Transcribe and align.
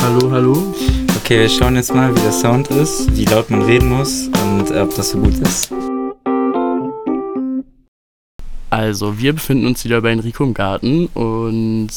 Hallo, 0.00 0.30
hallo. 0.30 0.74
Okay, 1.16 1.40
wir 1.40 1.48
schauen 1.48 1.76
jetzt 1.76 1.94
mal, 1.94 2.14
wie 2.14 2.20
der 2.20 2.32
Sound 2.32 2.68
ist, 2.68 3.14
wie 3.16 3.24
laut 3.24 3.50
man 3.50 3.62
reden 3.62 3.88
muss 3.88 4.28
und 4.28 4.70
ob 4.72 4.94
das 4.94 5.10
so 5.10 5.18
gut 5.18 5.34
ist. 5.38 5.72
Also, 8.70 9.18
wir 9.18 9.32
befinden 9.32 9.66
uns 9.66 9.84
wieder 9.84 10.00
bei 10.00 10.12
Enrico 10.12 10.44
im 10.44 10.54
Garten 10.54 11.06
und 11.06 11.90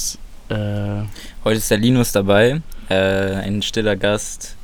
äh, 0.49 1.03
heute 1.43 1.57
ist 1.57 1.69
der 1.71 1.77
Linus 1.77 2.11
dabei, 2.11 2.61
äh, 2.89 2.95
ein 2.95 3.61
stiller 3.61 3.95
Gast, 3.95 4.55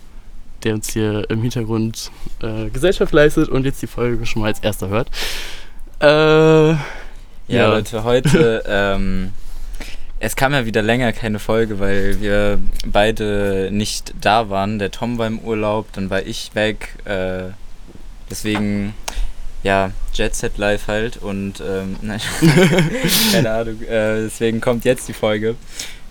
der 0.64 0.74
uns 0.74 0.90
hier 0.90 1.30
im 1.30 1.42
Hintergrund 1.42 2.12
äh, 2.42 2.70
Gesellschaft 2.70 3.14
leistet 3.14 3.50
und 3.50 3.66
jetzt 3.66 3.82
die 3.82 3.88
Folge 3.88 4.26
schon 4.26 4.42
mal 4.42 4.48
als 4.48 4.60
erster 4.60 4.90
hört. 4.90 5.10
Äh, 6.02 6.06
ja, 6.08 6.78
ja, 7.48 7.68
Leute, 7.70 8.04
heute 8.04 8.64
ähm, 8.68 9.32
es 10.26 10.36
kam 10.36 10.54
ja 10.54 10.66
wieder 10.66 10.82
länger 10.82 11.14
keine 11.14 11.38
Folge, 11.38 11.80
weil 11.80 12.20
wir 12.20 12.60
beide 12.86 13.70
nicht 13.72 14.14
da 14.20 14.50
waren. 14.50 14.80
Der 14.80 14.90
Tom 14.90 15.20
war 15.20 15.28
im 15.28 15.38
Urlaub, 15.40 15.88
dann 15.94 16.10
war 16.10 16.24
ich 16.24 16.56
weg. 16.56 16.96
Äh, 17.06 17.52
deswegen, 18.30 18.96
ja, 19.62 19.92
Jet 20.14 20.34
Set 20.34 20.58
Live 20.58 20.88
halt 20.88 21.18
und 21.18 21.62
ähm, 21.62 21.98
nein, 22.02 22.20
keine 23.34 23.52
Ahnung. 23.52 23.82
Äh, 23.84 24.24
deswegen 24.24 24.62
kommt 24.62 24.84
jetzt 24.84 25.08
die 25.08 25.14
Folge. 25.14 25.56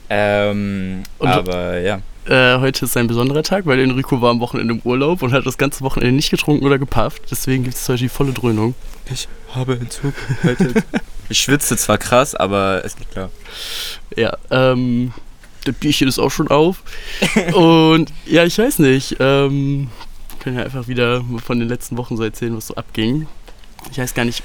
Ähm, 0.09 1.03
aber 1.19 1.81
ja. 1.81 2.01
Äh, 2.27 2.59
heute 2.59 2.87
ist 2.87 2.97
ein 2.97 3.07
besonderer 3.07 3.43
Tag, 3.43 3.67
weil 3.67 3.79
Enrico 3.81 4.21
war 4.23 4.31
am 4.31 4.41
Wochenende 4.41 4.75
im 4.75 4.81
Urlaub 4.81 5.23
und 5.23 5.33
hat 5.33 5.45
das 5.45 5.59
ganze 5.59 5.83
Wochenende 5.83 6.17
nicht 6.17 6.31
getrunken 6.31 6.65
oder 6.65 6.79
gepafft. 6.79 7.23
Deswegen 7.31 7.65
gibt 7.65 7.77
es 7.77 7.87
heute 7.89 8.05
die 8.05 8.09
volle 8.09 8.33
Dröhnung. 8.33 8.75
Ich 9.13 9.29
habe 9.55 9.75
Entzug. 9.75 10.15
ich 11.29 11.39
schwitze 11.39 11.77
zwar 11.77 11.99
krass, 11.99 12.35
aber 12.35 12.83
es 12.83 12.97
geht 12.97 13.11
klar. 13.11 13.31
Ja, 14.17 14.39
ähm, 14.51 15.13
das 15.65 15.75
Bierchen 15.75 16.09
ist 16.09 16.19
auch 16.19 16.31
schon 16.31 16.49
auf. 16.49 16.83
Und 17.53 18.11
ja, 18.25 18.45
ich 18.45 18.57
weiß 18.57 18.79
nicht. 18.79 19.17
Ähm, 19.21 19.91
können 20.41 20.59
ja 20.59 20.65
einfach 20.65 20.89
wieder 20.89 21.23
von 21.45 21.59
den 21.59 21.69
letzten 21.69 21.99
Wochen 21.99 22.17
so 22.17 22.23
erzählen, 22.23 22.57
was 22.57 22.69
so 22.69 22.75
abging. 22.75 23.27
Ich 23.91 23.99
weiß 23.99 24.15
gar 24.15 24.25
nicht, 24.25 24.43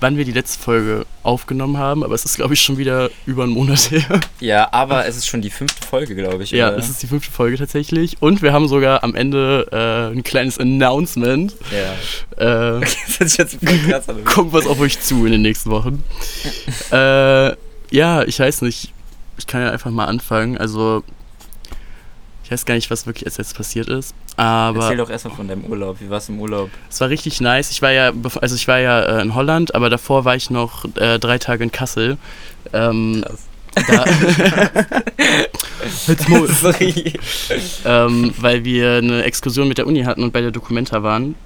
wann 0.00 0.16
wir 0.16 0.24
die 0.24 0.32
letzte 0.32 0.58
Folge 0.58 1.06
aufgenommen 1.22 1.78
haben, 1.78 2.02
aber 2.02 2.14
es 2.14 2.24
ist, 2.24 2.36
glaube 2.36 2.54
ich, 2.54 2.62
schon 2.62 2.78
wieder 2.78 3.10
über 3.26 3.44
einen 3.44 3.52
Monat 3.52 3.90
her. 3.90 4.20
Ja, 4.40 4.72
aber 4.72 5.06
es 5.06 5.16
ist 5.16 5.26
schon 5.26 5.42
die 5.42 5.50
fünfte 5.50 5.86
Folge, 5.86 6.14
glaube 6.14 6.42
ich. 6.42 6.50
Ja, 6.50 6.68
oder? 6.68 6.78
es 6.78 6.88
ist 6.88 7.02
die 7.02 7.06
fünfte 7.06 7.30
Folge 7.30 7.58
tatsächlich. 7.58 8.16
Und 8.20 8.42
wir 8.42 8.52
haben 8.52 8.68
sogar 8.68 9.04
am 9.04 9.14
Ende 9.14 9.66
äh, 9.72 10.16
ein 10.16 10.22
kleines 10.22 10.58
Announcement. 10.58 11.54
Ja. 11.70 12.76
Äh, 12.78 12.80
das 13.18 13.36
jetzt 13.36 13.60
krass. 13.60 14.06
Kommt 14.24 14.52
was 14.52 14.66
auf 14.66 14.80
euch 14.80 15.00
zu 15.00 15.26
in 15.26 15.32
den 15.32 15.42
nächsten 15.42 15.70
Wochen. 15.70 16.02
äh, 16.92 17.54
ja, 17.92 18.22
ich 18.22 18.38
weiß 18.38 18.62
nicht 18.62 18.92
ich 19.40 19.46
kann 19.46 19.62
ja 19.62 19.70
einfach 19.70 19.90
mal 19.90 20.04
anfangen. 20.04 20.58
Also, 20.58 21.02
ich 22.50 22.52
weiß 22.52 22.64
gar 22.64 22.74
nicht, 22.74 22.90
was 22.90 23.06
wirklich 23.06 23.32
jetzt 23.32 23.54
passiert 23.54 23.88
ist. 23.88 24.12
Aber 24.36 24.80
Erzähl 24.80 24.96
doch 24.96 25.08
erstmal 25.08 25.36
von 25.36 25.46
deinem 25.46 25.64
Urlaub. 25.66 26.00
Wie 26.00 26.10
war 26.10 26.18
es 26.18 26.28
im 26.28 26.40
Urlaub? 26.40 26.68
Es 26.90 27.00
war 27.00 27.08
richtig 27.08 27.40
nice. 27.40 27.70
Ich 27.70 27.80
war 27.80 27.92
ja, 27.92 28.12
also 28.40 28.56
ich 28.56 28.66
war 28.66 28.80
ja 28.80 29.02
äh, 29.02 29.22
in 29.22 29.36
Holland, 29.36 29.72
aber 29.76 29.88
davor 29.88 30.24
war 30.24 30.34
ich 30.34 30.50
noch 30.50 30.84
äh, 30.96 31.20
drei 31.20 31.38
Tage 31.38 31.62
in 31.62 31.70
Kassel. 31.70 32.18
Ähm, 32.72 33.24
Krass. 33.76 34.10
Da, 36.08 36.46
Sorry. 36.48 37.12
ähm, 37.84 38.34
weil 38.36 38.64
wir 38.64 38.96
eine 38.96 39.22
Exkursion 39.22 39.68
mit 39.68 39.78
der 39.78 39.86
Uni 39.86 40.02
hatten 40.02 40.24
und 40.24 40.32
bei 40.32 40.40
der 40.40 40.50
Documenta 40.50 41.04
waren. 41.04 41.36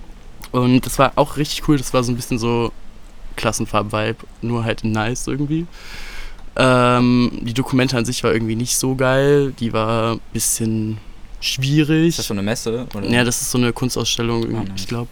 Und 0.52 0.86
das 0.86 0.98
war 0.98 1.12
auch 1.16 1.36
richtig 1.36 1.68
cool. 1.68 1.76
Das 1.76 1.92
war 1.92 2.02
so 2.02 2.12
ein 2.12 2.16
bisschen 2.16 2.38
so 2.38 2.72
Klassenfarb-Vibe, 3.36 4.20
nur 4.40 4.64
halt 4.64 4.84
nice 4.84 5.26
irgendwie. 5.26 5.66
Ähm, 6.56 7.32
die 7.42 7.54
Dokumente 7.54 7.96
an 7.96 8.04
sich 8.04 8.22
war 8.22 8.32
irgendwie 8.32 8.56
nicht 8.56 8.76
so 8.76 8.94
geil. 8.94 9.52
Die 9.58 9.72
war 9.72 10.14
ein 10.14 10.20
bisschen 10.32 10.98
schwierig. 11.40 12.08
Ist 12.08 12.20
das 12.20 12.26
so 12.28 12.34
eine 12.34 12.42
Messe? 12.42 12.86
Oder? 12.94 13.08
Ja, 13.08 13.24
das 13.24 13.40
ist 13.40 13.50
so 13.50 13.58
eine 13.58 13.72
Kunstausstellung. 13.72 14.54
Oh. 14.54 14.64
Ich 14.76 14.86
glaube, 14.86 15.08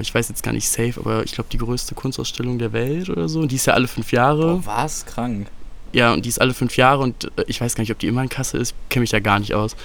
ich 0.00 0.14
weiß 0.14 0.28
jetzt 0.28 0.42
gar 0.42 0.52
nicht 0.52 0.68
safe, 0.68 0.94
aber 0.96 1.24
ich 1.24 1.32
glaube 1.32 1.48
die 1.52 1.58
größte 1.58 1.94
Kunstausstellung 1.94 2.58
der 2.58 2.72
Welt 2.72 3.10
oder 3.10 3.28
so. 3.28 3.40
Und 3.40 3.52
die 3.52 3.56
ist 3.56 3.66
ja 3.66 3.74
alle 3.74 3.88
fünf 3.88 4.12
Jahre. 4.12 4.56
Oh, 4.56 4.66
was? 4.66 5.06
Krank. 5.06 5.48
Ja, 5.92 6.12
und 6.12 6.24
die 6.24 6.30
ist 6.30 6.40
alle 6.40 6.54
fünf 6.54 6.76
Jahre 6.76 7.02
und 7.02 7.24
äh, 7.36 7.44
ich 7.46 7.60
weiß 7.60 7.74
gar 7.74 7.82
nicht, 7.82 7.92
ob 7.92 7.98
die 7.98 8.06
immer 8.06 8.22
in 8.22 8.28
Kassel 8.28 8.60
ist. 8.60 8.70
Ich 8.70 8.88
kenne 8.88 9.02
mich 9.02 9.10
da 9.10 9.20
gar 9.20 9.38
nicht 9.38 9.54
aus. 9.54 9.76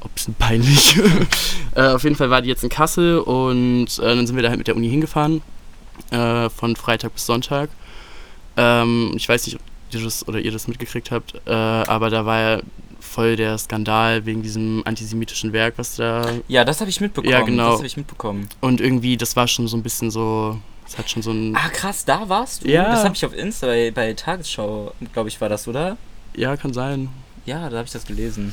Ob 0.00 0.10
es 0.16 0.28
peinlich. 0.38 0.98
äh, 1.74 1.88
auf 1.88 2.02
jeden 2.02 2.16
Fall 2.16 2.30
war 2.30 2.42
die 2.42 2.48
jetzt 2.48 2.64
in 2.64 2.68
Kassel 2.68 3.18
und 3.18 3.98
äh, 3.98 4.16
dann 4.16 4.26
sind 4.26 4.36
wir 4.36 4.42
da 4.42 4.48
halt 4.48 4.58
mit 4.58 4.66
der 4.66 4.76
Uni 4.76 4.90
hingefahren. 4.90 5.42
Äh, 6.10 6.50
von 6.50 6.76
Freitag 6.76 7.14
bis 7.14 7.26
Sonntag. 7.26 7.70
Ähm, 8.56 9.12
ich 9.16 9.28
weiß 9.28 9.46
nicht, 9.46 9.56
ob 9.56 9.62
ihr 9.96 10.04
das, 10.04 10.26
oder 10.28 10.38
ihr 10.38 10.52
das 10.52 10.68
mitgekriegt 10.68 11.10
habt, 11.10 11.34
äh, 11.46 11.50
aber 11.50 12.10
da 12.10 12.24
war 12.26 12.40
ja 12.40 12.60
voll 13.00 13.36
der 13.36 13.56
Skandal 13.56 14.26
wegen 14.26 14.42
diesem 14.42 14.82
antisemitischen 14.84 15.52
Werk, 15.52 15.74
was 15.76 15.96
da. 15.96 16.26
Ja, 16.48 16.64
das 16.64 16.80
habe 16.80 16.90
ich 16.90 17.00
mitbekommen. 17.00 17.32
Ja, 17.32 17.42
genau. 17.42 17.70
Das 17.70 17.78
habe 17.78 17.86
ich 17.86 17.96
mitbekommen. 17.96 18.48
Und 18.60 18.80
irgendwie, 18.80 19.16
das 19.16 19.36
war 19.36 19.48
schon 19.48 19.68
so 19.68 19.76
ein 19.76 19.82
bisschen 19.82 20.10
so. 20.10 20.58
Es 20.86 20.98
hat 20.98 21.10
schon 21.10 21.22
so 21.22 21.32
ein. 21.32 21.56
Ah, 21.56 21.68
krass, 21.70 22.04
da 22.04 22.28
warst 22.28 22.64
du? 22.64 22.68
Ja. 22.68 22.84
Das 22.84 23.04
habe 23.04 23.14
ich 23.14 23.24
auf 23.24 23.34
Insta 23.34 23.66
bei, 23.66 23.90
bei 23.90 24.12
Tagesschau, 24.12 24.92
glaube 25.12 25.28
ich, 25.28 25.40
war 25.40 25.48
das, 25.48 25.66
oder? 25.66 25.96
Ja, 26.36 26.56
kann 26.56 26.72
sein. 26.72 27.08
Ja, 27.44 27.70
da 27.70 27.78
habe 27.78 27.86
ich 27.86 27.92
das 27.92 28.04
gelesen. 28.06 28.52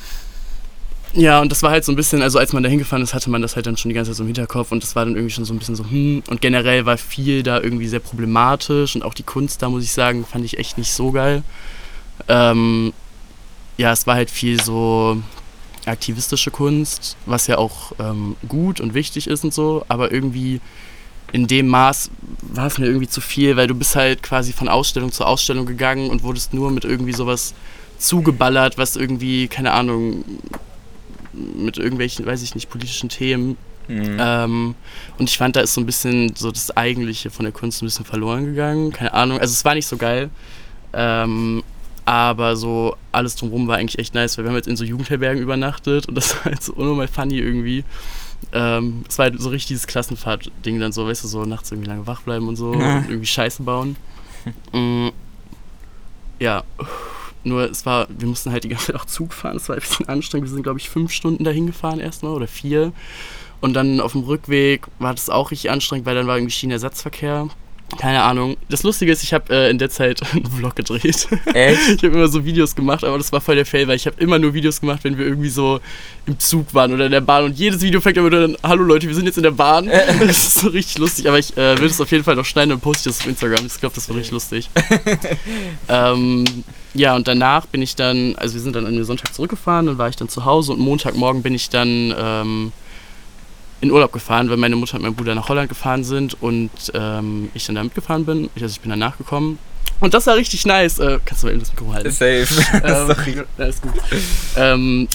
Ja, 1.15 1.41
und 1.41 1.51
das 1.51 1.61
war 1.61 1.69
halt 1.69 1.85
so 1.85 1.91
ein 1.91 1.95
bisschen, 1.95 2.23
also 2.23 2.39
als 2.39 2.53
man 2.53 2.63
da 2.63 2.69
hingefahren 2.69 3.03
ist, 3.03 3.13
hatte 3.13 3.29
man 3.29 3.43
das 3.43 3.55
halt 3.55 3.67
dann 3.67 3.77
schon 3.77 3.89
die 3.89 3.95
ganze 3.95 4.11
Zeit 4.11 4.17
so 4.17 4.23
im 4.23 4.27
Hinterkopf 4.27 4.71
und 4.71 4.81
das 4.81 4.95
war 4.95 5.05
dann 5.05 5.15
irgendwie 5.15 5.33
schon 5.33 5.45
so 5.45 5.53
ein 5.53 5.59
bisschen 5.59 5.75
so, 5.75 5.85
hm. 5.85 6.23
Und 6.27 6.41
generell 6.41 6.87
war 6.87 6.97
viel 6.97 7.43
da 7.43 7.61
irgendwie 7.61 7.87
sehr 7.87 7.99
problematisch 7.99 8.95
und 8.95 9.03
auch 9.03 9.13
die 9.13 9.23
Kunst 9.23 9.61
da, 9.61 9.69
muss 9.69 9.83
ich 9.83 9.91
sagen, 9.91 10.25
fand 10.25 10.43
ich 10.43 10.57
echt 10.57 10.79
nicht 10.79 10.91
so 10.91 11.11
geil. 11.11 11.43
Ähm, 12.27 12.93
ja, 13.77 13.91
es 13.91 14.07
war 14.07 14.15
halt 14.15 14.31
viel 14.31 14.61
so 14.61 15.21
aktivistische 15.85 16.49
Kunst, 16.49 17.15
was 17.27 17.45
ja 17.45 17.59
auch 17.59 17.91
ähm, 17.99 18.35
gut 18.47 18.81
und 18.81 18.95
wichtig 18.95 19.27
ist 19.27 19.43
und 19.43 19.53
so, 19.53 19.85
aber 19.89 20.11
irgendwie 20.11 20.61
in 21.31 21.45
dem 21.45 21.67
Maß 21.67 22.09
war 22.41 22.67
es 22.67 22.77
mir 22.79 22.87
irgendwie 22.87 23.07
zu 23.07 23.21
viel, 23.21 23.55
weil 23.55 23.67
du 23.67 23.75
bist 23.75 23.95
halt 23.95 24.23
quasi 24.23 24.51
von 24.51 24.67
Ausstellung 24.67 25.11
zu 25.11 25.25
Ausstellung 25.25 25.67
gegangen 25.67 26.09
und 26.09 26.23
wurdest 26.23 26.53
nur 26.53 26.71
mit 26.71 26.85
irgendwie 26.85 27.13
sowas 27.13 27.53
zugeballert, 27.99 28.77
was 28.77 28.95
irgendwie, 28.95 29.47
keine 29.47 29.73
Ahnung, 29.73 30.23
mit 31.33 31.77
irgendwelchen, 31.77 32.25
weiß 32.25 32.41
ich 32.43 32.55
nicht, 32.55 32.69
politischen 32.69 33.09
Themen. 33.09 33.57
Mhm. 33.87 34.17
Ähm, 34.19 34.75
und 35.17 35.29
ich 35.29 35.37
fand, 35.37 35.55
da 35.55 35.61
ist 35.61 35.73
so 35.73 35.81
ein 35.81 35.85
bisschen 35.85 36.35
so 36.35 36.51
das 36.51 36.75
Eigentliche 36.77 37.29
von 37.29 37.43
der 37.43 37.51
Kunst 37.51 37.81
ein 37.81 37.85
bisschen 37.85 38.05
verloren 38.05 38.45
gegangen. 38.45 38.91
Keine 38.91 39.13
Ahnung. 39.13 39.39
Also 39.39 39.51
es 39.51 39.65
war 39.65 39.75
nicht 39.75 39.87
so 39.87 39.97
geil. 39.97 40.29
Ähm, 40.93 41.63
aber 42.05 42.55
so 42.55 42.95
alles 43.11 43.35
drumherum 43.35 43.67
war 43.67 43.77
eigentlich 43.77 43.99
echt 43.99 44.13
nice, 44.13 44.37
weil 44.37 44.45
wir 44.45 44.49
haben 44.49 44.57
jetzt 44.57 44.67
in 44.67 44.75
so 44.75 44.83
Jugendherbergen 44.83 45.41
übernachtet 45.41 46.07
und 46.07 46.15
das 46.15 46.35
war 46.37 46.45
halt 46.45 46.63
so 46.63 46.73
unnormal 46.73 47.07
funny 47.07 47.39
irgendwie. 47.39 47.83
Ähm, 48.51 49.05
es 49.07 49.17
war 49.17 49.25
halt 49.25 49.41
so 49.41 49.49
richtig 49.49 49.69
dieses 49.69 49.87
Klassenfahrt-Ding 49.87 50.79
dann 50.79 50.91
so, 50.91 51.07
weißt 51.07 51.23
du, 51.23 51.27
so 51.27 51.45
nachts 51.45 51.71
irgendwie 51.71 51.89
lange 51.89 52.05
wach 52.05 52.21
bleiben 52.21 52.47
und 52.47 52.55
so 52.55 52.73
mhm. 52.73 52.81
und 52.81 53.09
irgendwie 53.09 53.27
Scheiße 53.27 53.63
bauen. 53.63 53.95
Mhm. 54.73 55.13
Ja. 56.37 56.65
Nur 57.43 57.69
es 57.69 57.85
war, 57.85 58.07
wir 58.09 58.27
mussten 58.27 58.51
halt 58.51 58.63
die 58.63 58.69
ganze 58.69 58.87
Zeit 58.87 58.95
auch 58.95 59.05
Zug 59.05 59.33
fahren, 59.33 59.57
es 59.57 59.67
war 59.69 59.75
ein 59.75 59.81
bisschen 59.81 60.07
anstrengend. 60.07 60.47
Wir 60.47 60.53
sind, 60.53 60.63
glaube 60.63 60.79
ich, 60.79 60.89
fünf 60.89 61.11
Stunden 61.11 61.43
dahin 61.43 61.67
gefahren 61.67 61.99
erstmal 61.99 62.33
oder 62.33 62.47
vier. 62.47 62.93
Und 63.61 63.73
dann 63.73 64.01
auf 64.01 64.11
dem 64.11 64.23
Rückweg 64.23 64.87
war 64.99 65.13
das 65.13 65.29
auch 65.29 65.51
richtig 65.51 65.71
anstrengend, 65.71 66.05
weil 66.05 66.15
dann 66.15 66.27
war 66.27 66.37
irgendwie 66.37 66.51
Schienenersatzverkehr. 66.51 67.49
Keine 67.97 68.23
Ahnung. 68.23 68.57
Das 68.69 68.83
Lustige 68.83 69.11
ist, 69.11 69.23
ich 69.23 69.33
habe 69.33 69.53
äh, 69.53 69.69
in 69.69 69.77
der 69.77 69.89
Zeit 69.89 70.21
einen 70.33 70.45
Vlog 70.45 70.75
gedreht. 70.75 71.27
Echt? 71.53 71.89
ich 71.89 72.03
habe 72.03 72.07
immer 72.07 72.27
so 72.27 72.43
Videos 72.43 72.75
gemacht, 72.75 73.03
aber 73.03 73.17
das 73.17 73.31
war 73.31 73.41
voll 73.41 73.55
der 73.55 73.65
Fail, 73.65 73.87
weil 73.87 73.95
ich 73.95 74.05
habe 74.05 74.21
immer 74.21 74.39
nur 74.39 74.53
Videos 74.53 74.81
gemacht, 74.81 75.03
wenn 75.03 75.17
wir 75.17 75.25
irgendwie 75.25 75.49
so 75.49 75.79
im 76.25 76.39
Zug 76.39 76.73
waren 76.73 76.93
oder 76.93 77.05
in 77.05 77.11
der 77.11 77.21
Bahn. 77.21 77.45
Und 77.45 77.57
jedes 77.57 77.81
Video 77.81 78.01
fängt 78.01 78.17
immer 78.17 78.29
dann, 78.29 78.57
hallo 78.63 78.83
Leute, 78.83 79.07
wir 79.07 79.15
sind 79.15 79.25
jetzt 79.25 79.37
in 79.37 79.43
der 79.43 79.51
Bahn. 79.51 79.85
das 80.19 80.47
ist 80.47 80.59
so 80.59 80.69
richtig 80.69 80.97
lustig, 80.97 81.27
aber 81.27 81.39
ich 81.39 81.55
äh, 81.57 81.79
will 81.79 81.87
es 81.87 82.01
auf 82.01 82.11
jeden 82.11 82.23
Fall 82.23 82.35
noch 82.35 82.45
schneiden 82.45 82.71
und 82.71 82.81
poste 82.81 83.09
das 83.09 83.19
auf 83.19 83.27
Instagram. 83.27 83.65
Ich 83.65 83.79
glaube, 83.79 83.95
das 83.95 84.09
war 84.09 84.15
richtig 84.15 84.31
lustig. 84.31 84.69
ähm, 85.87 86.45
ja, 86.93 87.15
und 87.15 87.27
danach 87.27 87.65
bin 87.65 87.81
ich 87.81 87.95
dann, 87.95 88.35
also 88.35 88.53
wir 88.53 88.61
sind 88.61 88.75
dann 88.75 88.85
an 88.85 88.93
dem 88.93 89.03
Sonntag 89.03 89.33
zurückgefahren, 89.33 89.87
dann 89.87 89.97
war 89.97 90.09
ich 90.09 90.15
dann 90.15 90.29
zu 90.29 90.45
Hause 90.45 90.73
und 90.73 90.79
Montagmorgen 90.79 91.41
bin 91.41 91.55
ich 91.55 91.69
dann 91.69 92.13
ähm, 92.17 92.71
in 93.81 93.91
Urlaub 93.91 94.11
gefahren, 94.11 94.49
weil 94.49 94.57
meine 94.57 94.75
Mutter 94.75 94.95
und 94.95 95.01
mein 95.01 95.15
Bruder 95.15 95.35
nach 95.35 95.49
Holland 95.49 95.69
gefahren 95.69 96.03
sind 96.03 96.41
und 96.41 96.69
ähm, 96.93 97.49
ich 97.53 97.65
dann 97.65 97.75
da 97.75 97.83
mitgefahren 97.83 98.25
bin. 98.25 98.49
Also 98.55 98.67
ich 98.67 98.79
bin 98.79 98.91
danach 98.91 99.17
gekommen. 99.17 99.57
Und 99.99 100.13
das 100.13 100.27
war 100.27 100.35
richtig 100.35 100.65
nice. 100.65 100.99
Äh, 100.99 101.19
kannst 101.25 101.43
du 101.43 101.47
mal 101.47 101.53
eben 101.53 101.61
das 101.61 101.71
Mikro 101.71 101.93
halten? 101.93 102.11
Safe. 102.11 102.47
ähm, 102.83 103.07
Sorry. 103.07 103.43
Ja, 103.57 103.65
ist 103.65 103.81
gut. 103.81 103.93
ähm, 104.55 105.07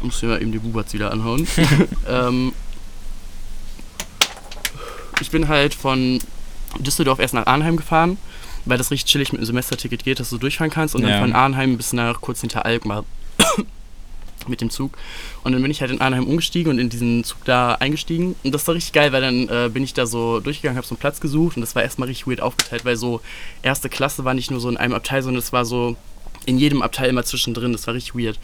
muss 0.00 0.22
mir 0.22 0.28
mal 0.28 0.42
eben 0.42 0.52
die 0.52 0.58
Bubats 0.58 0.92
wieder 0.92 1.10
anhauen. 1.10 1.46
ähm, 2.08 2.52
ich 5.20 5.30
bin 5.30 5.48
halt 5.48 5.74
von 5.74 6.18
Düsseldorf 6.78 7.18
erst 7.18 7.34
nach 7.34 7.46
Arnheim 7.46 7.76
gefahren 7.76 8.18
weil 8.64 8.78
das 8.78 8.90
richtig 8.90 9.10
chillig 9.10 9.32
mit 9.32 9.40
dem 9.40 9.46
Semesterticket 9.46 10.04
geht, 10.04 10.20
dass 10.20 10.30
du 10.30 10.38
durchfahren 10.38 10.70
kannst 10.70 10.94
und 10.94 11.02
ja. 11.02 11.08
dann 11.08 11.20
von 11.20 11.32
Arnheim 11.32 11.76
bis 11.76 11.92
nach 11.92 12.20
kurz 12.20 12.40
hinter 12.40 12.64
Alkmaar 12.64 13.04
mit 14.46 14.60
dem 14.60 14.70
Zug. 14.70 14.96
Und 15.42 15.52
dann 15.52 15.62
bin 15.62 15.70
ich 15.70 15.80
halt 15.80 15.90
in 15.90 16.00
Arnheim 16.00 16.26
umgestiegen 16.26 16.70
und 16.72 16.78
in 16.78 16.88
diesen 16.88 17.24
Zug 17.24 17.44
da 17.44 17.74
eingestiegen. 17.74 18.36
Und 18.42 18.52
das 18.52 18.66
war 18.66 18.74
richtig 18.74 18.92
geil, 18.92 19.12
weil 19.12 19.22
dann 19.22 19.48
äh, 19.48 19.68
bin 19.68 19.84
ich 19.84 19.94
da 19.94 20.06
so 20.06 20.40
durchgegangen, 20.40 20.76
habe 20.76 20.86
so 20.86 20.94
einen 20.94 21.00
Platz 21.00 21.20
gesucht 21.20 21.56
und 21.56 21.60
das 21.60 21.74
war 21.74 21.82
erstmal 21.82 22.08
richtig 22.08 22.26
weird 22.26 22.40
aufgeteilt, 22.40 22.84
weil 22.84 22.96
so 22.96 23.20
erste 23.62 23.88
Klasse 23.88 24.24
war 24.24 24.34
nicht 24.34 24.50
nur 24.50 24.60
so 24.60 24.68
in 24.68 24.76
einem 24.76 24.94
Abteil, 24.94 25.22
sondern 25.22 25.42
es 25.42 25.52
war 25.52 25.64
so 25.64 25.96
in 26.46 26.58
jedem 26.58 26.82
Abteil 26.82 27.08
immer 27.08 27.24
zwischendrin. 27.24 27.72
Das 27.72 27.86
war 27.86 27.94
richtig 27.94 28.14
weird. 28.14 28.38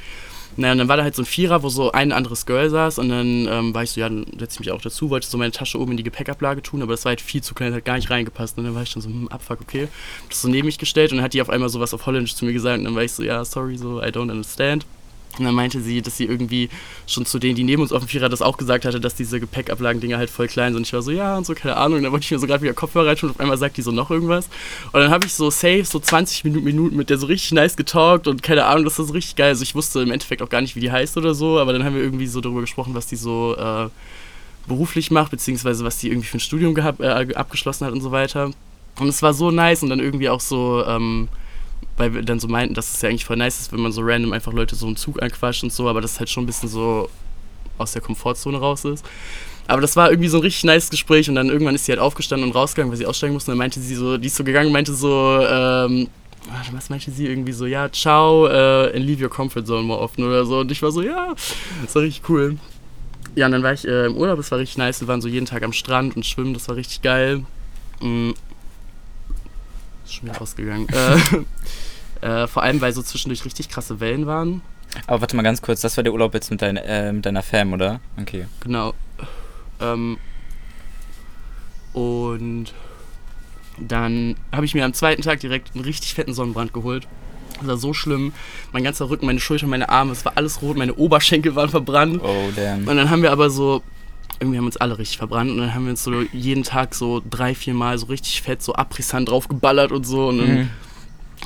Naja, 0.56 0.72
und 0.72 0.78
dann 0.78 0.88
war 0.88 0.96
da 0.96 1.02
halt 1.02 1.14
so 1.14 1.22
ein 1.22 1.26
Vierer, 1.26 1.62
wo 1.62 1.68
so 1.68 1.92
ein 1.92 2.12
anderes 2.12 2.44
Girl 2.44 2.68
saß 2.68 2.98
und 2.98 3.08
dann 3.08 3.46
ähm, 3.48 3.74
war 3.74 3.82
ich 3.82 3.92
so, 3.92 4.00
ja, 4.00 4.08
dann 4.08 4.26
setze 4.38 4.54
ich 4.54 4.60
mich 4.60 4.72
auch 4.72 4.80
dazu, 4.80 5.10
wollte 5.10 5.26
so 5.26 5.38
meine 5.38 5.52
Tasche 5.52 5.78
oben 5.78 5.92
in 5.92 5.96
die 5.96 6.02
Gepäckablage 6.02 6.62
tun, 6.62 6.82
aber 6.82 6.92
das 6.92 7.04
war 7.04 7.10
halt 7.10 7.20
viel 7.20 7.42
zu 7.42 7.54
klein, 7.54 7.72
hat 7.72 7.84
gar 7.84 7.96
nicht 7.96 8.10
reingepasst. 8.10 8.58
Und 8.58 8.64
dann 8.64 8.74
war 8.74 8.82
ich 8.82 8.90
schon 8.90 9.02
so, 9.02 9.08
hm, 9.08 9.28
abfuck, 9.28 9.60
okay. 9.60 9.88
Hab 10.22 10.30
das 10.30 10.42
so 10.42 10.48
neben 10.48 10.66
mich 10.66 10.78
gestellt 10.78 11.12
und 11.12 11.18
dann 11.18 11.24
hat 11.24 11.34
die 11.34 11.42
auf 11.42 11.50
einmal 11.50 11.68
sowas 11.68 11.94
auf 11.94 12.06
Holländisch 12.06 12.34
zu 12.34 12.44
mir 12.44 12.52
gesagt 12.52 12.78
und 12.78 12.84
dann 12.84 12.94
war 12.94 13.04
ich 13.04 13.12
so, 13.12 13.22
ja, 13.22 13.44
sorry, 13.44 13.76
so, 13.76 14.02
I 14.02 14.06
don't 14.06 14.30
understand. 14.30 14.84
Und 15.38 15.44
dann 15.44 15.54
meinte 15.54 15.80
sie, 15.80 16.02
dass 16.02 16.16
sie 16.16 16.24
irgendwie 16.24 16.68
schon 17.06 17.24
zu 17.24 17.38
denen, 17.38 17.54
die 17.54 17.64
neben 17.64 17.82
uns 17.82 17.92
auf 17.92 18.02
dem 18.02 18.08
Vierer 18.08 18.28
das 18.28 18.42
auch 18.42 18.56
gesagt 18.56 18.84
hatte, 18.84 19.00
dass 19.00 19.14
diese 19.14 19.38
Gepäckablagen-Dinger 19.40 20.18
halt 20.18 20.28
voll 20.28 20.48
klein 20.48 20.74
sind. 20.74 20.86
Ich 20.86 20.92
war 20.92 21.02
so, 21.02 21.10
ja, 21.10 21.36
und 21.36 21.46
so, 21.46 21.54
keine 21.54 21.76
Ahnung. 21.76 21.98
Und 21.98 22.02
dann 22.04 22.12
wollte 22.12 22.24
ich 22.24 22.30
mir 22.30 22.38
so 22.38 22.46
gerade 22.46 22.62
wieder 22.62 22.74
Kopfhörer 22.74 23.08
rein 23.08 23.16
und 23.22 23.30
auf 23.30 23.40
einmal 23.40 23.56
sagt 23.56 23.76
die 23.76 23.82
so 23.82 23.92
noch 23.92 24.10
irgendwas. 24.10 24.46
Und 24.92 25.00
dann 25.00 25.10
habe 25.10 25.26
ich 25.26 25.34
so 25.34 25.50
safe 25.50 25.84
so 25.84 26.00
20 26.00 26.44
Minuten 26.44 26.96
mit 26.96 27.10
der 27.10 27.18
so 27.18 27.26
richtig 27.26 27.52
nice 27.52 27.76
getalkt 27.76 28.26
und 28.26 28.42
keine 28.42 28.64
Ahnung, 28.64 28.84
das 28.84 28.96
so 28.96 29.04
richtig 29.04 29.36
geil. 29.36 29.50
Also 29.50 29.62
ich 29.62 29.74
wusste 29.74 30.00
im 30.00 30.10
Endeffekt 30.10 30.42
auch 30.42 30.48
gar 30.48 30.60
nicht, 30.60 30.76
wie 30.76 30.80
die 30.80 30.90
heißt 30.90 31.16
oder 31.16 31.34
so, 31.34 31.58
aber 31.58 31.72
dann 31.72 31.84
haben 31.84 31.94
wir 31.94 32.02
irgendwie 32.02 32.26
so 32.26 32.40
darüber 32.40 32.60
gesprochen, 32.60 32.94
was 32.94 33.06
die 33.06 33.16
so 33.16 33.56
äh, 33.56 33.88
beruflich 34.66 35.10
macht, 35.10 35.30
beziehungsweise 35.30 35.84
was 35.84 35.98
die 35.98 36.08
irgendwie 36.08 36.28
für 36.28 36.38
ein 36.38 36.40
Studium 36.40 36.74
gehabt, 36.74 37.00
äh, 37.00 37.34
abgeschlossen 37.34 37.86
hat 37.86 37.92
und 37.92 38.00
so 38.00 38.10
weiter. 38.10 38.50
Und 38.98 39.08
es 39.08 39.22
war 39.22 39.32
so 39.32 39.50
nice 39.50 39.82
und 39.82 39.90
dann 39.90 40.00
irgendwie 40.00 40.28
auch 40.28 40.40
so, 40.40 40.84
ähm, 40.86 41.28
weil 41.96 42.14
wir 42.14 42.22
dann 42.22 42.40
so 42.40 42.48
meinten, 42.48 42.74
dass 42.74 42.94
es 42.94 43.02
ja 43.02 43.08
eigentlich 43.08 43.24
voll 43.24 43.36
nice 43.36 43.60
ist, 43.60 43.72
wenn 43.72 43.80
man 43.80 43.92
so 43.92 44.00
random 44.02 44.32
einfach 44.32 44.52
Leute 44.52 44.74
so 44.74 44.86
einen 44.86 44.96
Zug 44.96 45.22
anquatscht 45.22 45.62
und 45.62 45.72
so, 45.72 45.88
aber 45.88 46.00
das 46.00 46.18
halt 46.18 46.30
schon 46.30 46.44
ein 46.44 46.46
bisschen 46.46 46.68
so 46.68 47.10
aus 47.78 47.92
der 47.92 48.02
Komfortzone 48.02 48.58
raus 48.58 48.84
ist. 48.84 49.04
Aber 49.66 49.80
das 49.80 49.94
war 49.96 50.10
irgendwie 50.10 50.28
so 50.28 50.38
ein 50.38 50.42
richtig 50.42 50.64
nice 50.64 50.90
Gespräch 50.90 51.28
und 51.28 51.36
dann 51.36 51.48
irgendwann 51.48 51.74
ist 51.74 51.84
sie 51.84 51.92
halt 51.92 52.00
aufgestanden 52.00 52.48
und 52.48 52.56
rausgegangen, 52.56 52.90
weil 52.90 52.98
sie 52.98 53.06
aussteigen 53.06 53.34
musste 53.34 53.50
und 53.50 53.52
dann 53.52 53.58
meinte 53.58 53.80
sie 53.80 53.94
so, 53.94 54.16
die 54.16 54.26
ist 54.26 54.36
so 54.36 54.44
gegangen 54.44 54.72
meinte 54.72 54.92
so, 54.94 55.38
ähm, 55.42 56.08
was 56.72 56.90
meinte 56.90 57.10
sie 57.10 57.26
irgendwie 57.26 57.52
so, 57.52 57.66
ja, 57.66 57.90
ciao, 57.92 58.46
äh, 58.46 58.96
and 58.96 59.04
leave 59.04 59.22
your 59.22 59.30
comfort 59.30 59.66
zone 59.66 59.82
more 59.82 60.00
often 60.00 60.24
oder 60.24 60.44
so. 60.44 60.60
Und 60.60 60.72
ich 60.72 60.82
war 60.82 60.90
so, 60.90 61.02
ja, 61.02 61.34
das 61.84 61.94
war 61.94 62.02
richtig 62.02 62.28
cool. 62.28 62.56
Ja, 63.36 63.46
und 63.46 63.52
dann 63.52 63.62
war 63.62 63.72
ich 63.72 63.86
äh, 63.86 64.06
im 64.06 64.16
Urlaub, 64.16 64.38
das 64.38 64.50
war 64.50 64.58
richtig 64.58 64.78
nice. 64.78 65.00
Wir 65.00 65.08
waren 65.08 65.20
so 65.20 65.28
jeden 65.28 65.46
Tag 65.46 65.62
am 65.62 65.72
Strand 65.72 66.16
und 66.16 66.26
schwimmen, 66.26 66.54
das 66.54 66.68
war 66.68 66.76
richtig 66.76 67.02
geil. 67.02 67.44
Ist 70.10 70.16
schon 70.16 70.28
wieder 70.28 70.42
ausgegangen. 70.42 70.88
äh, 72.22 72.26
äh, 72.26 72.46
vor 72.48 72.64
allem, 72.64 72.80
weil 72.80 72.92
so 72.92 73.00
zwischendurch 73.02 73.44
richtig 73.44 73.68
krasse 73.68 74.00
Wellen 74.00 74.26
waren. 74.26 74.60
Aber 75.06 75.20
warte 75.20 75.36
mal 75.36 75.42
ganz 75.42 75.62
kurz, 75.62 75.80
das 75.82 75.96
war 75.96 76.02
der 76.02 76.12
Urlaub 76.12 76.34
jetzt 76.34 76.50
mit, 76.50 76.62
dein, 76.62 76.76
äh, 76.76 77.12
mit 77.12 77.24
deiner 77.24 77.44
Fam, 77.44 77.72
oder? 77.72 78.00
Okay. 78.20 78.46
Genau. 78.58 78.94
Ähm, 79.80 80.18
und 81.92 82.74
dann 83.78 84.34
habe 84.50 84.64
ich 84.66 84.74
mir 84.74 84.84
am 84.84 84.94
zweiten 84.94 85.22
Tag 85.22 85.38
direkt 85.38 85.76
einen 85.76 85.84
richtig 85.84 86.14
fetten 86.14 86.34
Sonnenbrand 86.34 86.72
geholt. 86.72 87.06
Das 87.60 87.68
war 87.68 87.76
so 87.76 87.94
schlimm. 87.94 88.32
Mein 88.72 88.82
ganzer 88.82 89.08
Rücken, 89.10 89.26
meine 89.26 89.38
Schulter, 89.38 89.68
meine 89.68 89.90
Arme, 89.90 90.10
es 90.10 90.24
war 90.24 90.32
alles 90.36 90.60
rot, 90.60 90.76
meine 90.76 90.94
Oberschenkel 90.94 91.54
waren 91.54 91.68
verbrannt. 91.68 92.20
Oh, 92.20 92.50
damn. 92.56 92.88
Und 92.88 92.96
dann 92.96 93.10
haben 93.10 93.22
wir 93.22 93.30
aber 93.30 93.48
so, 93.48 93.84
irgendwie 94.40 94.56
haben 94.58 94.64
wir 94.64 94.68
uns 94.68 94.76
alle 94.78 94.98
richtig 94.98 95.18
verbrannt 95.18 95.50
und 95.50 95.58
dann 95.58 95.74
haben 95.74 95.84
wir 95.84 95.90
uns 95.90 96.02
so 96.02 96.22
jeden 96.32 96.62
Tag 96.64 96.94
so 96.94 97.22
drei, 97.28 97.54
vier 97.54 97.74
Mal 97.74 97.98
so 97.98 98.06
richtig 98.06 98.42
fett 98.42 98.62
so 98.62 98.74
Abrissant 98.74 99.28
drauf 99.28 99.48
geballert 99.48 99.92
und 99.92 100.04
so. 100.06 100.28
Und 100.28 100.38
dann 100.38 100.56
Mhm. 100.58 100.68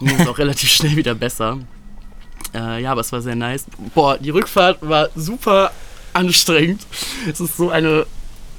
ging 0.06 0.20
es 0.20 0.26
auch 0.29 0.38
relativ 0.38 0.70
schnell 0.70 0.96
wieder 0.96 1.14
besser. 1.14 1.58
Äh, 2.55 2.82
ja, 2.82 2.93
aber 2.93 3.00
es 3.00 3.11
war 3.12 3.20
sehr 3.20 3.35
nice. 3.35 3.67
Boah, 3.94 4.17
die 4.19 4.31
Rückfahrt 4.31 4.79
war 4.81 5.08
super 5.17 5.73
anstrengend. 6.12 6.87
Es 7.29 7.41
ist 7.41 7.56
so 7.56 7.70
eine 7.70 8.06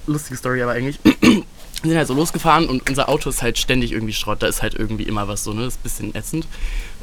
lustige 0.08 0.38
Story, 0.38 0.62
aber 0.62 0.74
eigentlich. 0.74 1.00
Wir 1.82 1.90
sind 1.92 1.98
halt 1.98 2.08
so 2.08 2.14
losgefahren 2.16 2.68
und 2.68 2.90
unser 2.90 3.10
Auto 3.10 3.30
ist 3.30 3.42
halt 3.44 3.58
ständig 3.60 3.92
irgendwie 3.92 4.14
Schrott. 4.14 4.42
Da 4.42 4.48
ist 4.48 4.62
halt 4.64 4.74
irgendwie 4.74 5.04
immer 5.04 5.28
was 5.28 5.44
so, 5.44 5.54
ne? 5.54 5.66
Das 5.66 5.76
ist 5.76 5.80
ein 5.80 5.84
bisschen 5.84 6.16
ätzend. 6.16 6.48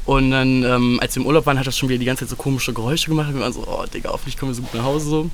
Und 0.07 0.33
dann, 0.33 0.65
ähm, 0.65 0.99
als 1.01 1.15
wir 1.15 1.23
im 1.23 1.27
Urlaub 1.29 1.47
waren, 1.47 1.57
hat 1.59 1.67
das 1.69 1.79
schon 1.79 1.89
wieder 1.89 2.01
die 2.01 2.05
ganze 2.07 2.25
Zeit 2.25 2.31
so 2.31 2.37
komische 2.37 2.73
Geräusche 2.73 3.09
gemacht. 3.09 3.29
Und 3.29 3.35
wir 3.37 3.43
waren 3.43 3.53
so, 3.53 3.65
oh, 3.67 3.85
Digga, 3.87 4.11
hoffentlich 4.11 4.37
kommen 4.37 4.51
wir 4.51 4.57
so 4.57 4.63
gut 4.63 4.75
nach 4.75 4.83
Hause 4.83 5.09
so. 5.09 5.31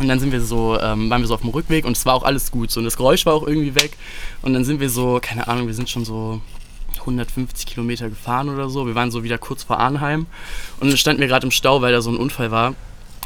Und 0.00 0.08
dann 0.08 0.20
sind 0.20 0.32
wir 0.32 0.40
so, 0.40 0.78
ähm, 0.80 1.10
waren 1.10 1.20
wir 1.20 1.28
so 1.28 1.34
auf 1.34 1.40
dem 1.40 1.50
Rückweg 1.50 1.84
und 1.84 1.96
es 1.96 2.06
war 2.06 2.14
auch 2.14 2.22
alles 2.22 2.50
gut. 2.50 2.70
So, 2.70 2.80
und 2.80 2.84
das 2.84 2.96
Geräusch 2.96 3.26
war 3.26 3.34
auch 3.34 3.46
irgendwie 3.46 3.74
weg. 3.74 3.96
Und 4.42 4.54
dann 4.54 4.64
sind 4.64 4.80
wir 4.80 4.90
so, 4.90 5.18
keine 5.20 5.48
Ahnung, 5.48 5.66
wir 5.66 5.74
sind 5.74 5.90
schon 5.90 6.04
so 6.04 6.40
150 7.00 7.66
Kilometer 7.66 8.08
gefahren 8.08 8.48
oder 8.48 8.68
so. 8.68 8.86
Wir 8.86 8.94
waren 8.94 9.10
so 9.10 9.24
wieder 9.24 9.38
kurz 9.38 9.64
vor 9.64 9.78
Arnheim. 9.78 10.26
Und 10.80 10.88
dann 10.88 10.96
standen 10.96 11.20
wir 11.20 11.28
gerade 11.28 11.46
im 11.46 11.50
Stau, 11.50 11.82
weil 11.82 11.92
da 11.92 12.00
so 12.00 12.10
ein 12.10 12.16
Unfall 12.16 12.50
war. 12.50 12.74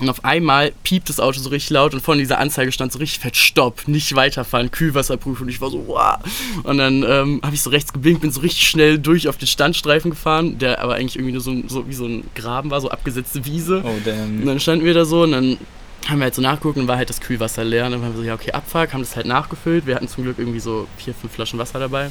Und 0.01 0.09
auf 0.09 0.25
einmal 0.25 0.73
piept 0.83 1.09
das 1.11 1.21
Auto 1.21 1.39
so 1.39 1.51
richtig 1.51 1.71
laut 1.71 1.95
und 1.95 2.01
vor 2.01 2.17
dieser 2.17 2.39
Anzeige 2.39 2.73
stand 2.73 2.91
so 2.91 2.99
richtig 2.99 3.21
fett 3.21 3.37
Stopp, 3.37 3.87
nicht 3.87 4.17
weiterfahren, 4.17 4.71
Kühlwasserprüfung. 4.71 5.47
Und 5.47 5.53
ich 5.53 5.61
war 5.61 5.71
so, 5.71 5.87
wow. 5.87 6.17
Und 6.65 6.79
dann 6.79 7.05
ähm, 7.07 7.41
habe 7.43 7.55
ich 7.55 7.63
so 7.63 7.71
rechts 7.71 7.93
geblinkt, 7.93 8.23
bin 8.23 8.33
so 8.33 8.41
richtig 8.41 8.67
schnell 8.69 8.99
durch 8.99 9.29
auf 9.29 9.37
den 9.37 9.47
Standstreifen 9.47 10.11
gefahren, 10.11 10.59
der 10.59 10.81
aber 10.81 10.95
eigentlich 10.95 11.17
irgendwie 11.17 11.33
nur 11.33 11.43
so, 11.43 11.55
so 11.69 11.87
wie 11.89 11.95
so 11.95 12.07
ein 12.07 12.25
Graben 12.35 12.71
war, 12.71 12.81
so 12.81 12.91
abgesetzte 12.91 13.45
Wiese. 13.45 13.83
Oh, 13.85 13.91
Und 13.91 14.07
damn. 14.07 14.47
dann 14.47 14.59
standen 14.59 14.85
wir 14.85 14.95
da 14.95 15.05
so 15.05 15.23
und 15.23 15.33
dann 15.33 15.59
haben 16.09 16.19
wir 16.19 16.25
halt 16.25 16.35
so 16.35 16.43
nachgeguckt 16.43 16.79
und 16.79 16.89
war 16.89 16.97
halt 16.97 17.09
das 17.09 17.21
Kühlwasser 17.21 17.65
leer. 17.65 17.87
Und 17.87 17.93
dann 17.93 18.03
waren 18.03 18.13
wir 18.13 18.19
so, 18.19 18.25
ja, 18.25 18.35
okay, 18.35 18.53
Abfuck, 18.53 18.93
haben 18.93 19.01
das 19.01 19.17
halt 19.17 19.27
nachgefüllt. 19.27 19.87
Wir 19.87 19.95
hatten 19.95 20.09
zum 20.09 20.25
Glück 20.25 20.39
irgendwie 20.39 20.61
so 20.61 20.87
vier, 20.97 21.15
fünf 21.15 21.33
Flaschen 21.33 21.59
Wasser 21.59 21.79
dabei. 21.79 22.11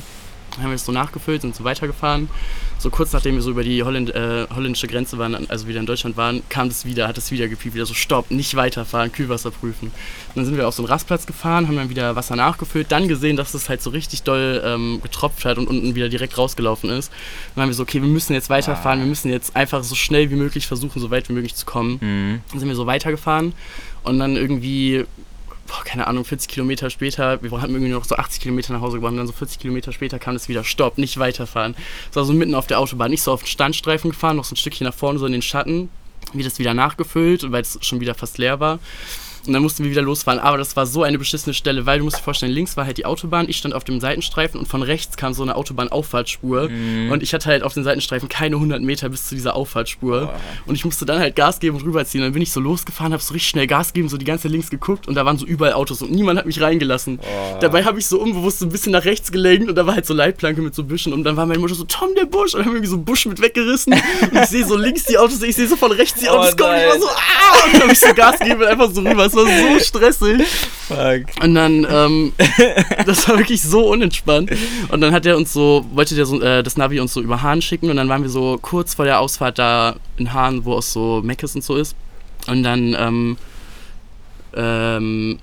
Dann 0.52 0.64
haben 0.64 0.72
wir 0.72 0.76
es 0.76 0.86
so 0.86 0.92
nachgefüllt, 0.92 1.42
sind 1.42 1.56
so 1.56 1.64
weitergefahren. 1.64 2.30
So 2.78 2.90
kurz 2.90 3.14
nachdem 3.14 3.36
wir 3.36 3.42
so 3.42 3.52
über 3.52 3.64
die 3.64 3.84
Holländ 3.84 4.14
äh, 4.14 4.48
holländische 4.54 4.88
Grenze 4.88 5.18
waren, 5.18 5.50
also 5.50 5.68
wieder 5.68 5.80
in 5.80 5.86
Deutschland 5.86 6.18
waren, 6.18 6.42
kam 6.50 6.68
das 6.68 6.86
wieder, 6.86 7.08
hat 7.08 7.18
es 7.18 7.32
wieder 7.32 7.48
gepiept, 7.48 7.76
wieder 7.76 7.86
so 7.86 7.94
Stopp, 7.94 8.32
nicht 8.32 8.56
weiterfahren, 8.56 9.12
Kühlwasser 9.12 9.52
prüfen. 9.52 9.88
Und 9.88 10.36
dann 10.36 10.46
sind 10.46 10.58
wir 10.58 10.68
auf 10.68 10.74
so 10.74 10.82
einen 10.84 10.90
Rastplatz 10.90 11.26
gefahren, 11.26 11.68
haben 11.68 11.76
dann 11.76 11.90
wieder 11.90 12.16
Wasser 12.16 12.36
nachgefüllt, 12.36 12.92
dann 12.92 13.08
gesehen, 13.08 13.38
dass 13.38 13.54
es 13.54 13.70
halt 13.70 13.82
so 13.82 13.92
richtig 13.92 14.24
doll 14.24 14.62
ähm, 14.66 15.00
getropft 15.04 15.46
hat 15.46 15.58
und 15.58 15.68
unten 15.68 15.96
wieder 15.96 16.10
direkt 16.10 16.38
rausgelaufen 16.38 16.90
ist. 16.90 17.12
Dann 17.54 17.62
waren 17.62 17.70
wir 17.70 17.76
so, 17.76 17.84
okay, 17.84 18.02
wir 18.02 18.10
müssen 18.10 18.34
jetzt 18.34 18.50
weiterfahren, 18.50 19.00
wir 19.00 19.08
müssen 19.08 19.30
jetzt 19.30 19.56
einfach 19.56 19.84
so 19.84 19.96
schnell 19.96 20.32
wie 20.32 20.36
möglich 20.36 20.68
versuchen, 20.68 21.00
so 21.00 21.12
weit 21.12 21.30
wie 21.30 21.34
möglich 21.34 21.56
zu 21.56 21.66
kommen. 21.66 22.00
Mhm. 22.02 22.42
Dann 22.50 22.60
sind 22.60 22.68
wir 22.68 22.76
so 22.76 22.88
weitergefahren 22.88 23.54
und 24.04 24.20
dann 24.20 24.36
irgendwie, 24.36 25.06
boah, 25.72 25.84
keine 25.86 26.08
Ahnung, 26.08 26.26
40 26.26 26.50
Kilometer 26.50 26.90
später, 26.90 27.42
wir 27.42 27.62
hatten 27.62 27.74
irgendwie 27.74 27.92
noch 27.92 28.04
so 28.04 28.16
80 28.16 28.42
Kilometer 28.42 28.74
nach 28.74 28.82
Hause 28.82 28.98
gebracht 28.98 29.12
und 29.12 29.18
dann 29.18 29.28
so 29.28 29.34
40 29.34 29.60
Kilometer 29.60 29.94
später 29.94 30.20
kam 30.20 30.36
es 30.36 30.50
wieder, 30.50 30.64
stopp, 30.64 30.98
nicht 30.98 31.18
weiterfahren. 31.18 31.76
Es 32.10 32.16
war 32.16 32.26
so 32.26 32.34
mitten 32.34 32.56
auf 32.56 32.68
der 32.68 32.80
Autobahn, 32.80 33.12
nicht 33.12 33.24
so 33.24 33.32
auf 33.32 33.44
den 33.44 33.48
Standstreifen 33.48 34.12
gefahren, 34.12 34.36
noch 34.36 34.44
so 34.44 34.54
ein 34.54 34.58
Stückchen 34.58 34.86
nach 34.86 34.94
vorne, 34.94 35.18
so 35.18 35.26
in 35.26 35.32
den 35.32 35.42
Schatten, 35.42 35.90
wie 36.34 36.44
das 36.44 36.60
wieder 36.60 36.74
nachgefüllt, 36.74 37.50
weil 37.52 37.62
es 37.62 37.80
schon 37.82 38.02
wieder 38.02 38.16
fast 38.16 38.38
leer 38.38 38.60
war. 38.60 38.80
Und 39.48 39.54
dann 39.54 39.62
mussten 39.62 39.84
wir 39.84 39.92
wieder 39.92 40.02
losfahren. 40.02 40.40
Aber 40.40 40.58
das 40.58 40.76
war 40.76 40.86
so 40.86 41.04
eine 41.04 41.18
beschissene 41.18 41.54
Stelle, 41.54 41.86
weil 41.86 42.00
du 42.00 42.06
musst 42.06 42.18
dir 42.18 42.24
vorstellen, 42.24 42.52
links 42.52 42.78
war 42.78 42.86
halt 42.86 42.98
die 42.98 43.06
Autobahn, 43.06 43.50
ich 43.50 43.58
stand 43.58 43.74
auf 43.74 43.84
dem 43.84 44.00
Seitenstreifen 44.00 44.60
und 44.60 44.68
von 44.68 44.84
rechts 44.84 45.18
kam 45.18 45.34
so 45.34 45.44
eine 45.44 45.56
Autobahnauffahrtspur. 45.56 46.70
Mhm. 46.70 47.12
Und 47.12 47.24
ich 47.24 47.34
hatte 47.34 47.48
halt 47.48 47.64
auf 47.64 47.74
den 47.74 47.84
Seitenstreifen 47.84 48.30
keine 48.30 48.56
100 48.56 48.82
Meter 48.82 49.10
bis 49.10 49.28
zu 49.28 49.36
dieser 49.36 49.56
Auffahrtspur. 49.56 50.22
Boah. 50.22 50.40
Und 50.66 50.76
ich 50.76 50.86
musste 50.86 51.06
dann 51.06 51.20
halt 51.20 51.36
Gas 51.36 51.60
geben 51.60 51.78
und 51.78 51.84
rüberziehen. 51.84 52.24
Dann 52.24 52.34
bin 52.34 52.42
ich 52.42 52.52
so 52.52 52.60
losgefahren, 52.60 53.14
habe 53.14 53.24
so 53.24 53.34
richtig 53.34 53.50
schnell 53.50 53.68
Gas 53.68 53.94
gegeben, 53.94 54.10
so 54.10 54.18
die 54.18 54.26
ganze 54.26 54.48
links 54.48 54.70
geguckt 54.70 55.08
und 55.08 55.16
da 55.16 55.26
waren 55.26 55.38
so 55.38 55.46
überall 55.46 55.74
Autos 55.74 56.02
und 56.02 56.12
niemand 56.12 56.40
hat 56.40 56.46
mich 56.46 56.62
reingelassen. 56.62 57.18
Boah. 57.18 57.60
Dabei 57.60 57.84
habe 57.84 58.00
ich 58.00 58.08
so 58.08 58.20
unbewusst 58.20 58.60
so 58.60 58.66
ein 58.66 58.70
bisschen 58.70 58.92
nach 58.92 59.06
rechts 59.06 59.32
gelenkt 59.32 59.70
und 59.70 59.76
da 59.76 59.88
war 59.88 59.96
halt 59.96 60.06
so 60.06 60.14
Leitplanke 60.14 60.62
mit 60.62 60.76
so 60.76 60.84
Büschen 60.84 61.14
und 61.14 61.24
dann 61.24 61.38
war 61.38 61.46
meine 61.46 61.60
Mutter 61.60 61.76
so, 61.76 61.84
Tom, 61.84 62.10
der 62.16 62.26
Busch! 62.26 62.54
Und 62.54 62.66
haben 62.66 62.72
irgendwie 62.72 62.88
so 62.88 62.96
einen 62.96 63.06
Busch 63.06 63.26
mit 63.26 63.42
weggerissen. 63.42 63.94
und 64.22 64.38
ich 64.38 64.48
sehe 64.48 64.66
so 64.66 64.78
links 64.78 65.06
die 65.06 65.18
Autos, 65.18 65.42
ich 65.42 65.56
sehe 65.56 65.68
so 65.68 65.76
von 65.76 65.92
rechts 65.92 66.20
die 66.20 66.28
Oh 66.28 66.34
Autos 66.34 66.58
kommen. 66.58 66.78
Ich 66.78 66.86
war 66.86 67.00
so, 67.00 67.08
ah! 67.08 67.66
Und 67.66 67.74
dann 67.74 67.82
habe 67.84 67.94
ich 67.94 68.00
so 68.00 68.14
Gas 68.14 68.40
gegeben 68.40 68.62
und 68.62 68.68
einfach 68.68 68.92
so 68.92 69.02
rüber. 69.02 69.30
Es 69.32 69.38
war 69.38 69.46
so 69.46 69.80
stressig. 69.80 70.48
Fuck. 70.88 71.44
Und 71.44 71.56
dann, 71.56 71.88
ähm, 71.90 72.34
das 73.06 73.28
war 73.28 73.38
wirklich 73.38 73.62
so 73.62 73.88
unentspannt. 73.90 74.52
Und 74.90 75.02
dann 75.02 75.14
hat 75.14 75.26
er 75.26 75.38
uns 75.38 75.54
so, 75.54 75.86
wollte 75.94 76.16
der 76.16 76.26
so, 76.26 76.42
äh, 76.42 76.64
das 76.64 76.78
Navi 76.78 77.00
uns 77.00 77.14
so 77.14 77.22
über 77.22 77.42
Hahn 77.42 77.62
schicken 77.62 77.90
und 77.90 77.96
dann 77.96 78.10
waren 78.10 78.24
wir 78.24 78.30
so 78.30 78.60
kurz 78.62 78.96
vor 78.96 79.06
der 79.06 79.20
Ausfahrt 79.20 79.60
da 79.60 79.96
in 80.18 80.34
Hahn, 80.34 80.66
wo 80.66 80.74
auch 80.74 80.82
so 80.82 81.22
Meckes 81.24 81.56
und 81.56 81.64
so 81.64 81.76
ist. 81.76 81.96
Und 82.48 82.64
dann, 82.64 82.96
ähm, 82.98 83.38
ähm, 84.54 85.40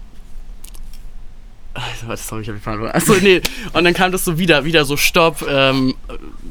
sorry, 2.16 2.42
ich 2.42 2.48
hab 2.48 2.58
verloren. 2.60 2.90
Achso, 2.92 3.14
nee. 3.20 3.40
Und 3.72 3.84
dann 3.84 3.94
kam 3.94 4.12
das 4.12 4.24
so 4.24 4.38
wieder, 4.38 4.64
wieder 4.64 4.84
so 4.84 4.96
Stopp, 4.96 5.44
ähm, 5.48 5.94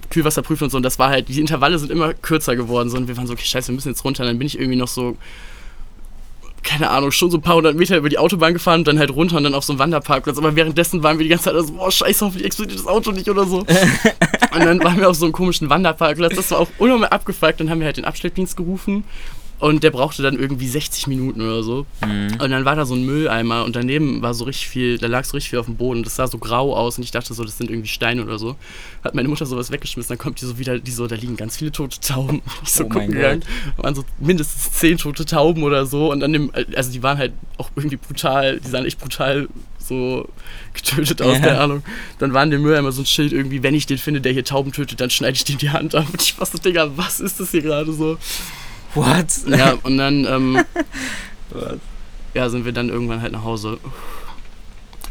Kühlwasserprüfung 0.09 0.65
und 0.65 0.71
so. 0.71 0.77
Und 0.77 0.83
das 0.83 0.99
war 0.99 1.09
halt, 1.09 1.27
die 1.29 1.39
Intervalle 1.39 1.77
sind 1.79 1.91
immer 1.91 2.13
kürzer 2.13 2.55
geworden. 2.55 2.89
So, 2.89 2.97
und 2.97 3.07
wir 3.07 3.17
waren 3.17 3.27
so, 3.27 3.33
okay, 3.33 3.45
scheiße, 3.45 3.69
wir 3.69 3.75
müssen 3.75 3.89
jetzt 3.89 4.03
runter. 4.03 4.23
Und 4.23 4.29
dann 4.29 4.39
bin 4.39 4.47
ich 4.47 4.57
irgendwie 4.57 4.77
noch 4.77 4.87
so, 4.87 5.17
keine 6.67 6.89
Ahnung, 6.89 7.11
schon 7.11 7.31
so 7.31 7.37
ein 7.37 7.41
paar 7.41 7.55
hundert 7.55 7.77
Meter 7.77 7.95
über 7.95 8.09
die 8.09 8.17
Autobahn 8.17 8.53
gefahren 8.53 8.81
und 8.81 8.87
dann 8.89 8.99
halt 8.99 9.09
runter 9.09 9.37
und 9.37 9.43
dann 9.45 9.55
auf 9.55 9.63
so 9.63 9.71
einem 9.71 9.79
Wanderparkplatz. 9.79 10.37
Aber 10.37 10.55
währenddessen 10.57 11.01
waren 11.01 11.17
wir 11.17 11.23
die 11.23 11.29
ganze 11.29 11.45
Zeit 11.45 11.65
so, 11.65 11.73
boah, 11.73 11.89
scheiße, 11.89 12.25
hoffentlich 12.25 12.45
explodiert 12.45 12.77
das 12.77 12.87
Auto 12.87 13.11
nicht 13.11 13.29
oder 13.29 13.45
so. 13.45 13.59
und 14.53 14.65
dann 14.65 14.83
waren 14.83 14.99
wir 14.99 15.09
auf 15.09 15.15
so 15.15 15.25
einem 15.25 15.31
komischen 15.31 15.69
Wanderparkplatz. 15.69 16.35
Das 16.35 16.51
war 16.51 16.59
auch 16.59 16.67
unnormal 16.77 17.09
abgefuckt. 17.09 17.61
Dann 17.61 17.69
haben 17.69 17.79
wir 17.79 17.85
halt 17.85 17.95
den 17.95 18.03
Abschleppdienst 18.03 18.57
gerufen. 18.57 19.05
Und 19.59 19.83
der 19.83 19.89
brauchte 19.89 20.21
dann 20.21 20.37
irgendwie 20.37 20.67
60 20.67 21.07
Minuten 21.07 21.41
oder 21.41 21.63
so. 21.63 21.87
Mhm. 22.05 22.37
Und 22.39 22.51
dann 22.51 22.63
war 22.63 22.75
da 22.75 22.85
so 22.85 22.93
ein 22.93 23.03
Mülleimer 23.05 23.65
und 23.65 23.75
daneben 23.75 24.21
war 24.21 24.35
so 24.35 24.45
richtig 24.45 24.69
viel, 24.69 24.99
da 24.99 25.07
lag 25.07 25.23
so 25.25 25.35
richtig 25.35 25.49
viel 25.49 25.57
auf 25.59 25.65
dem 25.65 25.77
Boden. 25.77 26.03
Das 26.03 26.15
sah 26.15 26.27
so 26.27 26.37
grau 26.37 26.75
aus 26.75 26.97
und 26.99 27.03
ich 27.03 27.09
dachte 27.09 27.33
so, 27.33 27.43
das 27.43 27.57
sind 27.57 27.71
irgendwie 27.71 27.87
Steine 27.89 28.23
oder 28.23 28.37
so. 28.37 28.55
Hat 29.03 29.15
meine 29.15 29.27
Mutter 29.27 29.47
sowas 29.47 29.71
weggeschmissen, 29.71 30.09
dann 30.09 30.19
kommt 30.19 30.39
die 30.41 30.45
so 30.45 30.59
wieder, 30.59 30.77
die 30.77 30.91
so, 30.91 31.07
da 31.07 31.15
liegen 31.15 31.37
ganz 31.37 31.57
viele 31.57 31.71
tote 31.71 31.99
Tauben. 31.99 32.41
Ich 32.63 32.69
so 32.73 32.83
Oh 32.85 32.89
gucken 32.89 33.13
gegangen. 33.13 33.43
Waren 33.77 33.95
so 33.95 34.03
mindestens 34.19 34.71
zehn 34.73 34.97
tote 34.97 35.25
Tauben 35.25 35.63
oder 35.63 35.85
so. 35.87 36.11
Und 36.11 36.23
an 36.23 36.33
dem, 36.33 36.51
also 36.75 36.91
die 36.91 37.01
waren 37.01 37.17
halt 37.17 37.33
auch 37.57 37.71
irgendwie 37.75 37.97
brutal, 37.97 38.59
die 38.59 38.69
sahen 38.69 38.85
echt 38.85 38.99
brutal 38.99 39.47
so 39.79 40.27
getötet 40.73 41.21
aus, 41.21 41.37
Ja. 41.37 41.45
keine 41.45 41.59
Ahnung. 41.61 41.83
Dann 42.19 42.33
war 42.33 42.43
in 42.43 42.51
dem 42.51 42.61
Mülleimer 42.61 42.91
so 42.91 43.01
ein 43.01 43.05
Schild 43.05 43.33
irgendwie, 43.33 43.63
wenn 43.63 43.73
ich 43.73 43.85
den 43.87 43.97
finde, 43.97 44.21
der 44.21 44.33
hier 44.33 44.43
Tauben 44.43 44.71
tötet, 44.71 45.01
dann 45.01 45.09
schneide 45.09 45.33
ich 45.33 45.45
dem 45.45 45.57
die 45.57 45.69
Hand 45.71 45.95
ab. 45.95 46.05
Und 46.11 46.21
ich 46.21 46.37
war 46.37 46.45
so, 46.45 46.57
Digga, 46.59 46.91
was 46.95 47.19
ist 47.19 47.39
das 47.39 47.49
hier 47.51 47.61
gerade 47.63 47.91
so? 47.93 48.17
What? 48.97 49.57
Ja, 49.57 49.73
und 49.83 49.97
dann 49.97 50.25
ähm, 50.25 50.65
ja, 52.33 52.49
sind 52.49 52.65
wir 52.65 52.71
dann 52.71 52.89
irgendwann 52.89 53.21
halt 53.21 53.31
nach 53.31 53.43
Hause. 53.43 53.79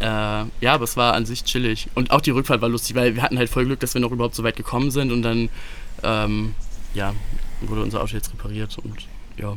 Äh, 0.01 0.05
ja, 0.05 0.75
aber 0.75 0.85
es 0.85 0.97
war 0.97 1.15
an 1.15 1.27
sich 1.27 1.45
chillig. 1.45 1.89
Und 1.95 2.11
auch 2.11 2.21
die 2.21 2.31
Rückfahrt 2.31 2.61
war 2.61 2.69
lustig, 2.69 2.95
weil 2.95 3.15
wir 3.15 3.23
hatten 3.23 3.39
halt 3.39 3.49
voll 3.49 3.65
Glück, 3.65 3.81
dass 3.81 3.95
wir 3.95 4.01
noch 4.01 4.13
überhaupt 4.13 4.35
so 4.35 4.45
weit 4.45 4.57
gekommen 4.57 4.91
sind 4.91 5.11
und 5.11 5.23
dann, 5.23 5.49
ähm, 6.03 6.55
ja, 6.95 7.15
wurde 7.63 7.83
unser 7.83 8.03
Auto 8.03 8.15
jetzt 8.15 8.33
repariert 8.33 8.79
und 8.79 9.07
ja. 9.37 9.57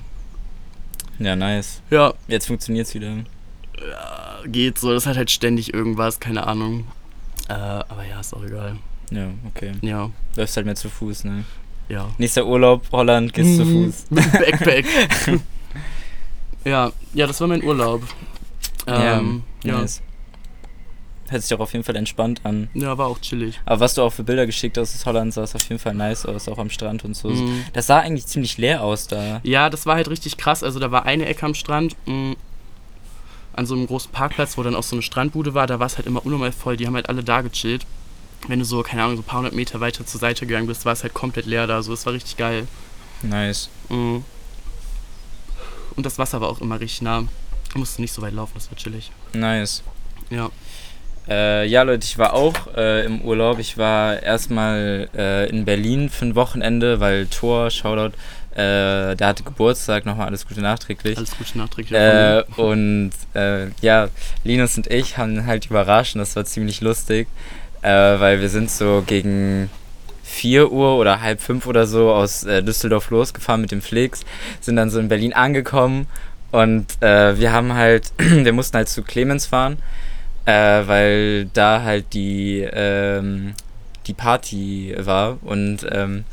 Ja, 1.19 1.35
nice. 1.35 1.81
Ja. 1.89 2.13
Jetzt 2.27 2.47
funktioniert's 2.47 2.93
wieder. 2.93 3.09
Ja, 3.09 4.39
geht 4.45 4.79
so. 4.79 4.93
Das 4.93 5.05
hat 5.05 5.17
halt 5.17 5.29
ständig 5.29 5.73
irgendwas, 5.73 6.19
keine 6.19 6.47
Ahnung. 6.47 6.87
Äh, 7.49 7.53
aber 7.53 8.05
ja, 8.05 8.19
ist 8.19 8.33
auch 8.33 8.43
egal. 8.43 8.77
Ja, 9.11 9.27
okay. 9.47 9.73
Ja. 9.81 10.09
Läufst 10.35 10.55
halt 10.55 10.65
mehr 10.65 10.75
zu 10.75 10.89
Fuß, 10.89 11.25
ne? 11.25 11.43
Ja. 11.89 12.07
Nächster 12.17 12.45
Urlaub, 12.45 12.83
Holland, 12.91 13.33
gehst 13.33 13.57
zu 13.57 13.65
Mhm. 13.65 13.85
Fuß. 13.91 14.05
Backpack. 14.09 14.85
ja, 16.65 16.91
ja, 17.13 17.27
das 17.27 17.41
war 17.41 17.47
mein 17.47 17.63
Urlaub. 17.63 18.03
Ähm, 18.87 19.43
ja, 19.63 19.71
ja. 19.73 19.79
nice. 19.81 20.01
Hört 21.29 21.43
sich 21.43 21.49
doch 21.49 21.59
auf 21.59 21.73
jeden 21.73 21.85
Fall 21.85 21.95
entspannt 21.95 22.41
an. 22.43 22.69
war 22.97 23.05
auch 23.07 23.19
chillig. 23.19 23.59
Aber 23.65 23.81
was 23.81 23.93
du 23.93 24.01
auch 24.01 24.09
für 24.11 24.23
Bilder 24.23 24.47
geschickt 24.47 24.77
hast 24.79 24.95
aus 24.95 25.05
Holland, 25.05 25.31
sah 25.33 25.43
es 25.43 25.53
auf 25.53 25.61
jeden 25.69 25.77
Fall 25.79 25.93
nice 25.93 26.25
aus, 26.25 26.47
auch 26.47 26.57
am 26.57 26.71
Strand 26.71 27.05
und 27.05 27.15
so. 27.15 27.29
Mhm. 27.29 27.65
Das 27.73 27.85
sah 27.87 27.99
eigentlich 27.99 28.25
ziemlich 28.25 28.57
leer 28.57 28.83
aus 28.83 29.05
da. 29.07 29.39
Ja, 29.43 29.69
das 29.69 29.85
war 29.85 29.95
halt 29.95 30.09
richtig 30.09 30.37
krass. 30.37 30.63
Also 30.63 30.79
da 30.79 30.89
war 30.91 31.05
eine 31.05 31.25
Ecke 31.27 31.45
am 31.45 31.53
Strand, 31.53 31.95
mh, 32.07 32.35
an 33.53 33.65
so 33.67 33.75
einem 33.75 33.85
großen 33.85 34.11
Parkplatz, 34.11 34.57
wo 34.57 34.63
dann 34.63 34.75
auch 34.75 34.81
so 34.83 34.95
eine 34.95 35.03
Strandbude 35.03 35.53
war. 35.53 35.67
Da 35.67 35.79
war 35.79 35.85
es 35.87 35.97
halt 35.97 36.07
immer 36.07 36.25
unnormal 36.25 36.51
voll. 36.51 36.77
Die 36.77 36.87
haben 36.87 36.95
halt 36.95 37.09
alle 37.09 37.23
da 37.23 37.41
gechillt. 37.41 37.85
Wenn 38.47 38.59
du 38.59 38.65
so, 38.65 38.81
keine 38.81 39.03
Ahnung, 39.03 39.17
so 39.17 39.21
ein 39.21 39.25
paar 39.25 39.39
hundert 39.39 39.53
Meter 39.53 39.79
weiter 39.79 40.05
zur 40.05 40.19
Seite 40.19 40.45
gegangen 40.45 40.67
bist, 40.67 40.85
war 40.85 40.93
es 40.93 41.03
halt 41.03 41.13
komplett 41.13 41.45
leer 41.45 41.67
da. 41.67 41.81
So, 41.83 41.93
es 41.93 42.05
war 42.05 42.13
richtig 42.13 42.37
geil. 42.37 42.67
Nice. 43.21 43.69
Mhm. 43.89 44.23
Und 45.95 46.05
das 46.05 46.17
Wasser 46.17 46.39
war 46.41 46.49
auch 46.49 46.61
immer 46.61 46.79
richtig 46.79 47.01
nah. 47.01 47.25
Du 47.73 47.79
musst 47.79 47.99
nicht 47.99 48.13
so 48.13 48.21
weit 48.21 48.33
laufen, 48.33 48.53
das 48.55 48.71
war 48.71 48.77
chillig. 48.77 49.11
Nice. 49.33 49.83
Ja. 50.29 50.49
Äh, 51.27 51.67
ja, 51.67 51.83
Leute, 51.83 52.05
ich 52.05 52.17
war 52.17 52.33
auch 52.33 52.55
äh, 52.75 53.05
im 53.05 53.21
Urlaub. 53.21 53.59
Ich 53.59 53.77
war 53.77 54.23
erstmal 54.23 55.09
äh, 55.15 55.47
in 55.49 55.65
Berlin 55.65 56.09
für 56.09 56.25
ein 56.25 56.35
Wochenende, 56.35 56.99
weil 56.99 57.27
Thor, 57.27 57.69
Shoutout, 57.69 58.15
äh, 58.53 59.15
der 59.15 59.27
hatte 59.27 59.43
Geburtstag. 59.43 60.05
Nochmal 60.05 60.27
alles 60.27 60.47
Gute 60.47 60.61
nachträglich. 60.61 61.17
Alles 61.17 61.37
Gute 61.37 61.57
nachträglich. 61.57 61.99
Äh, 61.99 62.43
und 62.57 63.11
äh, 63.35 63.67
ja, 63.81 64.07
Linus 64.43 64.77
und 64.77 64.87
ich 64.87 65.17
haben 65.17 65.45
halt 65.45 65.67
überrascht 65.67 66.15
und 66.15 66.19
das 66.19 66.35
war 66.35 66.45
ziemlich 66.45 66.81
lustig, 66.81 67.27
äh, 67.81 67.89
weil 68.19 68.41
wir 68.41 68.49
sind 68.49 68.69
so 68.69 69.03
gegen 69.05 69.69
4 70.23 70.71
Uhr 70.71 70.97
oder 70.97 71.21
halb 71.21 71.41
fünf 71.41 71.65
oder 71.65 71.87
so 71.87 72.11
aus 72.11 72.43
äh, 72.43 72.63
Düsseldorf 72.63 73.09
losgefahren 73.09 73.61
mit 73.61 73.71
dem 73.71 73.81
Flix, 73.81 74.21
sind 74.61 74.75
dann 74.75 74.89
so 74.89 74.99
in 74.99 75.09
Berlin 75.09 75.33
angekommen 75.33 76.07
und 76.51 77.01
äh, 77.01 77.37
wir 77.37 77.51
haben 77.51 77.73
halt, 77.73 78.11
wir 78.17 78.53
mussten 78.53 78.77
halt 78.77 78.89
zu 78.89 79.03
Clemens 79.03 79.45
fahren, 79.45 79.77
äh, 80.45 80.51
weil 80.51 81.45
da 81.53 81.83
halt 81.83 82.13
die, 82.13 82.67
ähm, 82.71 83.53
die 84.07 84.13
Party 84.13 84.95
war 84.97 85.37
und 85.43 85.85
ähm, 85.91 86.25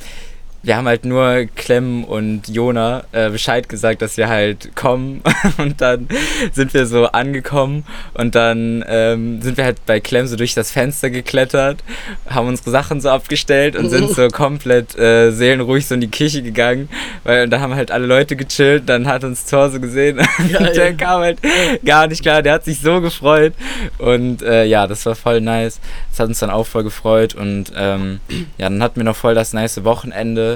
wir 0.66 0.76
haben 0.76 0.88
halt 0.88 1.04
nur 1.04 1.46
Clem 1.54 2.02
und 2.02 2.48
Jona 2.48 3.04
äh, 3.12 3.30
Bescheid 3.30 3.68
gesagt, 3.68 4.02
dass 4.02 4.16
wir 4.16 4.28
halt 4.28 4.74
kommen. 4.74 5.22
Und 5.58 5.80
dann 5.80 6.08
sind 6.52 6.74
wir 6.74 6.86
so 6.86 7.06
angekommen 7.06 7.84
und 8.14 8.34
dann 8.34 8.84
ähm, 8.88 9.40
sind 9.42 9.56
wir 9.56 9.64
halt 9.64 9.84
bei 9.86 10.00
Clem 10.00 10.26
so 10.26 10.36
durch 10.36 10.54
das 10.54 10.70
Fenster 10.70 11.08
geklettert, 11.10 11.82
haben 12.28 12.48
unsere 12.48 12.70
Sachen 12.70 13.00
so 13.00 13.10
abgestellt 13.10 13.76
und 13.76 13.90
sind 13.90 14.10
so 14.10 14.28
komplett 14.32 14.98
äh, 14.98 15.30
seelenruhig 15.30 15.86
so 15.86 15.94
in 15.94 16.00
die 16.00 16.10
Küche 16.10 16.42
gegangen, 16.42 16.88
weil 17.24 17.44
und 17.44 17.50
da 17.50 17.60
haben 17.60 17.74
halt 17.74 17.90
alle 17.90 18.06
Leute 18.06 18.36
gechillt. 18.36 18.88
Dann 18.88 19.06
hat 19.06 19.24
uns 19.24 19.44
Thor 19.44 19.70
so 19.70 19.80
gesehen 19.80 20.18
und 20.38 20.76
der 20.76 20.94
kam 20.94 21.20
halt 21.20 21.38
gar 21.84 22.06
nicht 22.08 22.22
klar. 22.22 22.42
Der 22.42 22.54
hat 22.54 22.64
sich 22.64 22.80
so 22.80 23.00
gefreut 23.00 23.54
und 23.98 24.42
äh, 24.42 24.64
ja, 24.64 24.86
das 24.86 25.06
war 25.06 25.14
voll 25.14 25.40
nice. 25.40 25.80
Das 26.10 26.20
hat 26.20 26.28
uns 26.28 26.40
dann 26.40 26.50
auch 26.50 26.66
voll 26.66 26.82
gefreut 26.82 27.34
und 27.34 27.72
ähm, 27.76 28.20
ja, 28.58 28.68
dann 28.68 28.82
hatten 28.82 28.96
wir 28.96 29.04
noch 29.04 29.16
voll 29.16 29.34
das 29.34 29.52
nice 29.52 29.84
Wochenende. 29.84 30.55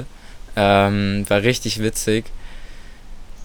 Ähm, 0.55 1.25
war 1.27 1.41
richtig 1.41 1.81
witzig. 1.81 2.25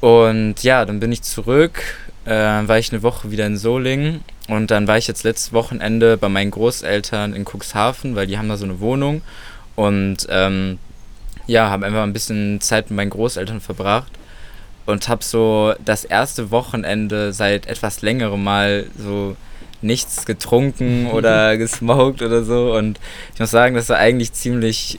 Und 0.00 0.62
ja, 0.62 0.84
dann 0.84 1.00
bin 1.00 1.12
ich 1.12 1.22
zurück, 1.22 1.82
äh, 2.24 2.30
war 2.30 2.78
ich 2.78 2.92
eine 2.92 3.02
Woche 3.02 3.30
wieder 3.30 3.46
in 3.46 3.56
Solingen. 3.56 4.22
Und 4.48 4.70
dann 4.70 4.86
war 4.86 4.98
ich 4.98 5.06
jetzt 5.06 5.24
letztes 5.24 5.52
Wochenende 5.52 6.16
bei 6.16 6.28
meinen 6.28 6.50
Großeltern 6.50 7.34
in 7.34 7.44
Cuxhaven, 7.44 8.14
weil 8.14 8.26
die 8.26 8.38
haben 8.38 8.48
da 8.48 8.56
so 8.56 8.64
eine 8.64 8.80
Wohnung. 8.80 9.22
Und 9.74 10.26
ähm, 10.30 10.78
ja, 11.46 11.70
habe 11.70 11.86
einfach 11.86 12.02
ein 12.02 12.12
bisschen 12.12 12.60
Zeit 12.60 12.90
mit 12.90 12.96
meinen 12.96 13.10
Großeltern 13.10 13.60
verbracht. 13.60 14.12
Und 14.84 15.08
habe 15.08 15.24
so 15.24 15.74
das 15.84 16.04
erste 16.04 16.50
Wochenende 16.52 17.32
seit 17.32 17.66
etwas 17.66 18.02
längerem 18.02 18.44
Mal 18.44 18.86
so 18.96 19.36
nichts 19.82 20.26
getrunken 20.26 21.06
oder 21.12 21.56
gesmoked 21.56 22.22
oder 22.22 22.44
so. 22.44 22.74
Und 22.74 23.00
ich 23.34 23.40
muss 23.40 23.50
sagen, 23.50 23.74
das 23.74 23.88
war 23.88 23.98
eigentlich 23.98 24.32
ziemlich 24.32 24.98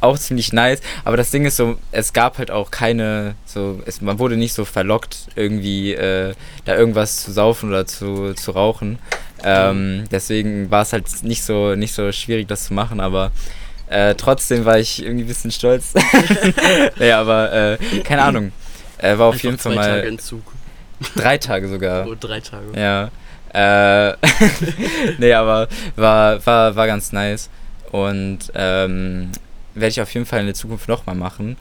auch 0.00 0.18
ziemlich 0.18 0.52
nice, 0.52 0.80
aber 1.04 1.16
das 1.16 1.30
Ding 1.30 1.44
ist 1.44 1.56
so, 1.56 1.78
es 1.92 2.12
gab 2.12 2.38
halt 2.38 2.50
auch 2.50 2.70
keine, 2.70 3.34
so, 3.44 3.80
es, 3.86 4.00
man 4.00 4.18
wurde 4.18 4.36
nicht 4.36 4.54
so 4.54 4.64
verlockt, 4.64 5.28
irgendwie 5.36 5.94
äh, 5.94 6.34
da 6.64 6.76
irgendwas 6.76 7.22
zu 7.22 7.32
saufen 7.32 7.68
oder 7.68 7.86
zu, 7.86 8.34
zu 8.34 8.50
rauchen. 8.52 8.98
Ähm, 9.42 10.04
deswegen 10.10 10.70
war 10.70 10.82
es 10.82 10.92
halt 10.92 11.06
nicht 11.22 11.42
so, 11.42 11.74
nicht 11.74 11.94
so 11.94 12.12
schwierig, 12.12 12.48
das 12.48 12.66
zu 12.66 12.74
machen, 12.74 13.00
aber 13.00 13.32
äh, 13.88 14.14
trotzdem 14.14 14.64
war 14.64 14.78
ich 14.78 15.02
irgendwie 15.02 15.24
ein 15.24 15.28
bisschen 15.28 15.50
stolz. 15.50 15.94
naja, 16.98 17.20
aber 17.20 17.52
äh, 17.52 17.78
keine 18.04 18.22
Ahnung. 18.22 18.52
Äh, 18.98 19.18
war 19.18 19.28
auf 19.28 19.34
Einfach 19.34 19.44
jeden 19.44 19.58
Fall 19.58 19.74
mal 19.74 19.86
Tage 19.96 20.08
Entzug. 20.08 20.42
drei 21.16 21.38
Tage 21.38 21.68
sogar. 21.68 22.06
Oh, 22.06 22.14
drei 22.18 22.40
Tage. 22.40 22.78
Ja. 22.78 23.10
Äh, 23.52 24.14
nee, 25.18 25.32
aber 25.32 25.68
war, 25.96 26.44
war, 26.46 26.76
war 26.76 26.86
ganz 26.86 27.12
nice. 27.12 27.48
Und 27.90 28.52
ähm, 28.54 29.32
werde 29.80 29.90
ich 29.90 30.00
auf 30.00 30.12
jeden 30.14 30.26
Fall 30.26 30.40
in 30.40 30.46
der 30.46 30.54
Zukunft 30.54 30.88
nochmal 30.88 31.14
machen. 31.16 31.56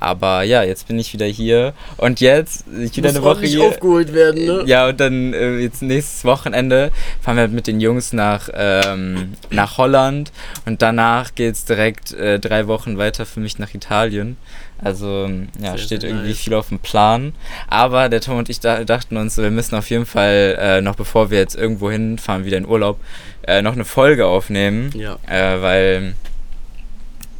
Aber 0.00 0.42
ja, 0.42 0.62
jetzt 0.62 0.86
bin 0.86 0.98
ich 0.98 1.14
wieder 1.14 1.24
hier. 1.24 1.72
Und 1.96 2.20
jetzt, 2.20 2.64
ich 2.68 2.94
wieder 2.96 3.08
Muss 3.08 3.16
eine 3.16 3.24
Woche 3.24 3.46
hier. 3.46 3.62
aufgeholt 3.62 4.12
werden, 4.12 4.44
ne? 4.44 4.62
Ja, 4.66 4.88
und 4.88 5.00
dann 5.00 5.32
äh, 5.32 5.56
jetzt 5.58 5.80
nächstes 5.80 6.24
Wochenende 6.26 6.90
fahren 7.22 7.36
wir 7.36 7.48
mit 7.48 7.66
den 7.66 7.80
Jungs 7.80 8.12
nach, 8.12 8.50
ähm, 8.52 9.32
nach 9.50 9.78
Holland 9.78 10.30
und 10.66 10.82
danach 10.82 11.34
geht 11.34 11.54
es 11.54 11.64
direkt 11.64 12.12
äh, 12.12 12.38
drei 12.38 12.66
Wochen 12.66 12.98
weiter 12.98 13.24
für 13.24 13.40
mich 13.40 13.58
nach 13.58 13.72
Italien. 13.72 14.36
Also 14.82 15.30
ja, 15.58 15.70
Sehr, 15.70 15.78
steht 15.78 16.00
sehr 16.02 16.10
irgendwie 16.10 16.30
nice. 16.30 16.38
viel 16.38 16.54
auf 16.54 16.68
dem 16.68 16.80
Plan. 16.80 17.32
Aber 17.68 18.10
der 18.10 18.20
Tom 18.20 18.36
und 18.36 18.50
ich 18.50 18.60
da, 18.60 18.84
dachten 18.84 19.16
uns, 19.16 19.38
wir 19.38 19.50
müssen 19.50 19.74
auf 19.76 19.88
jeden 19.88 20.04
Fall, 20.04 20.58
äh, 20.60 20.80
noch 20.82 20.96
bevor 20.96 21.30
wir 21.30 21.38
jetzt 21.38 21.54
irgendwo 21.54 21.90
hinfahren, 21.90 22.44
wieder 22.44 22.58
in 22.58 22.66
Urlaub, 22.66 23.00
äh, 23.46 23.62
noch 23.62 23.72
eine 23.72 23.86
Folge 23.86 24.26
aufnehmen. 24.26 24.90
Ja. 24.94 25.16
Äh, 25.26 25.62
weil, 25.62 26.14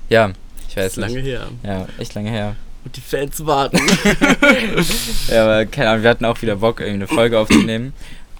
ja, 0.08 0.30
ich 0.68 0.76
weiß 0.76 0.92
ist 0.92 0.96
lange 0.96 1.14
nicht. 1.14 1.26
her. 1.26 1.48
Ja, 1.62 1.86
echt 1.98 2.14
lange 2.14 2.30
her. 2.30 2.56
Und 2.84 2.96
die 2.96 3.00
Fans 3.00 3.44
warten. 3.46 3.78
Ja, 5.28 5.44
aber 5.44 5.66
keine 5.66 5.90
Ahnung, 5.90 6.02
wir 6.02 6.10
hatten 6.10 6.24
auch 6.24 6.40
wieder 6.42 6.56
Bock, 6.56 6.80
irgendwie 6.80 7.04
eine 7.04 7.08
Folge 7.08 7.38
aufzunehmen. 7.38 7.94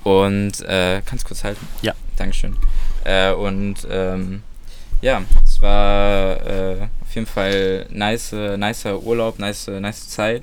Und, 0.04 0.60
äh, 0.62 1.00
kannst 1.06 1.24
du 1.24 1.28
kurz 1.28 1.44
halten? 1.44 1.66
Ja. 1.82 1.94
Dankeschön. 2.16 2.56
Äh, 3.04 3.32
und, 3.32 3.76
ähm, 3.90 4.42
ja, 5.00 5.22
es 5.44 5.60
war 5.62 6.36
äh, 6.46 6.76
auf 7.02 7.14
jeden 7.14 7.26
Fall 7.26 7.86
nice, 7.90 8.32
nicer 8.32 9.02
Urlaub, 9.02 9.38
nice, 9.38 9.66
nice 9.68 10.08
Zeit. 10.08 10.42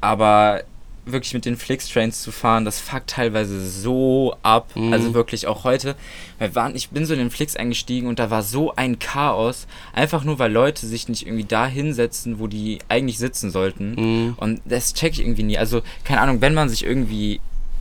Aber 0.00 0.62
wirklich 1.06 1.34
mit 1.34 1.44
den 1.44 1.56
Flix-Trains 1.56 2.22
zu 2.22 2.32
fahren, 2.32 2.64
das 2.64 2.80
fuckt 2.80 3.10
teilweise 3.10 3.68
so 3.68 4.36
ab. 4.42 4.74
Mhm. 4.74 4.92
Also 4.92 5.14
wirklich 5.14 5.46
auch 5.46 5.64
heute. 5.64 5.96
Wir 6.38 6.54
waren, 6.54 6.74
ich 6.74 6.90
bin 6.90 7.06
so 7.06 7.12
in 7.12 7.18
den 7.18 7.30
Flix 7.30 7.56
eingestiegen 7.56 8.08
und 8.08 8.18
da 8.18 8.30
war 8.30 8.42
so 8.42 8.74
ein 8.74 8.98
Chaos. 8.98 9.66
Einfach 9.92 10.24
nur, 10.24 10.38
weil 10.38 10.52
Leute 10.52 10.86
sich 10.86 11.08
nicht 11.08 11.26
irgendwie 11.26 11.44
da 11.44 11.66
hinsetzen, 11.66 12.38
wo 12.38 12.46
die 12.46 12.78
eigentlich 12.88 13.18
sitzen 13.18 13.50
sollten. 13.50 13.94
Mhm. 13.94 14.34
Und 14.36 14.60
das 14.64 14.94
check 14.94 15.12
ich 15.12 15.20
irgendwie 15.20 15.42
nie. 15.42 15.58
Also, 15.58 15.82
keine 16.04 16.20
Ahnung, 16.20 16.40
wenn 16.40 16.54
man 16.54 16.68
sich 16.68 16.84
irgendwie, 16.84 17.40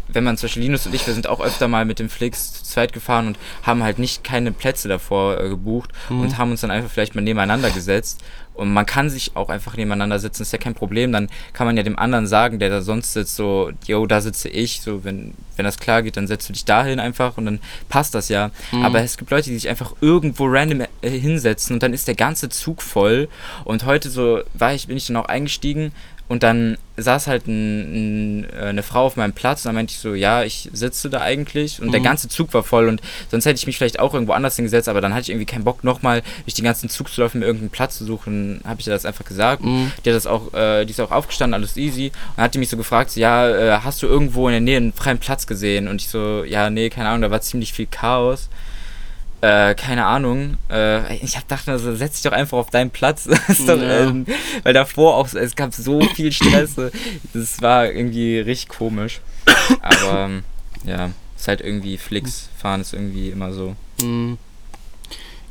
wenn 0.09 0.23
man 0.23 0.37
zum 0.37 0.47
Beispiel 0.47 0.63
Linus 0.63 0.85
und 0.85 0.93
ich, 0.93 1.07
wir 1.07 1.13
sind 1.13 1.27
auch 1.27 1.39
öfter 1.39 1.67
mal 1.67 1.85
mit 1.85 1.99
dem 1.99 2.09
Flix 2.09 2.53
zu 2.53 2.63
zweit 2.63 2.93
gefahren 2.93 3.27
und 3.27 3.39
haben 3.63 3.83
halt 3.83 3.99
nicht 3.99 4.23
keine 4.23 4.51
Plätze 4.51 4.87
davor 4.87 5.39
äh, 5.39 5.49
gebucht 5.49 5.91
und 6.09 6.37
haben 6.37 6.51
uns 6.51 6.61
dann 6.61 6.71
einfach 6.71 6.89
vielleicht 6.89 7.15
mal 7.15 7.21
nebeneinander 7.21 7.71
gesetzt. 7.71 8.21
Und 8.53 8.71
man 8.71 8.85
kann 8.85 9.09
sich 9.09 9.35
auch 9.35 9.49
einfach 9.49 9.77
nebeneinander 9.77 10.19
sitzen, 10.19 10.43
ist 10.43 10.53
ja 10.53 10.59
kein 10.59 10.75
Problem. 10.75 11.11
Dann 11.11 11.29
kann 11.53 11.65
man 11.65 11.75
ja 11.75 11.83
dem 11.83 11.97
anderen 11.97 12.27
sagen, 12.27 12.59
der 12.59 12.69
da 12.69 12.81
sonst 12.81 13.13
sitzt, 13.13 13.35
so, 13.35 13.71
yo, 13.85 14.05
da 14.05 14.21
sitze 14.21 14.49
ich. 14.49 14.81
So, 14.81 15.03
wenn, 15.03 15.33
wenn 15.55 15.65
das 15.65 15.79
klar 15.79 16.03
geht, 16.03 16.17
dann 16.17 16.27
setzt 16.27 16.49
du 16.49 16.53
dich 16.53 16.65
dahin 16.65 16.99
einfach 16.99 17.37
und 17.37 17.45
dann 17.45 17.59
passt 17.89 18.13
das 18.13 18.29
ja. 18.29 18.51
Aber 18.83 19.01
es 19.01 19.17
gibt 19.17 19.31
Leute, 19.31 19.49
die 19.49 19.55
sich 19.55 19.69
einfach 19.69 19.93
irgendwo 20.01 20.45
random 20.45 20.81
äh, 21.01 21.09
hinsetzen 21.09 21.75
und 21.75 21.83
dann 21.83 21.93
ist 21.93 22.07
der 22.07 22.15
ganze 22.15 22.49
Zug 22.49 22.81
voll. 22.81 23.27
Und 23.63 23.85
heute 23.85 24.09
so 24.09 24.41
war 24.53 24.73
ich, 24.73 24.87
bin 24.87 24.97
ich 24.97 25.07
dann 25.07 25.17
auch 25.17 25.25
eingestiegen 25.25 25.91
und 26.27 26.43
dann 26.43 26.77
saß 26.95 27.27
halt 27.27 27.47
ein, 27.47 28.43
ein, 28.43 28.49
äh, 28.51 28.65
eine 28.65 28.83
Frau 28.83 29.05
auf 29.05 29.17
meinem 29.17 29.33
Platz 29.33 29.61
und 29.61 29.69
dann 29.69 29.75
meinte 29.75 29.91
ich 29.91 29.99
so, 29.99 30.13
ja, 30.13 30.43
ich 30.43 30.69
sitze 30.73 31.09
da 31.09 31.21
eigentlich 31.21 31.81
und 31.81 31.87
mhm. 31.87 31.91
der 31.91 32.01
ganze 32.01 32.27
Zug 32.27 32.53
war 32.53 32.63
voll 32.63 32.87
und 32.87 33.01
sonst 33.29 33.45
hätte 33.45 33.57
ich 33.57 33.67
mich 33.67 33.77
vielleicht 33.77 33.99
auch 33.99 34.13
irgendwo 34.13 34.33
anders 34.33 34.55
hingesetzt, 34.55 34.87
aber 34.87 35.01
dann 35.01 35.13
hatte 35.13 35.23
ich 35.23 35.29
irgendwie 35.29 35.45
keinen 35.45 35.63
Bock 35.63 35.83
nochmal 35.83 36.21
durch 36.45 36.53
den 36.53 36.65
ganzen 36.65 36.89
Zug 36.89 37.09
zu 37.09 37.21
laufen, 37.21 37.39
mir 37.39 37.45
irgendeinen 37.45 37.71
Platz 37.71 37.97
zu 37.97 38.05
suchen, 38.05 38.61
habe 38.63 38.79
ich 38.79 38.87
ihr 38.87 38.93
das 38.93 39.05
einfach 39.05 39.25
gesagt. 39.25 39.63
Mhm. 39.63 39.91
Die 40.05 40.09
hat 40.09 40.15
das 40.15 40.27
auch, 40.27 40.53
äh, 40.53 40.85
die 40.85 40.91
ist 40.91 40.99
auch 41.01 41.11
aufgestanden, 41.11 41.55
alles 41.55 41.77
easy 41.77 42.07
und 42.07 42.37
dann 42.37 42.45
hat 42.45 42.53
die 42.53 42.59
mich 42.59 42.69
so 42.69 42.77
gefragt, 42.77 43.11
so, 43.11 43.19
ja, 43.19 43.49
äh, 43.49 43.79
hast 43.83 44.01
du 44.03 44.07
irgendwo 44.07 44.47
in 44.47 44.53
der 44.53 44.61
Nähe 44.61 44.77
einen 44.77 44.93
freien 44.93 45.17
Platz 45.17 45.47
gesehen? 45.47 45.87
Und 45.87 46.01
ich 46.01 46.09
so, 46.09 46.43
ja, 46.43 46.69
nee, 46.69 46.89
keine 46.89 47.09
Ahnung, 47.09 47.21
da 47.21 47.31
war 47.31 47.41
ziemlich 47.41 47.73
viel 47.73 47.87
Chaos 47.87 48.49
äh, 49.43 49.75
keine 49.75 50.05
Ahnung. 50.05 50.57
Äh, 50.71 51.17
ich 51.17 51.35
hab 51.35 51.43
gedacht, 51.43 51.67
also, 51.67 51.93
setz 51.93 52.13
dich 52.13 52.21
doch 52.23 52.31
einfach 52.31 52.57
auf 52.57 52.69
deinen 52.69 52.91
Platz. 52.91 53.25
doch, 53.67 53.77
ja. 53.77 53.99
ähm, 53.99 54.25
weil 54.63 54.73
davor 54.73 55.17
auch, 55.17 55.27
es 55.33 55.55
gab 55.57 55.73
so 55.73 55.99
viel 55.99 56.31
Stress. 56.31 56.75
das 57.33 57.61
war 57.61 57.91
irgendwie 57.91 58.39
richtig 58.39 58.69
komisch. 58.69 59.19
Aber 59.81 60.19
ähm, 60.19 60.43
ja, 60.85 61.09
ist 61.35 61.49
halt 61.49 61.59
irgendwie 61.59 61.97
Flix. 61.97 62.47
Fahren 62.57 62.79
ist 62.79 62.93
irgendwie 62.93 63.31
immer 63.31 63.51
so. 63.51 63.75
Mhm. 64.01 64.37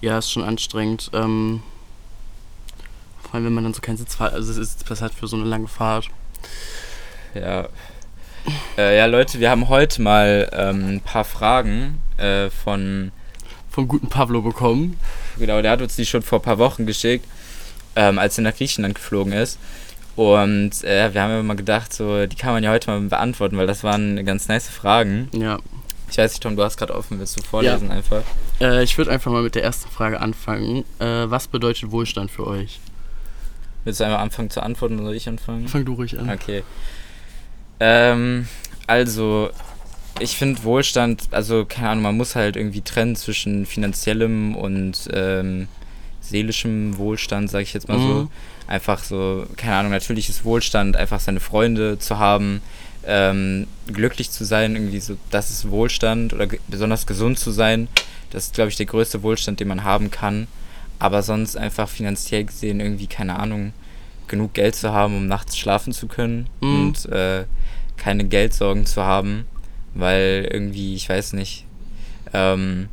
Ja, 0.00 0.16
ist 0.16 0.32
schon 0.32 0.42
anstrengend. 0.42 1.10
Ähm, 1.12 1.62
vor 3.20 3.34
allem, 3.34 3.44
wenn 3.44 3.52
man 3.52 3.64
dann 3.64 3.74
so 3.74 3.82
keinen 3.82 3.98
Sitzfahrt, 3.98 4.32
also 4.32 4.52
es 4.52 4.56
ist 4.56 5.00
halt 5.02 5.12
für 5.12 5.26
so 5.26 5.36
eine 5.36 5.44
lange 5.44 5.68
Fahrt. 5.68 6.08
Ja. 7.34 7.68
Äh, 8.78 8.96
ja, 8.96 9.04
Leute, 9.04 9.38
wir 9.38 9.50
haben 9.50 9.68
heute 9.68 10.00
mal 10.00 10.50
ähm, 10.54 10.96
ein 10.96 11.00
paar 11.02 11.24
Fragen 11.24 12.00
äh, 12.16 12.48
von 12.48 13.12
vom 13.72 13.88
guten 13.88 14.08
Pablo 14.08 14.42
bekommen. 14.42 14.98
Genau, 15.38 15.62
der 15.62 15.72
hat 15.72 15.82
uns 15.82 15.96
die 15.96 16.06
schon 16.06 16.22
vor 16.22 16.38
ein 16.38 16.42
paar 16.42 16.58
Wochen 16.58 16.86
geschickt, 16.86 17.26
ähm, 17.96 18.18
als 18.18 18.38
er 18.38 18.44
nach 18.44 18.54
Griechenland 18.54 18.94
geflogen 18.94 19.32
ist. 19.32 19.58
Und 20.14 20.84
äh, 20.84 21.12
wir 21.12 21.22
haben 21.22 21.30
immer 21.32 21.42
mal 21.42 21.56
gedacht, 21.56 21.92
so, 21.92 22.26
die 22.26 22.36
kann 22.36 22.52
man 22.52 22.62
ja 22.62 22.70
heute 22.70 22.90
mal 22.90 23.00
beantworten, 23.00 23.56
weil 23.56 23.66
das 23.66 23.82
waren 23.82 24.24
ganz 24.26 24.46
nice 24.46 24.68
Fragen. 24.68 25.28
Ja. 25.32 25.58
Ich 26.10 26.18
weiß 26.18 26.32
nicht, 26.32 26.42
Tom, 26.42 26.56
du 26.56 26.62
hast 26.62 26.76
gerade 26.76 26.94
offen, 26.94 27.18
willst 27.18 27.38
du 27.38 27.42
vorlesen 27.42 27.88
ja. 27.88 27.94
einfach? 27.94 28.22
Äh, 28.60 28.82
ich 28.82 28.98
würde 28.98 29.10
einfach 29.10 29.32
mal 29.32 29.42
mit 29.42 29.54
der 29.54 29.64
ersten 29.64 29.90
Frage 29.90 30.20
anfangen. 30.20 30.84
Äh, 30.98 31.30
was 31.30 31.48
bedeutet 31.48 31.90
Wohlstand 31.90 32.30
für 32.30 32.46
euch? 32.46 32.80
Willst 33.84 34.00
du 34.00 34.04
einmal 34.04 34.20
anfangen 34.20 34.50
zu 34.50 34.62
antworten 34.62 34.96
oder 34.96 35.06
soll 35.06 35.14
ich 35.14 35.28
anfangen? 35.28 35.66
Fang 35.68 35.86
du 35.86 35.94
ruhig 35.94 36.18
an. 36.18 36.28
Okay. 36.28 36.62
Ähm, 37.80 38.46
also, 38.86 39.50
ich 40.18 40.36
finde 40.36 40.62
Wohlstand, 40.64 41.28
also 41.30 41.64
keine 41.64 41.90
Ahnung, 41.90 42.02
man 42.02 42.16
muss 42.16 42.36
halt 42.36 42.56
irgendwie 42.56 42.80
trennen 42.80 43.16
zwischen 43.16 43.66
finanziellem 43.66 44.54
und 44.54 45.08
ähm, 45.12 45.68
seelischem 46.20 46.96
Wohlstand, 46.98 47.50
sage 47.50 47.64
ich 47.64 47.74
jetzt 47.74 47.88
mal 47.88 47.98
mhm. 47.98 48.08
so. 48.08 48.28
Einfach 48.68 49.02
so, 49.02 49.46
keine 49.56 49.76
Ahnung, 49.76 49.92
natürlich 49.92 50.28
ist 50.28 50.44
Wohlstand, 50.44 50.96
einfach 50.96 51.20
seine 51.20 51.40
Freunde 51.40 51.98
zu 51.98 52.18
haben, 52.18 52.62
ähm, 53.04 53.66
glücklich 53.92 54.30
zu 54.30 54.44
sein, 54.44 54.76
irgendwie 54.76 55.00
so, 55.00 55.16
das 55.30 55.50
ist 55.50 55.70
Wohlstand 55.70 56.32
oder 56.32 56.46
besonders 56.68 57.06
gesund 57.06 57.38
zu 57.38 57.50
sein. 57.50 57.88
Das 58.30 58.44
ist, 58.44 58.54
glaube 58.54 58.70
ich, 58.70 58.76
der 58.76 58.86
größte 58.86 59.22
Wohlstand, 59.22 59.60
den 59.60 59.68
man 59.68 59.84
haben 59.84 60.10
kann. 60.10 60.46
Aber 60.98 61.22
sonst 61.22 61.56
einfach 61.56 61.88
finanziell 61.88 62.44
gesehen 62.44 62.78
irgendwie, 62.78 63.08
keine 63.08 63.38
Ahnung, 63.38 63.72
genug 64.28 64.54
Geld 64.54 64.76
zu 64.76 64.92
haben, 64.92 65.16
um 65.16 65.26
nachts 65.26 65.58
schlafen 65.58 65.92
zu 65.92 66.06
können 66.06 66.46
mhm. 66.60 66.80
und 66.80 67.06
äh, 67.06 67.44
keine 67.96 68.24
Geldsorgen 68.24 68.86
zu 68.86 69.02
haben 69.02 69.46
weil 69.94 70.48
irgendwie, 70.50 70.94
ich 70.94 71.08
weiß 71.08 71.34
nicht, 71.34 71.66
ähm, 72.32 72.88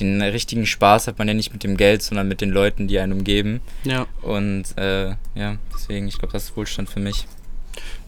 den 0.00 0.20
richtigen 0.20 0.66
Spaß 0.66 1.06
hat 1.06 1.18
man 1.18 1.28
ja 1.28 1.34
nicht 1.34 1.52
mit 1.52 1.62
dem 1.62 1.76
Geld, 1.76 2.02
sondern 2.02 2.26
mit 2.26 2.40
den 2.40 2.50
Leuten, 2.50 2.88
die 2.88 2.98
einen 2.98 3.12
umgeben. 3.12 3.60
Ja. 3.84 4.06
Und 4.22 4.76
äh, 4.76 5.10
ja, 5.34 5.56
deswegen, 5.72 6.08
ich 6.08 6.18
glaube, 6.18 6.32
das 6.32 6.44
ist 6.44 6.56
Wohlstand 6.56 6.88
für 6.90 7.00
mich. 7.00 7.26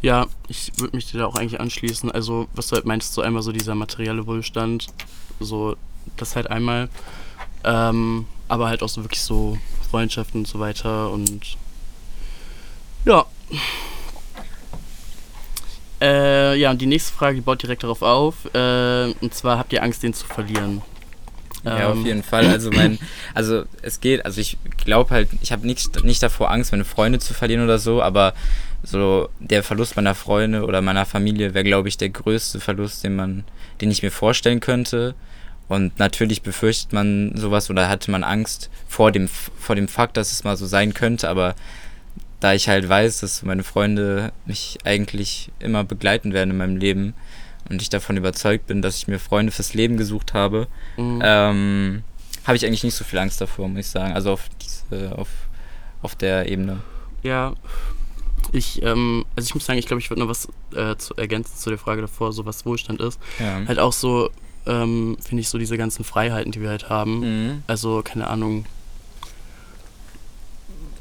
Ja, 0.03 0.27
ich 0.49 0.73
würde 0.77 0.97
mich 0.97 1.11
dir 1.11 1.19
da 1.19 1.27
auch 1.27 1.37
eigentlich 1.37 1.61
anschließen. 1.61 2.11
Also, 2.11 2.49
was 2.55 2.69
du 2.69 2.77
halt 2.77 2.87
meinst, 2.87 3.15
so 3.15 3.23
einmal 3.23 3.43
so 3.43 3.53
dieser 3.53 3.75
materielle 3.75 4.27
Wohlstand, 4.27 4.89
so 5.41 5.77
das 6.17 6.37
halt 6.37 6.51
einmal, 6.51 6.89
ähm, 7.65 8.27
aber 8.49 8.69
halt 8.69 8.83
auch 8.83 8.89
so 8.89 9.03
wirklich 9.03 9.23
so 9.23 9.59
Freundschaften 9.91 10.41
und 10.41 10.49
so 10.49 10.59
weiter 10.59 11.11
und 11.11 11.57
ja, 13.05 13.25
äh, 16.01 16.57
ja, 16.57 16.71
und 16.71 16.81
die 16.81 16.87
nächste 16.87 17.13
Frage, 17.13 17.37
die 17.37 17.41
baut 17.41 17.63
direkt 17.63 17.83
darauf 17.83 18.03
auf. 18.03 18.47
Äh, 18.55 19.13
und 19.21 19.35
zwar 19.35 19.59
habt 19.59 19.73
ihr 19.73 19.83
Angst, 19.83 20.03
den 20.03 20.15
zu 20.15 20.27
verlieren? 20.27 20.83
Ja, 21.65 21.89
auf 21.89 21.97
ähm. 21.97 22.07
jeden 22.07 22.23
Fall. 22.23 22.47
Also 22.47 22.71
mein, 22.71 22.99
also 23.35 23.65
es 23.83 24.01
geht, 24.01 24.25
also 24.25 24.41
ich 24.41 24.57
glaube 24.85 25.11
halt, 25.11 25.29
ich 25.43 25.53
habe 25.53 25.67
nicht, 25.67 26.05
nicht 26.05 26.23
davor 26.23 26.51
Angst, 26.51 26.73
meine 26.73 26.85
Freunde 26.85 27.19
zu 27.19 27.35
verlieren 27.35 27.65
oder 27.65 27.79
so, 27.79 28.03
aber 28.03 28.35
so 28.83 29.29
der 29.41 29.63
Verlust 29.65 29.97
meiner 29.97 30.15
Freunde 30.15 30.65
oder 30.65 30.81
meiner 30.81 31.07
Familie 31.07 31.55
wäre, 31.55 31.65
glaube 31.65 31.89
ich, 31.89 31.97
der 31.97 32.11
größte 32.11 32.61
Verlust, 32.61 33.03
den 33.03 33.17
man, 33.17 33.45
den 33.81 33.91
ich 33.91 34.03
mir 34.03 34.13
vorstellen 34.13 34.61
könnte. 34.61 35.15
Und 35.69 35.99
natürlich 35.99 36.43
befürchtet 36.43 36.93
man 36.93 37.33
sowas 37.35 37.69
oder 37.71 37.89
hatte 37.89 38.13
man 38.13 38.23
Angst 38.23 38.71
vor 38.87 39.11
dem, 39.11 39.29
vor 39.29 39.75
dem 39.75 39.89
Fakt, 39.89 40.17
dass 40.17 40.31
es 40.31 40.45
mal 40.45 40.57
so 40.57 40.67
sein 40.67 40.95
könnte, 40.95 41.29
aber 41.29 41.57
da 42.41 42.53
ich 42.53 42.69
halt 42.69 42.89
weiß, 42.89 43.21
dass 43.21 43.43
meine 43.43 43.65
Freunde 43.65 44.33
mich 44.45 44.79
eigentlich 44.85 45.51
immer 45.59 45.85
begleiten 45.85 46.33
werden 46.33 46.51
in 46.51 46.57
meinem 46.59 46.77
Leben 46.77 47.15
und 47.69 47.83
ich 47.83 47.89
davon 47.89 48.17
überzeugt 48.17 48.67
bin, 48.67 48.83
dass 48.83 48.97
ich 48.97 49.09
mir 49.09 49.19
Freunde 49.19 49.53
fürs 49.53 49.75
Leben 49.75 49.97
gesucht 49.97 50.35
habe, 50.35 50.69
mhm. 50.97 51.21
ähm, 51.23 52.03
habe 52.45 52.57
ich 52.57 52.65
eigentlich 52.65 52.85
nicht 52.85 52.95
so 52.95 53.05
viel 53.05 53.19
Angst 53.19 53.41
davor, 53.41 53.69
muss 53.69 53.81
ich 53.81 53.89
sagen. 53.89 54.15
Also 54.15 54.33
auf 54.33 54.49
diese, 54.61 55.17
auf, 55.19 55.29
auf 56.03 56.15
der 56.15 56.49
Ebene. 56.49 56.81
Ja. 57.23 57.55
Ich, 58.53 58.83
ähm, 58.83 59.25
also 59.35 59.49
ich 59.49 59.55
muss 59.55 59.67
sagen, 59.67 59.79
ich 59.79 59.87
glaube, 59.87 60.01
ich 60.01 60.11
würde 60.11 60.21
noch 60.21 60.29
was 60.29 60.49
äh, 60.75 60.97
zu 60.97 61.15
ergänzen 61.17 61.57
zu 61.57 61.71
der 61.71 61.79
Frage 61.79 62.03
davor, 62.03 62.33
so 62.33 62.47
was 62.47 62.65
Wohlstand 62.65 63.01
ist. 63.01 63.19
Ja. 63.41 63.63
Halt 63.67 63.81
auch 63.81 63.93
so, 63.93 64.31
ähm, 64.67 65.17
finde 65.21 65.41
ich, 65.41 65.49
so 65.49 65.59
diese 65.59 65.77
ganzen 65.77 66.05
Freiheiten, 66.05 66.53
die 66.53 66.61
wir 66.61 66.69
halt 66.69 66.89
haben. 66.89 67.21
Mhm. 67.21 67.63
Also, 67.67 68.03
keine 68.05 68.29
Ahnung, 68.29 68.67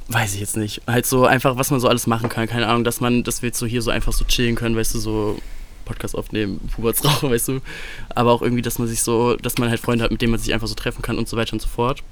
weiß 0.07 0.33
ich 0.35 0.39
jetzt 0.39 0.57
nicht. 0.57 0.81
Halt 0.87 1.05
so 1.05 1.25
einfach, 1.25 1.57
was 1.57 1.71
man 1.71 1.79
so 1.79 1.87
alles 1.87 2.07
machen 2.07 2.29
kann. 2.29 2.47
Keine 2.47 2.67
Ahnung, 2.67 2.83
dass 2.83 3.01
man, 3.01 3.23
dass 3.23 3.41
wir 3.41 3.47
jetzt 3.47 3.59
so 3.59 3.65
hier 3.65 3.81
so 3.81 3.91
einfach 3.91 4.13
so 4.13 4.25
chillen 4.25 4.55
können, 4.55 4.75
weißt 4.75 4.93
du, 4.95 4.99
so 4.99 5.37
Podcast 5.85 6.15
aufnehmen, 6.15 6.59
Puberts 6.75 7.03
rauchen, 7.03 7.29
weißt 7.31 7.47
du. 7.49 7.61
Aber 8.09 8.31
auch 8.31 8.41
irgendwie, 8.41 8.61
dass 8.61 8.79
man 8.79 8.87
sich 8.87 9.01
so, 9.01 9.35
dass 9.35 9.57
man 9.57 9.69
halt 9.69 9.79
Freunde 9.79 10.03
hat, 10.03 10.11
mit 10.11 10.21
denen 10.21 10.31
man 10.31 10.39
sich 10.39 10.53
einfach 10.53 10.67
so 10.67 10.75
treffen 10.75 11.01
kann 11.01 11.17
und 11.17 11.27
so 11.27 11.37
weiter 11.37 11.53
und 11.53 11.61
so 11.61 11.67
fort. 11.67 12.03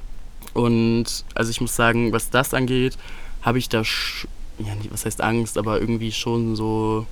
Und 0.54 1.26
also 1.34 1.50
ich 1.52 1.62
muss 1.62 1.76
sagen, 1.76 2.12
was 2.12 2.30
das 2.30 2.54
angeht, 2.54 2.98
habe 3.42 3.58
ich 3.58 3.70
da, 3.70 3.82
ja, 3.82 4.74
was 4.90 5.06
heißt 5.06 5.22
Angst, 5.22 5.58
aber 5.58 5.80
irgendwie 5.80 6.12
schon 6.12 6.56
so 6.56 7.06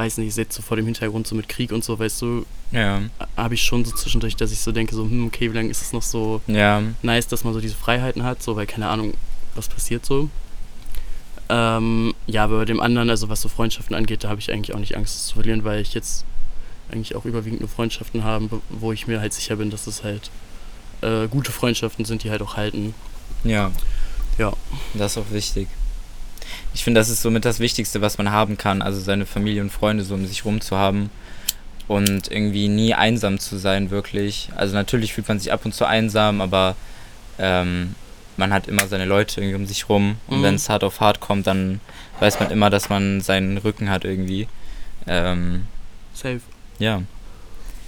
weiß 0.00 0.16
nicht, 0.16 0.34
jetzt 0.34 0.54
so 0.54 0.62
vor 0.62 0.78
dem 0.78 0.86
Hintergrund 0.86 1.26
so 1.26 1.34
mit 1.34 1.48
Krieg 1.48 1.72
und 1.72 1.84
so, 1.84 1.98
weißt 1.98 2.22
du, 2.22 2.46
ja. 2.72 3.02
habe 3.36 3.54
ich 3.54 3.62
schon 3.62 3.84
so 3.84 3.94
zwischendurch, 3.94 4.34
dass 4.34 4.50
ich 4.50 4.60
so 4.60 4.72
denke, 4.72 4.94
so, 4.94 5.04
hm, 5.04 5.26
okay, 5.26 5.52
wie 5.52 5.56
lange 5.56 5.68
ist 5.68 5.82
es 5.82 5.92
noch 5.92 6.02
so 6.02 6.40
ja. 6.46 6.82
nice, 7.02 7.28
dass 7.28 7.44
man 7.44 7.52
so 7.52 7.60
diese 7.60 7.74
Freiheiten 7.74 8.22
hat, 8.22 8.42
so, 8.42 8.56
weil 8.56 8.66
keine 8.66 8.88
Ahnung, 8.88 9.12
was 9.54 9.68
passiert 9.68 10.06
so. 10.06 10.30
Ähm, 11.50 12.14
ja, 12.26 12.44
aber 12.44 12.60
bei 12.60 12.64
dem 12.64 12.80
anderen, 12.80 13.10
also 13.10 13.28
was 13.28 13.42
so 13.42 13.50
Freundschaften 13.50 13.94
angeht, 13.94 14.24
da 14.24 14.30
habe 14.30 14.40
ich 14.40 14.50
eigentlich 14.50 14.74
auch 14.74 14.78
nicht 14.78 14.96
Angst 14.96 15.26
zu 15.26 15.34
verlieren, 15.34 15.64
weil 15.64 15.80
ich 15.80 15.92
jetzt 15.92 16.24
eigentlich 16.90 17.14
auch 17.14 17.26
überwiegend 17.26 17.60
nur 17.60 17.68
Freundschaften 17.68 18.24
habe, 18.24 18.62
wo 18.70 18.92
ich 18.92 19.06
mir 19.06 19.20
halt 19.20 19.34
sicher 19.34 19.56
bin, 19.56 19.68
dass 19.68 19.86
es 19.86 20.02
halt 20.02 20.30
äh, 21.02 21.28
gute 21.28 21.52
Freundschaften 21.52 22.06
sind, 22.06 22.24
die 22.24 22.30
halt 22.30 22.40
auch 22.40 22.56
halten. 22.56 22.94
Ja. 23.44 23.70
Ja. 24.38 24.54
Das 24.94 25.12
ist 25.12 25.18
auch 25.18 25.30
wichtig 25.30 25.68
ich 26.74 26.84
finde, 26.84 27.00
das 27.00 27.08
ist 27.08 27.22
somit 27.22 27.44
das 27.44 27.60
Wichtigste, 27.60 28.00
was 28.00 28.18
man 28.18 28.30
haben 28.30 28.56
kann. 28.56 28.82
Also 28.82 29.00
seine 29.00 29.26
Familie 29.26 29.62
und 29.62 29.70
Freunde 29.70 30.04
so 30.04 30.14
um 30.14 30.26
sich 30.26 30.44
rum 30.44 30.60
zu 30.60 30.76
haben 30.76 31.10
und 31.88 32.30
irgendwie 32.30 32.68
nie 32.68 32.94
einsam 32.94 33.38
zu 33.38 33.58
sein, 33.58 33.90
wirklich. 33.90 34.50
Also 34.56 34.74
natürlich 34.74 35.12
fühlt 35.12 35.28
man 35.28 35.40
sich 35.40 35.52
ab 35.52 35.64
und 35.64 35.74
zu 35.74 35.86
einsam, 35.86 36.40
aber 36.40 36.76
ähm, 37.38 37.94
man 38.36 38.52
hat 38.52 38.68
immer 38.68 38.86
seine 38.86 39.06
Leute 39.06 39.40
irgendwie 39.40 39.56
um 39.56 39.66
sich 39.66 39.88
rum. 39.88 40.16
Und 40.28 40.38
mhm. 40.38 40.42
wenn 40.44 40.54
es 40.54 40.68
hart 40.68 40.84
auf 40.84 41.00
hart 41.00 41.20
kommt, 41.20 41.46
dann 41.46 41.80
weiß 42.20 42.38
man 42.38 42.50
immer, 42.50 42.70
dass 42.70 42.88
man 42.88 43.20
seinen 43.20 43.58
Rücken 43.58 43.90
hat 43.90 44.04
irgendwie. 44.04 44.46
Ähm, 45.06 45.64
Safe. 46.14 46.40
Ja. 46.78 47.02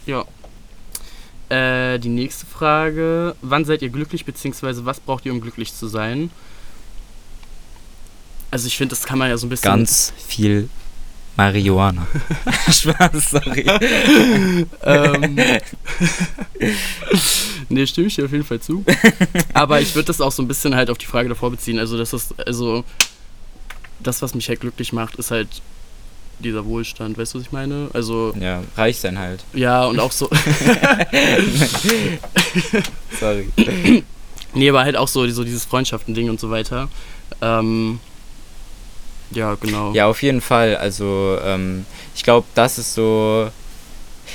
Ja. 0.07 0.25
Äh, 1.49 1.99
die 1.99 2.09
nächste 2.09 2.47
Frage. 2.47 3.37
Wann 3.41 3.65
seid 3.65 3.83
ihr 3.83 3.91
glücklich, 3.91 4.25
beziehungsweise 4.25 4.85
was 4.85 5.01
braucht 5.01 5.27
ihr, 5.27 5.33
um 5.33 5.41
glücklich 5.41 5.75
zu 5.75 5.87
sein? 5.87 6.31
Also 8.53 8.67
ich 8.67 8.77
finde, 8.77 8.95
das 8.95 9.05
kann 9.05 9.19
man 9.19 9.31
ja 9.31 9.39
so 9.39 9.47
ein 9.47 9.49
bisschen. 9.49 9.65
Ganz 9.65 10.13
viel 10.29 10.69
Marihuana. 11.39 12.07
Spaß, 12.71 13.31
sorry. 13.31 13.65
ähm, 14.83 15.37
nee, 17.71 17.87
stimme 17.87 18.09
ich 18.09 18.15
dir 18.15 18.27
auf 18.27 18.33
jeden 18.33 18.45
Fall 18.45 18.61
zu. 18.61 18.85
Aber 19.55 19.81
ich 19.81 19.95
würde 19.95 20.09
das 20.09 20.21
auch 20.21 20.31
so 20.31 20.43
ein 20.43 20.49
bisschen 20.49 20.75
halt 20.75 20.91
auf 20.91 20.99
die 20.99 21.07
Frage 21.07 21.31
davor 21.31 21.51
beziehen. 21.51 21.79
Also 21.79 21.97
das 21.97 22.13
ist, 22.13 22.39
also 22.47 22.85
das, 24.01 24.21
was 24.21 24.35
mich 24.35 24.51
halt 24.51 24.61
glücklich 24.61 24.93
macht, 24.93 25.17
ist 25.17 25.31
halt 25.31 25.49
dieser 26.39 26.67
Wohlstand, 26.67 27.17
weißt 27.17 27.33
du, 27.33 27.39
was 27.39 27.47
ich 27.47 27.53
meine? 27.53 27.89
Also. 27.95 28.35
Ja, 28.39 28.63
reich 28.77 28.99
sein 28.99 29.19
halt. 29.19 29.43
Ja, 29.55 29.87
und 29.87 29.99
auch 29.99 30.13
so. 30.13 30.29
Sorry. 33.19 33.49
nee, 34.53 34.69
aber 34.69 34.85
halt 34.85 34.99
auch 34.99 35.09
so, 35.09 35.27
so 35.31 35.43
dieses 35.43 35.65
Freundschaften-Ding 35.65 36.29
und 36.29 36.39
so 36.39 36.51
weiter. 36.51 36.91
Ähm, 37.41 37.99
Ja, 39.33 39.55
genau. 39.55 39.93
Ja, 39.93 40.07
auf 40.07 40.23
jeden 40.23 40.41
Fall. 40.41 40.77
Also 40.77 41.39
ähm, 41.45 41.87
ich 42.15 42.23
glaube, 42.23 42.47
das 42.55 42.79
ist 42.79 42.95
so. 42.95 43.49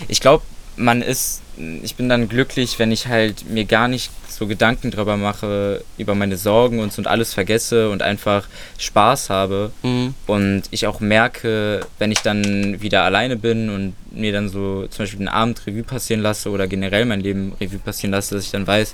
Ich 0.07 0.19
glaube, 0.19 0.43
man 0.75 1.01
ist. 1.01 1.41
Ich 1.81 1.95
bin 1.95 2.07
dann 2.07 2.29
glücklich, 2.29 2.77
wenn 2.77 2.91
ich 2.91 3.07
halt 3.07 3.49
mir 3.49 3.65
gar 3.65 3.87
nicht 3.87 4.11
so 4.37 4.45
Gedanken 4.45 4.91
drüber 4.91 5.17
mache, 5.17 5.83
über 5.97 6.13
meine 6.13 6.37
Sorgen 6.37 6.79
und, 6.79 6.93
so 6.93 7.01
und 7.01 7.07
alles 7.07 7.33
vergesse 7.33 7.89
und 7.89 8.03
einfach 8.03 8.47
Spaß 8.77 9.31
habe. 9.31 9.71
Mhm. 9.81 10.13
Und 10.27 10.63
ich 10.69 10.85
auch 10.85 10.99
merke, 10.99 11.81
wenn 11.97 12.11
ich 12.11 12.19
dann 12.19 12.79
wieder 12.81 13.03
alleine 13.03 13.35
bin 13.35 13.69
und 13.69 13.95
mir 14.11 14.31
dann 14.31 14.49
so 14.49 14.87
zum 14.87 15.03
Beispiel 15.03 15.19
den 15.19 15.27
Abend 15.27 15.65
Revue 15.65 15.83
passieren 15.83 16.21
lasse 16.21 16.51
oder 16.51 16.67
generell 16.67 17.05
mein 17.05 17.21
Leben 17.21 17.53
Revue 17.59 17.79
passieren 17.79 18.11
lasse, 18.11 18.35
dass 18.35 18.45
ich 18.45 18.51
dann 18.51 18.67
weiß, 18.67 18.93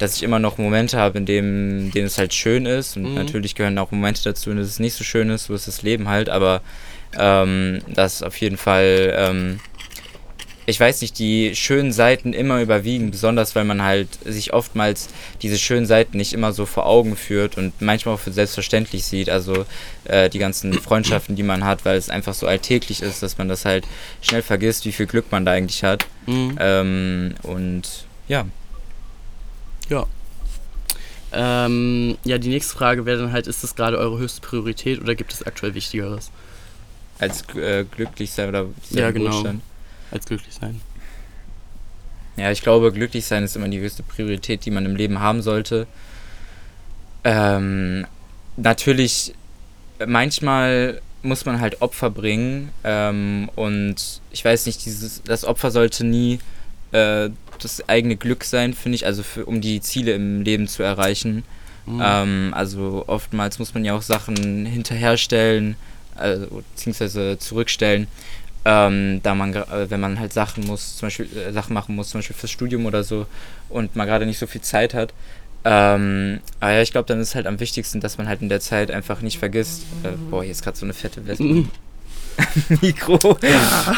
dass 0.00 0.16
ich 0.16 0.22
immer 0.22 0.38
noch 0.38 0.58
Momente 0.58 0.98
habe, 0.98 1.18
in 1.18 1.26
denen, 1.26 1.90
denen 1.90 2.06
es 2.06 2.18
halt 2.18 2.32
schön 2.34 2.66
ist. 2.66 2.96
Und 2.96 3.10
mhm. 3.10 3.14
natürlich 3.14 3.54
gehören 3.54 3.78
auch 3.78 3.90
Momente 3.90 4.22
dazu, 4.24 4.50
in 4.50 4.56
denen 4.56 4.66
es 4.66 4.80
nicht 4.80 4.94
so 4.94 5.04
schön 5.04 5.28
ist, 5.30 5.44
so 5.44 5.54
ist 5.54 5.68
das 5.68 5.82
Leben 5.82 6.08
halt. 6.08 6.30
Aber 6.30 6.62
ähm, 7.18 7.80
das 7.86 8.22
auf 8.22 8.36
jeden 8.38 8.56
Fall, 8.56 9.14
ähm, 9.14 9.60
ich 10.64 10.80
weiß 10.80 11.02
nicht, 11.02 11.18
die 11.18 11.54
schönen 11.54 11.92
Seiten 11.92 12.32
immer 12.32 12.62
überwiegen, 12.62 13.10
besonders 13.10 13.54
weil 13.54 13.64
man 13.64 13.82
halt 13.82 14.08
sich 14.24 14.54
oftmals 14.54 15.08
diese 15.42 15.58
schönen 15.58 15.84
Seiten 15.84 16.16
nicht 16.16 16.32
immer 16.32 16.52
so 16.52 16.64
vor 16.64 16.86
Augen 16.86 17.14
führt 17.14 17.58
und 17.58 17.82
manchmal 17.82 18.14
auch 18.14 18.20
für 18.20 18.32
selbstverständlich 18.32 19.04
sieht. 19.04 19.28
Also 19.28 19.66
äh, 20.04 20.30
die 20.30 20.38
ganzen 20.38 20.72
Freundschaften, 20.72 21.36
die 21.36 21.42
man 21.42 21.64
hat, 21.64 21.84
weil 21.84 21.98
es 21.98 22.08
einfach 22.08 22.32
so 22.32 22.46
alltäglich 22.46 23.02
ist, 23.02 23.22
dass 23.22 23.36
man 23.36 23.50
das 23.50 23.66
halt 23.66 23.86
schnell 24.22 24.42
vergisst, 24.42 24.86
wie 24.86 24.92
viel 24.92 25.06
Glück 25.06 25.26
man 25.30 25.44
da 25.44 25.52
eigentlich 25.52 25.84
hat. 25.84 26.06
Mhm. 26.26 26.56
Ähm, 26.58 27.34
und 27.42 28.06
ja. 28.28 28.46
Ja. 29.90 30.06
Ähm, 31.32 32.16
ja, 32.24 32.38
die 32.38 32.48
nächste 32.48 32.74
Frage 32.74 33.04
wäre 33.06 33.18
dann 33.18 33.32
halt, 33.32 33.46
ist 33.46 33.62
das 33.62 33.76
gerade 33.76 33.98
eure 33.98 34.18
höchste 34.18 34.40
Priorität 34.40 35.00
oder 35.00 35.14
gibt 35.14 35.32
es 35.32 35.46
aktuell 35.46 35.74
Wichtigeres? 35.74 36.30
Als 37.18 37.44
äh, 37.54 37.84
glücklich 37.84 38.32
sein 38.32 38.48
oder 38.48 38.66
ja, 38.90 39.10
genau. 39.10 39.32
Wohlstand? 39.32 39.62
Als 40.10 40.26
glücklich 40.26 40.54
sein. 40.54 40.80
Ja, 42.36 42.50
ich 42.50 42.62
glaube, 42.62 42.92
glücklich 42.92 43.26
sein 43.26 43.44
ist 43.44 43.54
immer 43.54 43.68
die 43.68 43.78
höchste 43.78 44.02
Priorität, 44.02 44.64
die 44.64 44.70
man 44.70 44.86
im 44.86 44.96
Leben 44.96 45.20
haben 45.20 45.42
sollte. 45.42 45.86
Ähm, 47.22 48.06
natürlich, 48.56 49.34
manchmal 50.06 51.02
muss 51.22 51.44
man 51.44 51.60
halt 51.60 51.82
Opfer 51.82 52.08
bringen 52.08 52.70
ähm, 52.82 53.50
und 53.56 54.22
ich 54.30 54.44
weiß 54.44 54.66
nicht, 54.66 54.84
dieses, 54.86 55.22
das 55.22 55.44
Opfer 55.44 55.70
sollte 55.70 56.04
nie 56.04 56.40
äh, 56.92 57.30
das 57.60 57.88
eigene 57.88 58.16
Glück 58.16 58.44
sein, 58.44 58.74
finde 58.74 58.96
ich, 58.96 59.06
also 59.06 59.22
für, 59.22 59.44
um 59.44 59.60
die 59.60 59.80
Ziele 59.80 60.12
im 60.12 60.42
Leben 60.42 60.68
zu 60.68 60.82
erreichen. 60.82 61.44
Mhm. 61.86 62.02
Ähm, 62.02 62.54
also 62.54 63.04
oftmals 63.06 63.58
muss 63.58 63.74
man 63.74 63.84
ja 63.84 63.94
auch 63.94 64.02
Sachen 64.02 64.66
hinterherstellen, 64.66 65.76
also, 66.14 66.62
beziehungsweise 66.74 67.38
zurückstellen, 67.38 68.06
ähm, 68.64 69.20
da 69.22 69.34
man, 69.34 69.54
äh, 69.54 69.90
wenn 69.90 70.00
man 70.00 70.18
halt 70.18 70.32
Sachen 70.32 70.66
muss, 70.66 70.96
zum 70.96 71.06
Beispiel 71.06 71.28
äh, 71.36 71.52
Sachen 71.52 71.72
machen 71.72 71.94
muss, 71.94 72.10
zum 72.10 72.18
Beispiel 72.18 72.36
fürs 72.36 72.50
Studium 72.50 72.86
oder 72.86 73.04
so 73.04 73.26
und 73.68 73.96
man 73.96 74.06
gerade 74.06 74.26
nicht 74.26 74.38
so 74.38 74.46
viel 74.46 74.60
Zeit 74.60 74.92
hat. 74.92 75.14
Ähm, 75.64 76.40
aber 76.58 76.72
ja, 76.72 76.82
ich 76.82 76.92
glaube, 76.92 77.06
dann 77.06 77.20
ist 77.20 77.34
halt 77.34 77.46
am 77.46 77.60
wichtigsten, 77.60 78.00
dass 78.00 78.18
man 78.18 78.28
halt 78.28 78.42
in 78.42 78.48
der 78.48 78.60
Zeit 78.60 78.90
einfach 78.90 79.20
nicht 79.20 79.38
vergisst. 79.38 79.82
Äh, 80.02 80.12
boah, 80.30 80.42
hier 80.42 80.52
ist 80.52 80.62
gerade 80.62 80.76
so 80.76 80.86
eine 80.86 80.94
fette 80.94 81.26
Wespe. 81.26 81.44
Mhm. 81.44 81.70
Mikro. 82.80 83.38
Ja. 83.42 83.96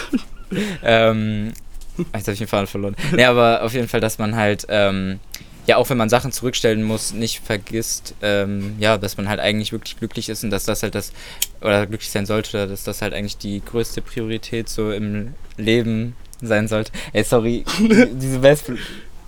ähm, 0.82 1.52
Jetzt 1.98 2.26
habe 2.26 2.32
ich 2.32 2.38
den 2.38 2.48
Faden 2.48 2.66
verloren. 2.66 2.96
Nee, 3.12 3.24
aber 3.24 3.62
auf 3.62 3.74
jeden 3.74 3.88
Fall, 3.88 4.00
dass 4.00 4.18
man 4.18 4.34
halt, 4.34 4.66
ähm, 4.68 5.20
ja, 5.66 5.76
auch 5.76 5.90
wenn 5.90 5.98
man 5.98 6.08
Sachen 6.08 6.32
zurückstellen 6.32 6.82
muss, 6.82 7.12
nicht 7.12 7.40
vergisst, 7.40 8.14
ähm, 8.22 8.74
ja, 8.78 8.98
dass 8.98 9.16
man 9.16 9.28
halt 9.28 9.40
eigentlich 9.40 9.72
wirklich 9.72 9.98
glücklich 9.98 10.28
ist 10.28 10.42
und 10.42 10.50
dass 10.50 10.64
das 10.64 10.82
halt 10.82 10.94
das, 10.94 11.12
oder 11.60 11.86
glücklich 11.86 12.10
sein 12.10 12.26
sollte, 12.26 12.56
oder 12.56 12.66
dass 12.66 12.84
das 12.84 13.02
halt 13.02 13.12
eigentlich 13.12 13.36
die 13.36 13.62
größte 13.64 14.00
Priorität 14.00 14.68
so 14.68 14.90
im 14.90 15.34
Leben 15.56 16.16
sein 16.40 16.66
sollte. 16.66 16.92
Ey, 17.12 17.24
sorry, 17.24 17.64
diese 18.12 18.42
Wespe. 18.42 18.78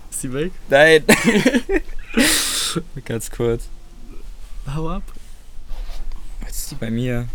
Ist 0.09 0.21
sie 0.21 0.33
weg? 0.33 0.51
Nein. 0.69 1.03
Ganz 3.05 3.29
kurz. 3.29 3.65
Hau 4.73 4.89
ab. 4.89 5.03
Jetzt 6.45 6.57
ist 6.57 6.71
die 6.71 6.75
bei 6.75 6.89
mir. 6.89 7.27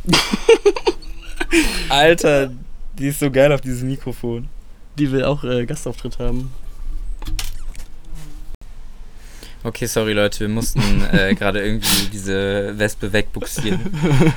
Alter, 1.88 2.50
die 2.98 3.08
ist 3.08 3.20
so 3.20 3.30
geil 3.30 3.52
auf 3.52 3.60
dieses 3.60 3.82
Mikrofon 3.82 4.48
die 4.98 5.10
will 5.10 5.24
auch 5.24 5.44
äh, 5.44 5.66
Gastauftritt 5.66 6.18
haben. 6.18 6.52
Okay, 9.62 9.84
sorry 9.86 10.14
Leute, 10.14 10.40
wir 10.40 10.48
mussten 10.48 11.04
äh, 11.12 11.34
gerade 11.34 11.62
irgendwie 11.62 12.08
diese 12.10 12.78
Wespe 12.78 13.12
wegbuxieren. 13.12 13.80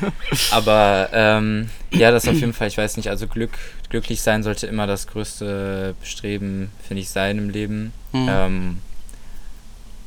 Aber 0.52 1.10
ähm, 1.14 1.70
ja, 1.92 2.12
das 2.12 2.28
auf 2.28 2.36
jeden 2.36 2.54
Fall, 2.54 2.68
ich 2.68 2.78
weiß 2.78 2.98
nicht, 2.98 3.10
also 3.10 3.28
Glück, 3.28 3.52
glücklich 3.90 4.22
sein 4.22 4.44
sollte 4.44 4.68
immer 4.68 4.86
das 4.86 5.08
größte 5.08 5.96
Bestreben, 6.02 6.72
finde 6.86 7.02
ich, 7.02 7.10
sein 7.10 7.38
im 7.38 7.50
Leben. 7.50 7.94
Mhm. 8.12 8.28
Ähm, 8.30 8.78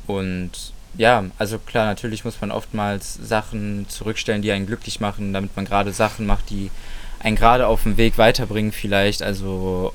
und 0.05 0.51
ja, 0.97 1.25
also 1.39 1.57
klar, 1.57 1.85
natürlich 1.85 2.23
muss 2.23 2.39
man 2.39 2.51
oftmals 2.51 3.15
Sachen 3.15 3.87
zurückstellen, 3.89 4.43
die 4.43 4.51
einen 4.51 4.67
glücklich 4.67 4.99
machen, 4.99 5.33
damit 5.33 5.55
man 5.55 5.65
gerade 5.65 5.93
Sachen 5.93 6.27
macht, 6.27 6.49
die 6.51 6.69
einen 7.19 7.35
gerade 7.35 7.67
auf 7.67 7.83
dem 7.83 7.97
Weg 7.97 8.17
weiterbringen 8.17 8.71
vielleicht, 8.71 9.21
also 9.21 9.93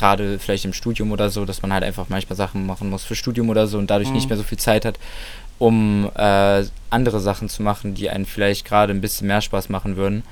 gerade 0.00 0.38
vielleicht 0.38 0.64
im 0.64 0.72
Studium 0.72 1.12
oder 1.12 1.30
so, 1.30 1.44
dass 1.44 1.62
man 1.62 1.72
halt 1.72 1.84
einfach 1.84 2.06
manchmal 2.08 2.36
Sachen 2.36 2.66
machen 2.66 2.88
muss 2.88 3.04
für 3.04 3.14
Studium 3.14 3.50
oder 3.50 3.66
so 3.66 3.78
und 3.78 3.90
dadurch 3.90 4.08
mhm. 4.08 4.14
nicht 4.16 4.28
mehr 4.28 4.38
so 4.38 4.42
viel 4.42 4.58
Zeit 4.58 4.84
hat, 4.84 4.98
um 5.58 6.10
äh, 6.16 6.64
andere 6.88 7.20
Sachen 7.20 7.48
zu 7.48 7.62
machen, 7.62 7.94
die 7.94 8.08
einen 8.08 8.24
vielleicht 8.24 8.64
gerade 8.64 8.92
ein 8.92 9.02
bisschen 9.02 9.26
mehr 9.26 9.42
Spaß 9.42 9.68
machen 9.68 9.96
würden. 9.96 10.24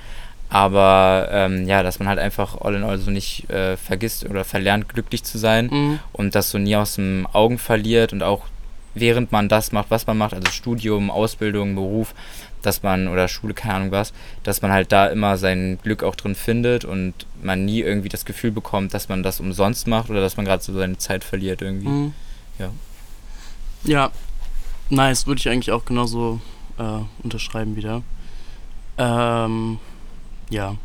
Aber 0.50 1.28
ähm, 1.30 1.66
ja, 1.66 1.82
dass 1.82 1.98
man 1.98 2.08
halt 2.08 2.18
einfach 2.18 2.58
all 2.62 2.74
in 2.74 2.82
all 2.82 2.96
so 2.96 3.10
nicht 3.10 3.50
äh, 3.50 3.76
vergisst 3.76 4.24
oder 4.24 4.44
verlernt, 4.44 4.88
glücklich 4.88 5.22
zu 5.22 5.36
sein 5.36 5.68
mhm. 5.70 5.98
und 6.12 6.34
das 6.34 6.50
so 6.50 6.56
nie 6.56 6.74
aus 6.74 6.94
den 6.94 7.26
Augen 7.30 7.58
verliert 7.58 8.14
und 8.14 8.22
auch 8.22 8.46
während 8.94 9.30
man 9.32 9.50
das 9.50 9.72
macht, 9.72 9.90
was 9.90 10.06
man 10.06 10.16
macht, 10.16 10.32
also 10.32 10.50
Studium, 10.50 11.10
Ausbildung, 11.10 11.74
Beruf, 11.74 12.14
dass 12.62 12.82
man, 12.82 13.08
oder 13.08 13.28
Schule, 13.28 13.54
keine 13.54 13.74
Ahnung 13.74 13.90
was, 13.90 14.12
dass 14.42 14.62
man 14.62 14.72
halt 14.72 14.92
da 14.92 15.06
immer 15.06 15.36
sein 15.36 15.78
Glück 15.82 16.02
auch 16.02 16.14
drin 16.14 16.34
findet 16.34 16.84
und 16.84 17.14
man 17.42 17.64
nie 17.64 17.80
irgendwie 17.80 18.08
das 18.08 18.24
Gefühl 18.24 18.50
bekommt, 18.50 18.94
dass 18.94 19.08
man 19.08 19.22
das 19.22 19.40
umsonst 19.40 19.86
macht 19.86 20.10
oder 20.10 20.20
dass 20.20 20.36
man 20.36 20.46
gerade 20.46 20.62
so 20.62 20.72
seine 20.72 20.98
Zeit 20.98 21.24
verliert 21.24 21.62
irgendwie. 21.62 21.88
Mhm. 21.88 22.12
Ja. 22.58 22.70
Ja, 23.84 24.10
nice, 24.90 25.26
würde 25.26 25.38
ich 25.38 25.48
eigentlich 25.48 25.70
auch 25.70 25.84
genauso 25.84 26.40
äh, 26.78 27.00
unterschreiben 27.22 27.76
wieder. 27.76 28.02
Ähm, 28.98 29.78
ja. 30.50 30.76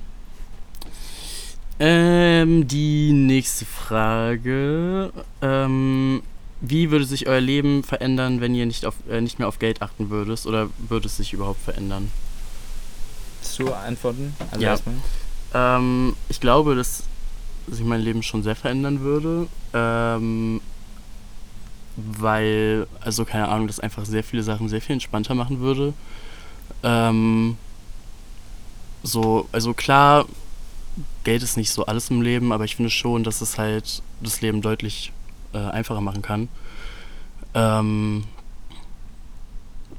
Ähm, 1.79 2.67
die 2.67 3.11
nächste 3.11 3.65
Frage. 3.65 5.11
Ähm, 5.41 6.21
wie 6.65 6.91
würde 6.91 7.03
sich 7.03 7.27
euer 7.27 7.41
Leben 7.41 7.83
verändern, 7.83 8.39
wenn 8.39 8.55
ihr 8.55 8.65
nicht, 8.65 8.85
auf, 8.85 8.95
äh, 9.09 9.19
nicht 9.19 9.37
mehr 9.37 9.49
auf 9.49 9.59
Geld 9.59 9.81
achten 9.81 10.09
würdet? 10.09 10.45
Oder 10.45 10.69
würde 10.77 11.07
es 11.07 11.17
sich 11.17 11.33
überhaupt 11.33 11.61
verändern? 11.61 12.09
Zu 13.41 13.75
antworten? 13.75 14.33
Also 14.49 14.63
ja. 14.63 14.77
Ähm, 15.53 16.15
ich 16.29 16.39
glaube, 16.39 16.75
dass 16.75 17.03
sich 17.67 17.83
mein 17.83 17.99
Leben 17.99 18.23
schon 18.23 18.43
sehr 18.43 18.55
verändern 18.55 19.01
würde. 19.01 19.47
Ähm, 19.73 20.61
weil, 21.97 22.87
also 23.01 23.25
keine 23.25 23.49
Ahnung, 23.49 23.67
das 23.67 23.81
einfach 23.81 24.05
sehr 24.05 24.23
viele 24.23 24.41
Sachen 24.41 24.69
sehr 24.69 24.81
viel 24.81 24.93
entspannter 24.93 25.35
machen 25.35 25.59
würde. 25.59 25.93
Ähm, 26.81 27.57
so, 29.03 29.49
also 29.51 29.73
klar, 29.73 30.25
Geld 31.25 31.43
ist 31.43 31.57
nicht 31.57 31.71
so 31.71 31.85
alles 31.85 32.09
im 32.09 32.21
Leben, 32.21 32.53
aber 32.53 32.63
ich 32.63 32.77
finde 32.77 32.89
schon, 32.89 33.25
dass 33.25 33.41
es 33.41 33.57
halt 33.57 34.01
das 34.21 34.39
Leben 34.39 34.61
deutlich 34.61 35.11
äh, 35.53 35.57
einfacher 35.57 36.01
machen 36.01 36.21
kann. 36.21 36.47
Ähm, 37.53 38.23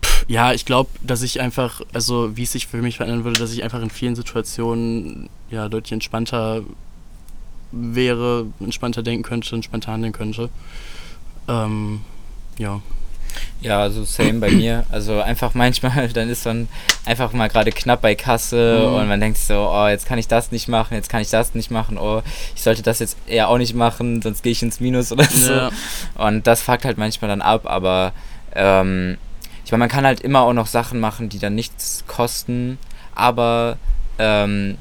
pff, 0.04 0.24
ja, 0.28 0.52
ich 0.52 0.64
glaube, 0.64 0.90
dass 1.02 1.22
ich 1.22 1.40
einfach, 1.40 1.80
also 1.92 2.36
wie 2.36 2.42
es 2.42 2.52
sich 2.52 2.66
für 2.66 2.82
mich 2.82 2.96
verändern 2.96 3.24
würde, 3.24 3.40
dass 3.40 3.52
ich 3.52 3.62
einfach 3.62 3.82
in 3.82 3.90
vielen 3.90 4.16
Situationen 4.16 5.28
ja 5.50 5.68
deutlich 5.68 5.92
entspannter 5.92 6.62
wäre, 7.72 8.46
entspannter 8.60 9.02
denken 9.02 9.22
könnte, 9.22 9.54
entspannter 9.54 9.92
handeln 9.92 10.12
könnte. 10.12 10.50
Ähm, 11.48 12.00
ja. 12.58 12.80
Ja, 13.64 13.80
also 13.80 14.04
same 14.04 14.40
bei 14.40 14.50
mir. 14.50 14.84
Also 14.90 15.22
einfach 15.22 15.54
manchmal, 15.54 16.08
dann 16.12 16.28
ist 16.28 16.44
man 16.44 16.68
einfach 17.06 17.32
mal 17.32 17.48
gerade 17.48 17.72
knapp 17.72 18.02
bei 18.02 18.14
Kasse 18.14 18.86
mhm. 18.88 18.94
und 18.94 19.08
man 19.08 19.20
denkt 19.20 19.38
sich 19.38 19.46
so, 19.46 19.68
oh, 19.70 19.88
jetzt 19.88 20.06
kann 20.06 20.18
ich 20.18 20.28
das 20.28 20.52
nicht 20.52 20.68
machen, 20.68 20.94
jetzt 20.94 21.08
kann 21.08 21.22
ich 21.22 21.30
das 21.30 21.54
nicht 21.54 21.70
machen, 21.70 21.96
oh, 21.96 22.22
ich 22.54 22.62
sollte 22.62 22.82
das 22.82 22.98
jetzt 22.98 23.16
eher 23.26 23.48
auch 23.48 23.56
nicht 23.56 23.74
machen, 23.74 24.20
sonst 24.20 24.42
gehe 24.42 24.52
ich 24.52 24.62
ins 24.62 24.80
Minus 24.80 25.12
oder 25.12 25.24
so. 25.24 25.52
Ja. 25.52 25.70
Und 26.14 26.46
das 26.46 26.60
fuckt 26.60 26.84
halt 26.84 26.98
manchmal 26.98 27.30
dann 27.30 27.40
ab, 27.40 27.62
aber 27.64 28.12
ähm, 28.54 29.16
ich 29.64 29.72
meine, 29.72 29.80
man 29.80 29.88
kann 29.88 30.04
halt 30.04 30.20
immer 30.20 30.42
auch 30.42 30.52
noch 30.52 30.66
Sachen 30.66 31.00
machen, 31.00 31.30
die 31.30 31.38
dann 31.38 31.54
nichts 31.54 32.04
kosten, 32.06 32.78
aber 33.14 33.78
ähm, 34.18 34.76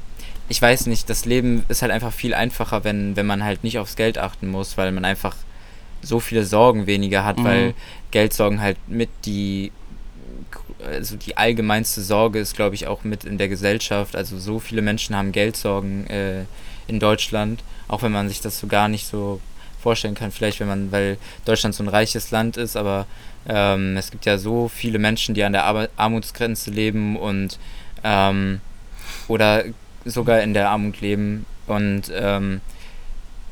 ich 0.50 0.60
weiß 0.60 0.86
nicht, 0.86 1.08
das 1.08 1.24
Leben 1.24 1.64
ist 1.68 1.80
halt 1.80 1.90
einfach 1.90 2.12
viel 2.12 2.34
einfacher, 2.34 2.84
wenn, 2.84 3.16
wenn 3.16 3.24
man 3.24 3.42
halt 3.42 3.64
nicht 3.64 3.78
aufs 3.78 3.96
Geld 3.96 4.18
achten 4.18 4.48
muss, 4.48 4.76
weil 4.76 4.92
man 4.92 5.06
einfach 5.06 5.34
so 6.04 6.20
viele 6.20 6.44
Sorgen 6.44 6.86
weniger 6.86 7.24
hat, 7.24 7.38
mhm. 7.38 7.44
weil 7.44 7.74
Geldsorgen 8.10 8.60
halt 8.60 8.76
mit 8.86 9.08
die 9.24 9.72
also 10.84 11.16
die 11.16 11.36
allgemeinste 11.36 12.02
Sorge 12.02 12.38
ist, 12.38 12.54
glaube 12.54 12.74
ich, 12.74 12.86
auch 12.86 13.04
mit 13.04 13.24
in 13.24 13.38
der 13.38 13.48
Gesellschaft. 13.48 14.14
Also 14.16 14.38
so 14.38 14.58
viele 14.58 14.82
Menschen 14.82 15.16
haben 15.16 15.32
Geldsorgen 15.32 16.06
äh, 16.08 16.44
in 16.86 17.00
Deutschland, 17.00 17.62
auch 17.88 18.02
wenn 18.02 18.12
man 18.12 18.28
sich 18.28 18.40
das 18.40 18.58
so 18.58 18.66
gar 18.66 18.88
nicht 18.88 19.06
so 19.06 19.40
vorstellen 19.80 20.14
kann, 20.14 20.30
vielleicht 20.30 20.60
wenn 20.60 20.68
man, 20.68 20.92
weil 20.92 21.18
Deutschland 21.44 21.74
so 21.74 21.82
ein 21.82 21.88
reiches 21.88 22.30
Land 22.30 22.56
ist, 22.56 22.76
aber 22.76 23.06
ähm, 23.46 23.96
es 23.96 24.10
gibt 24.10 24.24
ja 24.24 24.38
so 24.38 24.68
viele 24.68 24.98
Menschen, 24.98 25.34
die 25.34 25.44
an 25.44 25.52
der 25.52 25.64
Ar 25.64 25.88
Armutsgrenze 25.96 26.70
leben 26.70 27.16
und 27.16 27.58
ähm, 28.02 28.60
oder 29.28 29.64
sogar 30.04 30.40
in 30.40 30.54
der 30.54 30.70
Armut 30.70 31.00
leben 31.00 31.44
und 31.66 32.10
ähm, 32.14 32.60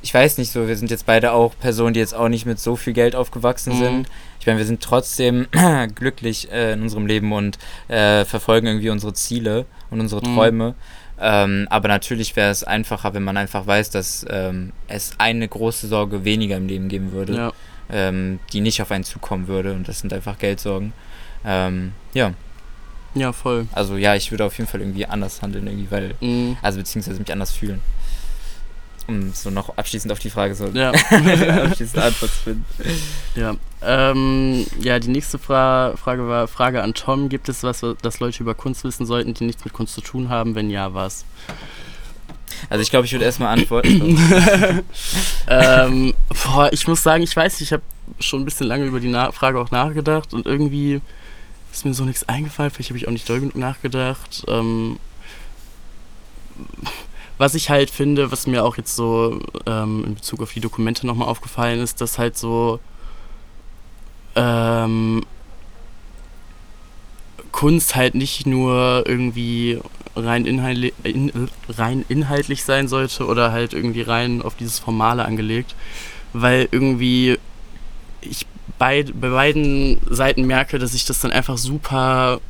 ich 0.02 0.12
weiß 0.12 0.38
nicht 0.38 0.50
so, 0.50 0.66
wir 0.66 0.76
sind 0.76 0.90
jetzt 0.90 1.06
beide 1.06 1.32
auch 1.32 1.54
Personen, 1.58 1.94
die 1.94 2.00
jetzt 2.00 2.14
auch 2.14 2.28
nicht 2.28 2.44
mit 2.44 2.58
so 2.58 2.74
viel 2.76 2.92
Geld 2.92 3.14
aufgewachsen 3.14 3.74
mhm. 3.74 3.78
sind. 3.78 4.08
Ich 4.40 4.46
meine, 4.46 4.58
wir 4.58 4.66
sind 4.66 4.82
trotzdem 4.82 5.46
glücklich 5.94 6.50
äh, 6.50 6.72
in 6.72 6.82
unserem 6.82 7.06
Leben 7.06 7.32
und 7.32 7.58
äh, 7.86 8.24
verfolgen 8.24 8.66
irgendwie 8.66 8.90
unsere 8.90 9.14
Ziele 9.14 9.64
und 9.90 10.00
unsere 10.00 10.28
mhm. 10.28 10.34
Träume. 10.34 10.68
Mhm. 10.70 10.74
Ähm, 11.20 11.66
aber 11.70 11.86
natürlich 11.86 12.34
wäre 12.34 12.50
es 12.50 12.64
einfacher, 12.64 13.14
wenn 13.14 13.22
man 13.22 13.36
einfach 13.36 13.64
weiß, 13.64 13.90
dass 13.90 14.26
ähm, 14.28 14.72
es 14.88 15.12
eine 15.18 15.46
große 15.46 15.86
Sorge 15.86 16.24
weniger 16.24 16.56
im 16.56 16.66
Leben 16.66 16.88
geben 16.88 17.12
würde, 17.12 17.34
ja. 17.34 17.52
ähm, 17.90 18.40
die 18.52 18.60
nicht 18.60 18.82
auf 18.82 18.90
einen 18.90 19.04
zukommen 19.04 19.46
würde. 19.46 19.72
Und 19.72 19.86
das 19.86 20.00
sind 20.00 20.12
einfach 20.12 20.36
Geldsorgen. 20.38 20.92
Ähm, 21.44 21.92
ja. 22.12 22.32
Ja, 23.14 23.32
voll. 23.32 23.68
Also 23.72 23.96
ja, 23.96 24.16
ich 24.16 24.32
würde 24.32 24.44
auf 24.44 24.58
jeden 24.58 24.68
Fall 24.68 24.80
irgendwie 24.80 25.06
anders 25.06 25.42
handeln, 25.42 25.66
irgendwie, 25.68 25.90
weil, 25.90 26.14
mhm. 26.20 26.56
also 26.60 26.78
beziehungsweise 26.78 27.20
mich 27.20 27.30
anders 27.30 27.52
fühlen 27.52 27.80
um 29.08 29.32
so 29.32 29.50
noch 29.50 29.76
abschließend 29.76 30.12
auf 30.12 30.18
die 30.18 30.30
Frage 30.30 30.54
so 30.54 30.66
ja. 30.68 30.90
abschließende 31.64 32.02
Antwort 32.02 32.30
zu 32.30 32.38
finden. 32.44 32.64
Ja, 33.34 33.54
ähm, 33.82 34.66
ja 34.80 34.98
die 34.98 35.08
nächste 35.08 35.38
Fra 35.38 35.94
Frage 35.96 36.28
war 36.28 36.48
Frage 36.48 36.82
an 36.82 36.94
Tom. 36.94 37.28
Gibt 37.28 37.48
es 37.48 37.62
was, 37.62 37.84
das 38.02 38.20
Leute 38.20 38.42
über 38.42 38.54
Kunst 38.54 38.84
wissen 38.84 39.06
sollten, 39.06 39.34
die 39.34 39.44
nichts 39.44 39.64
mit 39.64 39.74
Kunst 39.74 39.94
zu 39.94 40.00
tun 40.00 40.28
haben? 40.28 40.54
Wenn 40.54 40.70
ja, 40.70 40.94
was? 40.94 41.24
Also 42.70 42.82
ich 42.82 42.90
glaube, 42.90 43.06
ich 43.06 43.12
würde 43.12 43.24
erstmal 43.24 43.52
antworten. 43.58 44.18
ähm, 45.48 46.14
boah, 46.44 46.72
ich 46.72 46.86
muss 46.86 47.02
sagen, 47.02 47.22
ich 47.22 47.34
weiß, 47.34 47.60
ich 47.60 47.72
habe 47.72 47.82
schon 48.20 48.42
ein 48.42 48.44
bisschen 48.44 48.66
lange 48.66 48.84
über 48.84 49.00
die 49.00 49.08
Na 49.08 49.32
Frage 49.32 49.60
auch 49.60 49.70
nachgedacht 49.70 50.34
und 50.34 50.46
irgendwie 50.46 51.00
ist 51.72 51.84
mir 51.84 51.94
so 51.94 52.04
nichts 52.04 52.28
eingefallen. 52.28 52.70
Vielleicht 52.70 52.90
habe 52.90 52.98
ich 52.98 53.08
auch 53.08 53.12
nicht 53.12 53.28
doll 53.28 53.40
genug 53.40 53.56
nachgedacht. 53.56 54.44
Ähm, 54.48 54.98
was 57.38 57.54
ich 57.54 57.70
halt 57.70 57.90
finde, 57.90 58.30
was 58.30 58.46
mir 58.46 58.64
auch 58.64 58.76
jetzt 58.76 58.94
so 58.94 59.40
ähm, 59.66 60.04
in 60.06 60.14
Bezug 60.14 60.42
auf 60.42 60.52
die 60.52 60.60
Dokumente 60.60 61.06
nochmal 61.06 61.28
aufgefallen 61.28 61.80
ist, 61.80 62.00
dass 62.00 62.18
halt 62.18 62.36
so 62.36 62.80
ähm, 64.36 65.24
Kunst 67.50 67.96
halt 67.96 68.14
nicht 68.14 68.46
nur 68.46 69.04
irgendwie 69.06 69.78
rein, 70.16 70.46
inhaltli 70.46 70.92
in, 71.02 71.48
rein 71.68 72.04
inhaltlich 72.08 72.64
sein 72.64 72.88
sollte 72.88 73.26
oder 73.26 73.52
halt 73.52 73.72
irgendwie 73.72 74.02
rein 74.02 74.42
auf 74.42 74.54
dieses 74.54 74.78
Formale 74.78 75.24
angelegt, 75.24 75.74
weil 76.32 76.68
irgendwie 76.70 77.38
ich 78.20 78.46
bei, 78.78 79.04
bei 79.04 79.28
beiden 79.28 79.98
Seiten 80.08 80.46
merke, 80.46 80.78
dass 80.78 80.94
ich 80.94 81.04
das 81.04 81.20
dann 81.20 81.32
einfach 81.32 81.58
super 81.58 82.40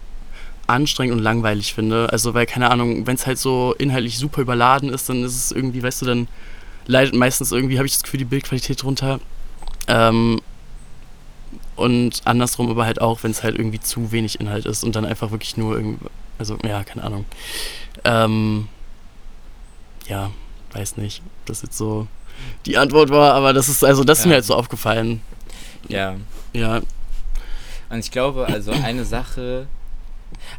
anstrengend 0.66 1.16
und 1.16 1.22
langweilig 1.22 1.74
finde. 1.74 2.08
Also, 2.12 2.34
weil, 2.34 2.46
keine 2.46 2.70
Ahnung, 2.70 3.06
wenn 3.06 3.14
es 3.14 3.26
halt 3.26 3.38
so 3.38 3.74
inhaltlich 3.78 4.18
super 4.18 4.42
überladen 4.42 4.90
ist, 4.90 5.08
dann 5.08 5.24
ist 5.24 5.36
es 5.36 5.52
irgendwie, 5.52 5.82
weißt 5.82 6.02
du, 6.02 6.06
dann 6.06 6.28
leidet 6.86 7.14
meistens 7.14 7.52
irgendwie, 7.52 7.78
habe 7.78 7.86
ich 7.86 7.92
das 7.92 8.02
Gefühl, 8.02 8.18
die 8.18 8.24
Bildqualität 8.24 8.82
drunter. 8.82 9.20
Ähm, 9.88 10.40
und 11.76 12.22
andersrum 12.24 12.70
aber 12.70 12.84
halt 12.84 13.00
auch, 13.00 13.22
wenn 13.22 13.30
es 13.30 13.42
halt 13.42 13.58
irgendwie 13.58 13.80
zu 13.80 14.12
wenig 14.12 14.40
Inhalt 14.40 14.66
ist 14.66 14.84
und 14.84 14.94
dann 14.94 15.04
einfach 15.04 15.30
wirklich 15.30 15.56
nur 15.56 15.76
irgendwie, 15.76 16.06
also, 16.38 16.56
ja, 16.64 16.84
keine 16.84 17.04
Ahnung. 17.04 17.24
Ähm, 18.04 18.68
ja, 20.08 20.30
weiß 20.72 20.96
nicht, 20.96 21.22
das 21.44 21.62
jetzt 21.62 21.76
so 21.76 22.06
die 22.66 22.78
Antwort 22.78 23.10
war, 23.10 23.34
aber 23.34 23.52
das 23.52 23.68
ist, 23.68 23.84
also, 23.84 24.04
das 24.04 24.18
ja. 24.18 24.22
ist 24.22 24.26
mir 24.28 24.34
halt 24.34 24.44
so 24.44 24.54
aufgefallen. 24.54 25.20
Ja. 25.88 26.16
Ja. 26.52 26.80
Und 27.90 27.98
ich 27.98 28.10
glaube, 28.10 28.46
also 28.46 28.72
eine 28.72 29.04
Sache, 29.04 29.66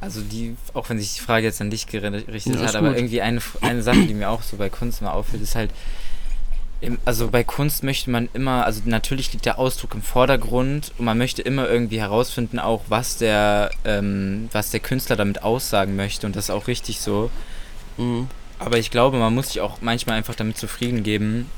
also 0.02 0.22
die, 0.22 0.56
auch 0.74 0.90
wenn 0.90 1.00
sich 1.00 1.16
die 1.16 1.22
Frage 1.22 1.46
jetzt 1.46 1.62
an 1.62 1.70
dich 1.70 1.88
gerichtet 1.88 2.56
ja, 2.56 2.62
hat, 2.62 2.76
aber 2.76 2.96
irgendwie 2.96 3.22
eine, 3.22 3.42
eine 3.62 3.84
Sache, 3.84 4.06
die 4.06 4.14
mir 4.14 4.30
auch 4.30 4.42
so 4.42 4.58
bei 4.58 4.70
Kunst 4.70 5.02
immer 5.02 5.14
auffällt, 5.14 5.42
ist 5.42 5.56
halt, 5.56 5.72
also 7.06 7.30
bei 7.30 7.44
Kunst 7.44 7.84
möchte 7.84 8.10
man 8.10 8.30
immer, 8.34 8.66
also 8.66 8.82
natürlich 8.86 9.32
liegt 9.32 9.46
der 9.46 9.58
Ausdruck 9.58 9.94
im 9.94 10.02
Vordergrund 10.02 10.92
und 10.98 11.06
man 11.06 11.18
möchte 11.18 11.42
immer 11.42 11.70
irgendwie 11.70 12.00
herausfinden, 12.00 12.60
auch 12.60 12.82
was 12.90 13.18
der, 13.18 13.72
ähm, 13.86 14.50
was 14.52 14.72
der 14.72 14.80
Künstler 14.80 15.16
damit 15.16 15.44
aussagen 15.44 15.96
möchte 15.96 16.28
und 16.28 16.36
das 16.36 16.46
ist 16.46 16.50
auch 16.50 16.68
richtig 16.68 17.00
so. 17.00 17.30
Mhm. 17.98 18.28
Aber 18.60 18.78
ich 18.78 18.92
glaube, 18.92 19.18
man 19.18 19.34
muss 19.34 19.48
sich 19.48 19.62
auch 19.62 19.82
manchmal 19.82 20.18
einfach 20.18 20.36
damit 20.36 20.58
zufrieden 20.58 21.04
geben, 21.04 21.50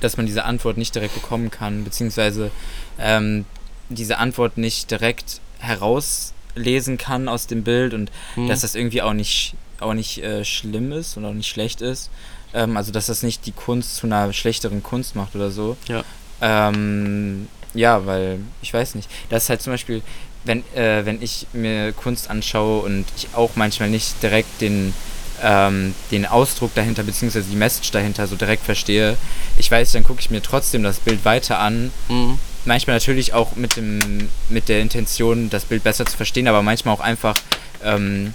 dass 0.00 0.16
man 0.16 0.26
diese 0.26 0.44
Antwort 0.44 0.76
nicht 0.76 0.94
direkt 0.94 1.14
bekommen 1.14 1.50
kann, 1.50 1.84
beziehungsweise 1.84 2.50
ähm, 2.98 3.44
diese 3.88 4.18
Antwort 4.18 4.58
nicht 4.58 4.90
direkt 4.90 5.40
heraus 5.58 6.32
lesen 6.58 6.98
kann 6.98 7.28
aus 7.28 7.46
dem 7.46 7.62
Bild 7.62 7.94
und 7.94 8.10
mhm. 8.36 8.48
dass 8.48 8.60
das 8.60 8.74
irgendwie 8.74 9.02
auch 9.02 9.12
nicht, 9.12 9.54
auch 9.80 9.94
nicht 9.94 10.22
äh, 10.22 10.44
schlimm 10.44 10.92
ist 10.92 11.16
und 11.16 11.24
auch 11.24 11.32
nicht 11.32 11.48
schlecht 11.48 11.80
ist. 11.80 12.10
Ähm, 12.54 12.76
also 12.76 12.92
dass 12.92 13.06
das 13.06 13.22
nicht 13.22 13.46
die 13.46 13.52
Kunst 13.52 13.96
zu 13.96 14.06
einer 14.06 14.32
schlechteren 14.32 14.82
Kunst 14.82 15.16
macht 15.16 15.34
oder 15.34 15.50
so. 15.50 15.76
Ja. 15.86 16.04
Ähm, 16.40 17.48
ja, 17.74 18.06
weil 18.06 18.38
ich 18.62 18.72
weiß 18.72 18.94
nicht. 18.94 19.10
Das 19.28 19.44
ist 19.44 19.50
halt 19.50 19.62
zum 19.62 19.72
Beispiel, 19.72 20.02
wenn, 20.44 20.64
äh, 20.74 21.04
wenn 21.04 21.22
ich 21.22 21.46
mir 21.52 21.92
Kunst 21.92 22.30
anschaue 22.30 22.82
und 22.82 23.04
ich 23.16 23.28
auch 23.34 23.50
manchmal 23.56 23.90
nicht 23.90 24.22
direkt 24.22 24.60
den, 24.60 24.94
ähm, 25.42 25.94
den 26.10 26.26
Ausdruck 26.26 26.74
dahinter 26.74 27.02
beziehungsweise 27.02 27.48
die 27.50 27.56
Message 27.56 27.90
dahinter 27.90 28.26
so 28.26 28.36
direkt 28.36 28.64
verstehe, 28.64 29.16
ich 29.58 29.70
weiß, 29.70 29.92
dann 29.92 30.04
gucke 30.04 30.20
ich 30.20 30.30
mir 30.30 30.42
trotzdem 30.42 30.82
das 30.82 30.98
Bild 31.00 31.24
weiter 31.24 31.58
an 31.58 31.92
mhm 32.08 32.38
manchmal 32.68 32.96
natürlich 32.96 33.32
auch 33.32 33.56
mit, 33.56 33.76
dem, 33.76 34.28
mit 34.48 34.68
der 34.68 34.80
Intention, 34.80 35.50
das 35.50 35.64
Bild 35.64 35.82
besser 35.82 36.06
zu 36.06 36.16
verstehen, 36.16 36.46
aber 36.46 36.62
manchmal 36.62 36.94
auch 36.94 37.00
einfach, 37.00 37.34
ähm, 37.82 38.34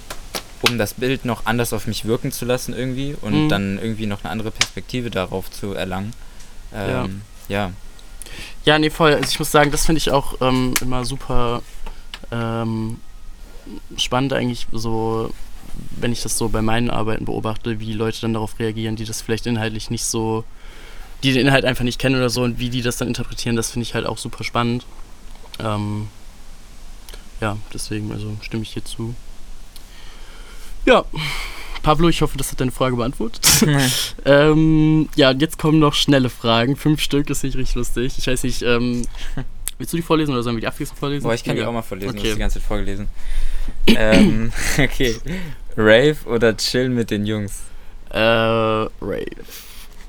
um 0.67 0.78
das 0.78 0.96
Bild 0.96 1.24
noch 1.24 1.46
anders 1.46 1.72
auf 1.72 1.88
mich 1.88 2.04
wirken 2.06 2.32
zu 2.34 2.43
lassen 2.43 2.74
irgendwie 2.74 3.15
und 3.22 3.46
mhm. 3.46 3.50
dann 3.50 3.80
irgendwie 3.80 4.08
noch 4.08 4.24
eine 4.24 4.32
andere 4.32 4.52
Perspektive 4.52 5.10
darauf 5.10 5.50
zu 5.50 5.74
erlangen. 5.74 6.13
Ähm, 6.74 7.22
ja. 7.48 7.67
ja. 7.67 7.72
Ja, 8.65 8.80
nee, 8.80 8.89
voll. 8.89 9.13
Also 9.13 9.30
ich 9.30 9.39
muss 9.39 9.52
sagen, 9.52 9.72
das 9.72 9.86
finde 9.86 10.00
ich 10.00 10.12
auch 10.12 10.41
ähm, 10.41 10.74
immer 10.82 11.06
super 11.06 11.62
ähm, 12.32 13.00
spannend 13.98 14.34
eigentlich 14.34 14.67
so, 14.72 15.32
wenn 15.91 16.12
ich 16.12 16.24
das 16.24 16.38
so 16.38 16.50
bei 16.50 16.62
meinen 16.62 16.89
Arbeiten 16.89 17.26
beobachte, 17.26 17.80
wie 17.80 17.93
Leute 17.93 18.22
dann 18.22 18.34
darauf 18.34 18.58
reagieren, 18.60 18.96
die 18.96 19.06
das 19.06 19.22
vielleicht 19.22 19.46
inhaltlich 19.46 19.89
nicht 19.89 20.06
so 20.06 20.43
die 21.24 21.32
den 21.32 21.48
Inhalt 21.48 21.66
einfach 21.66 21.84
nicht 21.84 22.00
kennen 22.00 22.16
oder 22.16 22.30
so 22.30 22.44
und 22.44 22.60
wie 22.60 22.70
die 22.70 22.82
das 22.82 22.98
dann 22.98 23.08
interpretieren, 23.08 23.56
das 23.56 23.72
finde 23.72 23.84
ich 23.84 23.96
halt 23.96 24.06
auch 24.06 24.18
super 24.18 24.44
spannend. 24.44 24.86
Ähm, 25.60 26.08
ja, 27.40 27.58
deswegen, 27.74 28.12
also 28.12 28.36
stimme 28.42 28.64
ich 28.64 28.74
hier 28.74 28.84
zu. 28.84 29.16
Ja, 30.86 31.06
Pablo, 31.82 32.10
ich 32.10 32.22
hoffe, 32.22 32.38
das 32.38 32.52
hat 32.52 32.60
deine 32.60 32.72
Frage 32.72 32.96
beantwortet. 32.96 33.46
ähm, 34.26 35.10
ja, 35.16 35.32
jetzt 35.32 35.58
kommen 35.58 35.80
noch 35.80 35.94
schnelle 35.94 36.30
Fragen. 36.30 36.76
Fünf 36.76 37.02
Stück, 37.02 37.28
das 37.28 37.40
finde 37.40 37.56
ich 37.56 37.62
richtig 37.62 37.76
lustig. 37.76 38.16
Ich 38.18 38.28
weiß 38.28 38.44
nicht, 38.44 38.62
ähm, 38.62 39.06
willst 39.78 39.94
du 39.94 39.98
die 39.98 40.04
vorlesen 40.04 40.34
oder 40.34 40.44
sollen 40.44 40.58
wir 40.58 40.62
die 40.62 40.68
abschließend 40.68 41.00
vorlesen? 41.00 41.24
Boah, 41.24 41.34
ich 41.34 41.44
kann 41.44 41.56
ja. 41.56 41.64
die 41.64 41.68
auch 41.68 41.74
mal 41.74 41.82
vorlesen, 41.82 42.10
okay. 42.10 42.22
du 42.22 42.28
hast 42.28 42.36
die 42.36 42.40
ganze 42.40 42.60
Zeit 42.60 42.68
vorgelesen. 42.68 43.08
ähm, 43.88 44.52
okay. 44.78 45.16
Rave 45.78 46.18
oder 46.26 46.56
chill 46.58 46.90
mit 46.90 47.12
den 47.12 47.26
Jungs? 47.26 47.62
Äh, 48.10 48.20
Rave. 48.20 49.26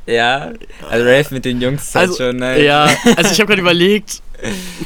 Ja, 0.06 0.52
also 0.90 1.04
Rave 1.04 1.26
mit 1.30 1.44
den 1.44 1.60
Jungs 1.60 1.82
ist 1.82 1.94
halt 1.94 2.10
also, 2.10 2.24
schon 2.24 2.36
nice. 2.36 2.62
Ja, 2.62 2.84
also 3.16 3.30
ich 3.32 3.40
habe 3.40 3.46
gerade 3.46 3.62
überlegt, 3.62 4.22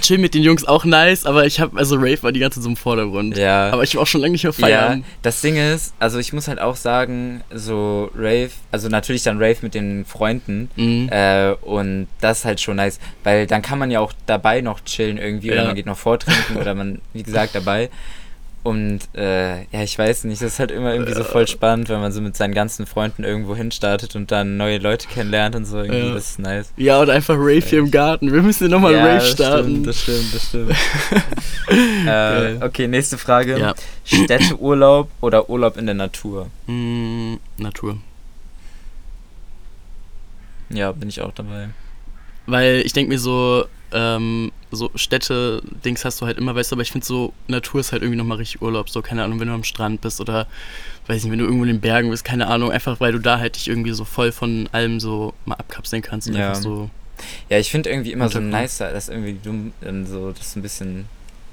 Chill 0.00 0.18
mit 0.18 0.34
den 0.34 0.42
Jungs 0.42 0.64
auch 0.64 0.84
nice, 0.84 1.26
aber 1.26 1.46
ich 1.46 1.58
habe, 1.58 1.76
also 1.78 1.96
Rave 1.96 2.22
war 2.22 2.32
die 2.32 2.40
ganze 2.40 2.58
Zeit 2.60 2.64
so 2.64 2.70
im 2.70 2.76
Vordergrund. 2.76 3.36
Ja. 3.36 3.70
Aber 3.70 3.82
ich 3.82 3.94
war 3.96 4.02
auch 4.02 4.06
schon 4.06 4.20
lange 4.20 4.32
nicht 4.32 4.44
mehr 4.44 4.52
feiern. 4.52 5.00
Ja, 5.00 5.04
das 5.22 5.40
Ding 5.40 5.56
ist, 5.56 5.94
also 5.98 6.18
ich 6.18 6.32
muss 6.32 6.48
halt 6.48 6.60
auch 6.60 6.76
sagen, 6.76 7.42
so 7.52 8.10
Rave, 8.14 8.50
also 8.70 8.88
natürlich 8.88 9.22
dann 9.22 9.38
Rave 9.38 9.56
mit 9.62 9.74
den 9.74 10.04
Freunden 10.04 10.70
mhm. 10.76 11.08
äh, 11.10 11.52
und 11.62 12.08
das 12.20 12.40
ist 12.40 12.44
halt 12.44 12.60
schon 12.60 12.76
nice, 12.76 13.00
weil 13.24 13.46
dann 13.46 13.62
kann 13.62 13.78
man 13.78 13.90
ja 13.90 14.00
auch 14.00 14.12
dabei 14.26 14.60
noch 14.60 14.80
chillen 14.84 15.18
irgendwie 15.18 15.48
ja. 15.48 15.54
oder 15.54 15.64
man 15.66 15.74
geht 15.74 15.86
noch 15.86 15.98
vortrinken 15.98 16.56
oder 16.56 16.74
man, 16.74 17.00
wie 17.12 17.22
gesagt, 17.22 17.54
dabei. 17.54 17.90
Und 18.68 19.00
äh, 19.14 19.62
ja, 19.62 19.82
ich 19.82 19.98
weiß 19.98 20.24
nicht, 20.24 20.42
das 20.42 20.52
ist 20.52 20.58
halt 20.58 20.70
immer 20.70 20.92
irgendwie 20.92 21.14
so 21.14 21.24
voll 21.24 21.48
spannend, 21.48 21.88
wenn 21.88 22.00
man 22.00 22.12
so 22.12 22.20
mit 22.20 22.36
seinen 22.36 22.52
ganzen 22.52 22.84
Freunden 22.84 23.24
irgendwo 23.24 23.56
hinstartet 23.56 24.14
und 24.14 24.30
dann 24.30 24.58
neue 24.58 24.76
Leute 24.76 25.08
kennenlernt 25.08 25.56
und 25.56 25.64
so. 25.64 25.78
Irgendwie, 25.78 26.08
ja. 26.08 26.12
das 26.12 26.32
ist 26.32 26.38
nice. 26.38 26.70
Ja, 26.76 27.00
und 27.00 27.08
einfach 27.08 27.34
Rave 27.34 27.62
hier 27.62 27.78
im 27.78 27.90
Garten. 27.90 28.30
Wir 28.30 28.42
müssen 28.42 28.66
hier 28.66 28.68
nochmal 28.68 28.92
ja, 28.92 29.06
Rave 29.06 29.24
starten. 29.24 29.84
Das 29.84 30.02
stimmt, 30.02 30.34
das 30.34 30.48
stimmt, 30.48 30.74
das 30.74 30.76
stimmt. 31.70 32.06
äh, 32.06 32.62
okay, 32.62 32.88
nächste 32.88 33.16
Frage. 33.16 33.58
Ja. 33.58 33.74
Städteurlaub 34.04 35.08
oder 35.22 35.48
Urlaub 35.48 35.78
in 35.78 35.86
der 35.86 35.94
Natur? 35.94 36.48
Mm, 36.66 37.36
Natur. 37.56 37.96
Ja, 40.68 40.92
bin 40.92 41.08
ich 41.08 41.22
auch 41.22 41.32
dabei. 41.32 41.70
Weil 42.44 42.82
ich 42.84 42.92
denke 42.92 43.08
mir 43.08 43.18
so, 43.18 43.64
ähm, 43.92 44.52
so 44.70 44.90
Städte-Dings 44.94 46.04
hast 46.04 46.20
du 46.20 46.26
halt 46.26 46.38
immer, 46.38 46.54
weißt 46.54 46.70
du, 46.72 46.76
aber 46.76 46.82
ich 46.82 46.90
finde 46.92 47.06
so, 47.06 47.32
Natur 47.46 47.80
ist 47.80 47.92
halt 47.92 48.02
irgendwie 48.02 48.18
nochmal 48.18 48.38
richtig 48.38 48.60
Urlaub, 48.62 48.90
so, 48.90 49.00
keine 49.02 49.24
Ahnung, 49.24 49.40
wenn 49.40 49.48
du 49.48 49.54
am 49.54 49.64
Strand 49.64 50.00
bist 50.00 50.20
oder, 50.20 50.46
weiß 51.06 51.22
nicht, 51.22 51.32
wenn 51.32 51.38
du 51.38 51.44
irgendwo 51.44 51.64
in 51.64 51.70
den 51.70 51.80
Bergen 51.80 52.10
bist, 52.10 52.24
keine 52.24 52.48
Ahnung, 52.48 52.70
einfach 52.70 53.00
weil 53.00 53.12
du 53.12 53.18
da 53.18 53.38
halt 53.38 53.56
dich 53.56 53.68
irgendwie 53.68 53.92
so 53.92 54.04
voll 54.04 54.32
von 54.32 54.68
allem 54.72 55.00
so 55.00 55.32
mal 55.46 55.54
abkapseln 55.56 56.02
kannst 56.02 56.28
und 56.28 56.34
Ja. 56.36 56.48
einfach 56.50 56.62
so, 56.62 56.90
Ja, 57.48 57.58
ich 57.58 57.70
finde 57.70 57.90
irgendwie 57.90 58.12
immer 58.12 58.28
so 58.28 58.40
nicer, 58.40 58.92
dass 58.92 59.08
irgendwie 59.08 59.38
dumm, 59.42 59.72
dann 59.80 60.06
so, 60.06 60.32
das 60.32 60.54
ein 60.54 60.62
bisschen, 60.62 61.06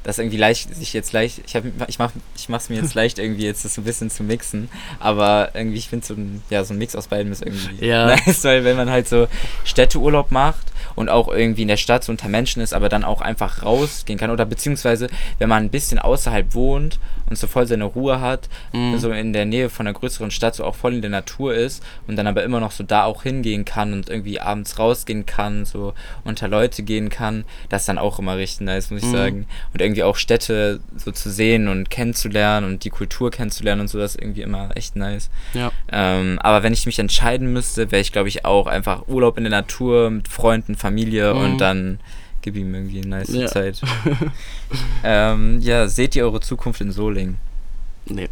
das 0.06 0.20
irgendwie 0.20 0.38
leicht, 0.38 0.74
sich 0.74 0.94
jetzt 0.94 1.12
leicht, 1.12 1.42
ich 1.46 1.56
hab, 1.56 1.64
ich 1.88 2.00
mach, 2.00 2.12
ich 2.38 2.48
mach's 2.48 2.70
mir 2.70 2.76
jetzt 2.80 2.94
leicht 2.94 3.20
irgendwie 3.20 3.44
jetzt 3.46 3.66
das 3.66 3.78
ein 3.78 3.84
bisschen 3.84 4.10
zu 4.10 4.24
mixen, 4.24 4.70
aber 5.00 5.50
irgendwie, 5.54 5.78
ich 5.80 5.90
finde 5.90 6.06
so 6.06 6.14
ein, 6.14 6.42
ja, 6.50 6.64
so 6.64 6.74
ein 6.74 6.78
Mix 6.78 6.96
aus 6.96 7.08
beiden 7.08 7.32
ist 7.32 7.42
irgendwie 7.44 7.86
Ja. 7.86 8.06
nice, 8.26 8.44
weil 8.46 8.64
wenn 8.64 8.78
man 8.78 8.90
halt 8.90 9.10
so 9.10 9.28
Städteurlaub 9.66 10.32
macht 10.32 10.72
und 10.96 11.10
auch 11.10 11.28
irgendwie 11.28 11.64
in 11.64 11.68
der 11.68 11.78
Stadt 11.78 12.04
so 12.04 12.12
unter 12.12 12.30
Menschen 12.30 12.62
ist, 12.62 12.74
aber 12.74 12.88
dann 12.88 13.04
auch 13.04 13.22
einfach 13.22 13.64
rausgehen 13.64 14.18
kann 14.20 14.30
oder 14.30 14.46
beziehungsweise, 14.46 15.08
wenn 15.40 15.50
man 15.50 15.64
ein 15.64 15.70
bisschen 15.70 16.00
außerhalb 16.00 16.54
wohnt 16.54 17.00
und 17.30 17.38
so 17.38 17.48
voll 17.48 17.66
seine 17.68 17.86
Ruhe 17.86 18.22
hat, 18.22 18.48
Mhm. 18.74 18.98
so 19.00 19.12
in 19.12 19.34
der 19.34 19.46
Nähe 19.46 19.70
von 19.70 19.88
einer 19.88 19.98
größeren 19.98 20.30
Stadt 20.32 20.56
so 20.56 20.64
auch 20.64 20.76
voll 20.76 20.94
in 20.94 21.02
der 21.02 21.10
Natur 21.10 21.56
ist 21.56 21.82
und 22.08 22.16
dann 22.16 22.28
aber 22.28 22.44
immer 22.44 22.60
noch 22.60 22.72
so 22.72 22.84
da 22.84 23.06
auch 23.06 23.24
hingehen 23.24 23.66
kann 23.66 23.94
und 23.94 24.10
irgendwie 24.10 24.40
abends 24.40 24.78
rausgehen 24.78 25.26
kann, 25.26 25.66
so 25.66 25.94
unter 26.24 26.48
Leute 26.48 26.84
gehen 26.84 27.10
kann, 27.10 27.44
das 27.70 27.82
ist 27.84 27.90
dann 27.90 27.98
auch 27.98 28.20
immer 28.20 28.38
richtig 28.38 28.62
nice, 28.68 28.92
muss 28.92 29.02
ich 29.02 29.08
Mhm. 29.08 29.14
sagen. 29.14 29.48
Und 29.74 29.82
irgendwie 29.82 29.95
auch 30.04 30.16
Städte 30.18 30.80
so 30.98 31.12
zu 31.12 31.30
sehen 31.32 31.68
und 31.68 31.90
kennenzulernen 31.90 32.66
und 32.66 32.84
die 32.84 32.90
Kultur 32.90 33.32
kennenzulernen 33.32 33.82
und 33.82 33.88
so, 33.88 33.98
das 34.00 34.16
ist 34.16 34.22
irgendwie 34.22 34.42
immer 34.42 34.70
echt 34.76 34.96
nice. 34.96 35.30
ja. 35.54 35.72
Ähm, 35.92 36.38
aber 36.42 36.64
wenn 36.64 36.74
ich 36.74 36.86
mich 36.86 37.00
entscheiden 37.00 37.52
müsste, 37.54 37.92
wäre 37.92 38.02
ich 38.02 38.12
glaube 38.12 38.30
ich 38.30 38.46
auch 38.46 38.68
einfach 38.68 39.08
Urlaub 39.08 39.38
in 39.38 39.44
der 39.44 39.52
Natur 39.52 40.10
mit 40.10 40.28
Freunden, 40.28 40.76
Familie 40.76 41.34
Mhm. 41.34 41.40
und 41.42 41.58
dann 41.60 42.00
gib 42.42 42.56
ihm 42.58 42.74
irgendwie 42.76 43.00
eine 43.00 43.08
nice 43.08 43.30
Ja. 43.34 43.48
Zeit. 43.48 43.82
ähm, 45.04 45.60
ja, 45.62 45.88
seht 45.88 46.16
ihr 46.16 46.24
eure 46.26 46.42
Zukunft 46.42 46.82
in 46.82 46.92
Solingen? 46.92 47.38
Nee. 48.06 48.30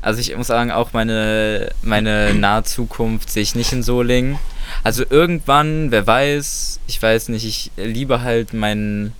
Also 0.00 0.20
ich 0.20 0.36
muss 0.36 0.48
sagen, 0.48 0.72
auch 0.72 0.92
meine, 0.92 1.70
meine 1.82 2.34
nahe 2.34 2.64
Zukunft 2.64 3.30
sehe 3.30 3.44
ich 3.44 3.54
nicht 3.54 3.72
in 3.72 3.82
Solingen. 3.84 4.36
Also 4.82 5.04
irgendwann, 5.08 5.92
wer 5.92 6.06
weiß, 6.06 6.80
ich 6.88 7.00
weiß 7.00 7.28
nicht, 7.28 7.44
ich 7.44 7.70
liebe 7.76 8.22
halt 8.22 8.52
mein, 8.52 9.12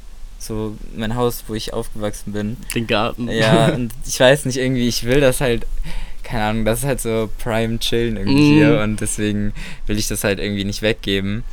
so 0.42 0.76
mein 0.96 1.14
Haus, 1.14 1.44
wo 1.46 1.54
ich 1.54 1.72
aufgewachsen 1.72 2.32
bin. 2.32 2.56
Den 2.74 2.86
Garten. 2.86 3.28
Ja, 3.28 3.66
und 3.74 3.92
ich 4.06 4.18
weiß 4.18 4.44
nicht, 4.46 4.56
irgendwie, 4.58 4.88
ich 4.88 5.04
will 5.04 5.20
das 5.20 5.40
halt, 5.40 5.66
keine 6.22 6.44
Ahnung, 6.44 6.64
das 6.64 6.80
ist 6.80 6.84
halt 6.84 7.00
so 7.00 7.30
Prime 7.42 7.78
Chillen 7.78 8.16
irgendwie 8.16 8.50
Mhm. 8.52 8.54
hier 8.54 8.80
und 8.82 9.00
deswegen 9.00 9.52
will 9.86 9.98
ich 9.98 10.08
das 10.08 10.24
halt 10.24 10.38
irgendwie 10.38 10.64
nicht 10.64 10.82
weggeben. 10.82 11.44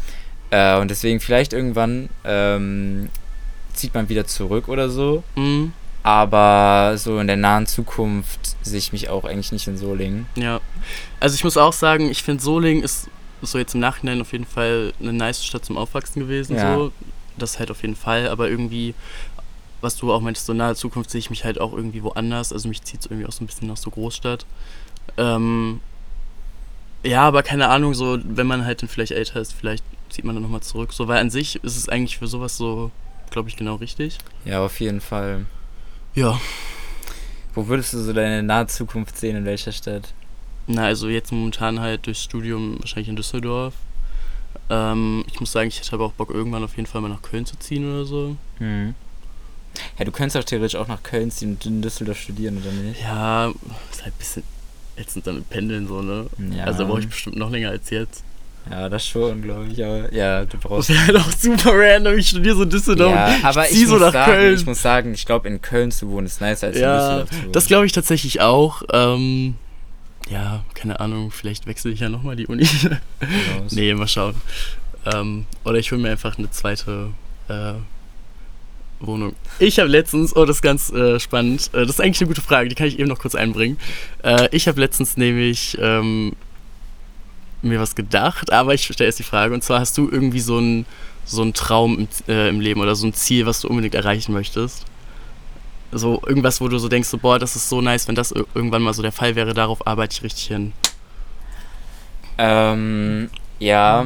Äh, 0.51 0.77
und 0.79 0.89
deswegen 0.89 1.19
vielleicht 1.19 1.53
irgendwann 1.53 2.09
ähm, 2.23 3.09
zieht 3.73 3.93
man 3.93 4.09
wieder 4.09 4.25
zurück 4.25 4.67
oder 4.67 4.89
so. 4.89 5.23
Mhm. 5.35 5.73
Aber 6.01 6.97
so 6.97 7.19
in 7.19 7.27
der 7.27 7.35
nahen 7.35 7.67
Zukunft 7.67 8.55
sehe 8.63 8.79
ich 8.79 8.91
mich 8.93 9.09
auch 9.09 9.25
eigentlich 9.25 9.51
nicht 9.51 9.67
in 9.67 9.77
Solingen. 9.77 10.25
Ja. 10.35 10.59
Also 11.19 11.35
ich 11.35 11.43
muss 11.43 11.57
auch 11.57 11.73
sagen, 11.73 12.09
ich 12.09 12.23
finde 12.23 12.41
Solingen 12.41 12.83
ist 12.83 13.07
so 13.41 13.57
jetzt 13.57 13.73
im 13.75 13.81
Nachhinein 13.81 14.21
auf 14.21 14.31
jeden 14.31 14.45
Fall 14.45 14.93
eine 14.99 15.13
nice 15.13 15.45
Stadt 15.45 15.65
zum 15.65 15.77
Aufwachsen 15.77 16.21
gewesen. 16.21 16.55
Ja. 16.55 16.75
So. 16.75 16.91
Das 17.39 17.59
halt 17.59 17.71
auf 17.71 17.81
jeden 17.81 17.95
Fall. 17.95 18.27
Aber 18.27 18.49
irgendwie, 18.49 18.93
was 19.81 19.95
du 19.97 20.11
auch 20.13 20.21
meintest, 20.21 20.45
so 20.45 20.53
nahe 20.53 20.75
Zukunft 20.75 21.09
sehe 21.09 21.19
ich 21.19 21.29
mich 21.29 21.45
halt 21.45 21.59
auch 21.59 21.73
irgendwie 21.73 22.03
woanders. 22.03 22.53
Also 22.53 22.67
mich 22.67 22.81
zieht 22.83 23.01
es 23.01 23.05
irgendwie 23.07 23.25
auch 23.25 23.31
so 23.31 23.43
ein 23.43 23.47
bisschen 23.47 23.67
nach 23.67 23.77
so 23.77 23.89
Großstadt. 23.89 24.45
Ähm, 25.17 25.79
ja, 27.03 27.23
aber 27.23 27.43
keine 27.43 27.69
Ahnung, 27.69 27.93
so 27.93 28.19
wenn 28.23 28.47
man 28.47 28.65
halt 28.65 28.81
dann 28.81 28.89
vielleicht 28.89 29.13
älter 29.13 29.39
ist, 29.39 29.53
vielleicht 29.53 29.83
zieht 30.09 30.25
man 30.25 30.35
dann 30.35 30.43
nochmal 30.43 30.61
zurück. 30.61 30.93
So, 30.93 31.07
weil 31.07 31.19
an 31.19 31.29
sich 31.29 31.55
ist 31.63 31.77
es 31.77 31.89
eigentlich 31.89 32.17
für 32.17 32.27
sowas 32.27 32.57
so, 32.57 32.91
glaube 33.31 33.49
ich, 33.49 33.55
genau 33.55 33.75
richtig. 33.75 34.17
Ja, 34.45 34.63
auf 34.63 34.79
jeden 34.79 35.01
Fall. 35.01 35.45
Ja. 36.15 36.39
Wo 37.53 37.67
würdest 37.67 37.93
du 37.93 37.99
so 37.99 38.13
deine 38.13 38.43
nahe 38.43 38.67
Zukunft 38.67 39.17
sehen, 39.17 39.35
in 39.35 39.45
welcher 39.45 39.71
Stadt? 39.71 40.13
Na, 40.67 40.85
also 40.85 41.09
jetzt 41.09 41.31
momentan 41.31 41.79
halt 41.79 42.05
durchs 42.05 42.23
Studium 42.23 42.77
wahrscheinlich 42.79 43.09
in 43.09 43.15
Düsseldorf. 43.15 43.73
Ähm, 44.69 45.23
ich 45.31 45.39
muss 45.39 45.51
sagen, 45.51 45.67
ich 45.67 45.79
hätte 45.79 45.93
aber 45.93 46.05
auch 46.05 46.13
Bock, 46.13 46.29
irgendwann 46.29 46.63
auf 46.63 46.75
jeden 46.75 46.85
Fall 46.87 47.01
mal 47.01 47.07
nach 47.09 47.21
Köln 47.21 47.45
zu 47.45 47.57
ziehen 47.57 47.91
oder 47.91 48.05
so. 48.05 48.35
Hm. 48.59 48.93
Ja, 49.97 50.05
du 50.05 50.11
könntest 50.11 50.37
auch 50.37 50.43
theoretisch 50.43 50.75
auch 50.79 50.87
nach 50.87 51.03
Köln 51.03 51.31
ziehen 51.31 51.51
und 51.51 51.65
in 51.65 51.81
Düsseldorf 51.81 52.19
studieren, 52.19 52.57
oder 52.61 52.71
nicht? 52.71 53.01
Ja, 53.01 53.47
ist 53.91 54.03
halt 54.03 54.13
ein 54.13 54.17
bisschen 54.17 54.43
ätzend 54.95 55.27
dann 55.27 55.35
mit 55.35 55.49
Pendeln 55.49 55.87
so, 55.87 56.01
ne? 56.01 56.25
Ja. 56.55 56.65
Also 56.65 56.79
da 56.79 56.85
brauche 56.85 56.99
ich 56.99 57.07
bestimmt 57.07 57.37
noch 57.37 57.49
länger 57.49 57.69
als 57.69 57.89
jetzt. 57.89 58.23
Ja, 58.69 58.89
das 58.89 59.07
schon, 59.07 59.41
glaube 59.41 59.67
ich. 59.67 59.83
Aber 59.83 60.13
ja, 60.13 60.45
du 60.45 60.57
Das 60.57 60.61
brauchst. 60.61 60.89
wäre 60.89 61.07
halt 61.07 61.17
auch 61.17 61.31
super 61.31 61.71
random. 61.73 62.17
Ich 62.17 62.29
studiere 62.29 62.55
so 62.55 62.63
in 62.63 62.69
Düsseldorf. 62.69 63.11
Ja, 63.15 63.35
aber 63.43 63.65
ich 63.69 63.81
ich, 63.81 63.87
so 63.87 63.93
muss 63.93 64.01
nach 64.01 64.13
sagen, 64.13 64.31
Köln. 64.31 64.55
ich 64.55 64.65
muss 64.65 64.81
sagen, 64.81 65.13
ich 65.13 65.25
glaube, 65.25 65.47
in 65.47 65.61
Köln 65.61 65.91
zu 65.91 66.09
wohnen 66.09 66.27
ist 66.27 66.41
nicer 66.41 66.67
als 66.67 66.75
in 66.75 66.81
ja, 66.83 66.97
Düsseldorf 66.97 67.29
zu 67.29 67.41
wohnen. 67.43 67.51
das 67.53 67.65
glaube 67.67 67.85
ich 67.85 67.91
tatsächlich 67.93 68.41
auch. 68.41 68.83
Ähm, 68.91 69.55
ja, 70.29 70.63
keine 70.73 70.99
Ahnung, 70.99 71.31
vielleicht 71.31 71.65
wechsle 71.65 71.91
ich 71.91 71.99
ja 71.99 72.09
nochmal 72.09 72.35
die 72.35 72.47
Uni. 72.47 72.63
Raus. 72.63 73.71
nee, 73.71 73.93
mal 73.93 74.07
schauen. 74.07 74.35
Ähm, 75.05 75.45
oder 75.63 75.77
ich 75.77 75.91
hole 75.91 76.01
mir 76.01 76.11
einfach 76.11 76.37
eine 76.37 76.51
zweite 76.51 77.09
äh, 77.47 77.73
Wohnung. 78.99 79.35
Ich 79.59 79.79
habe 79.79 79.89
letztens, 79.89 80.35
oh, 80.35 80.45
das 80.45 80.57
ist 80.57 80.61
ganz 80.61 80.91
äh, 80.91 81.19
spannend, 81.19 81.69
äh, 81.73 81.81
das 81.81 81.91
ist 81.91 82.01
eigentlich 82.01 82.21
eine 82.21 82.27
gute 82.27 82.41
Frage, 82.41 82.69
die 82.69 82.75
kann 82.75 82.87
ich 82.87 82.99
eben 82.99 83.09
noch 83.09 83.19
kurz 83.19 83.35
einbringen. 83.35 83.77
Äh, 84.23 84.49
ich 84.51 84.67
habe 84.67 84.79
letztens 84.79 85.17
nämlich 85.17 85.77
ähm, 85.79 86.33
mir 87.61 87.79
was 87.79 87.95
gedacht, 87.95 88.51
aber 88.51 88.73
ich 88.73 88.85
stelle 88.85 89.07
erst 89.07 89.19
die 89.19 89.23
Frage, 89.23 89.53
und 89.53 89.63
zwar 89.63 89.79
hast 89.79 89.97
du 89.97 90.09
irgendwie 90.09 90.41
so 90.41 90.57
einen 90.57 90.85
so 91.25 91.49
Traum 91.51 91.99
im, 91.99 92.07
äh, 92.27 92.49
im 92.49 92.59
Leben 92.59 92.81
oder 92.81 92.95
so 92.95 93.07
ein 93.07 93.13
Ziel, 93.13 93.45
was 93.45 93.61
du 93.61 93.67
unbedingt 93.67 93.95
erreichen 93.95 94.33
möchtest? 94.33 94.85
So 95.91 96.21
irgendwas, 96.25 96.61
wo 96.61 96.67
du 96.67 96.77
so 96.77 96.87
denkst, 96.87 97.09
so, 97.09 97.17
boah, 97.17 97.39
das 97.39 97.55
ist 97.55 97.67
so 97.69 97.81
nice, 97.81 98.07
wenn 98.07 98.15
das 98.15 98.31
ir- 98.33 98.45
irgendwann 98.53 98.83
mal 98.83 98.93
so 98.93 99.01
der 99.01 99.11
Fall 99.11 99.35
wäre, 99.35 99.53
darauf 99.53 99.85
arbeite 99.87 100.13
ich 100.13 100.23
richtig 100.23 100.45
hin. 100.47 100.73
Ähm, 102.37 103.29
ja, 103.59 104.05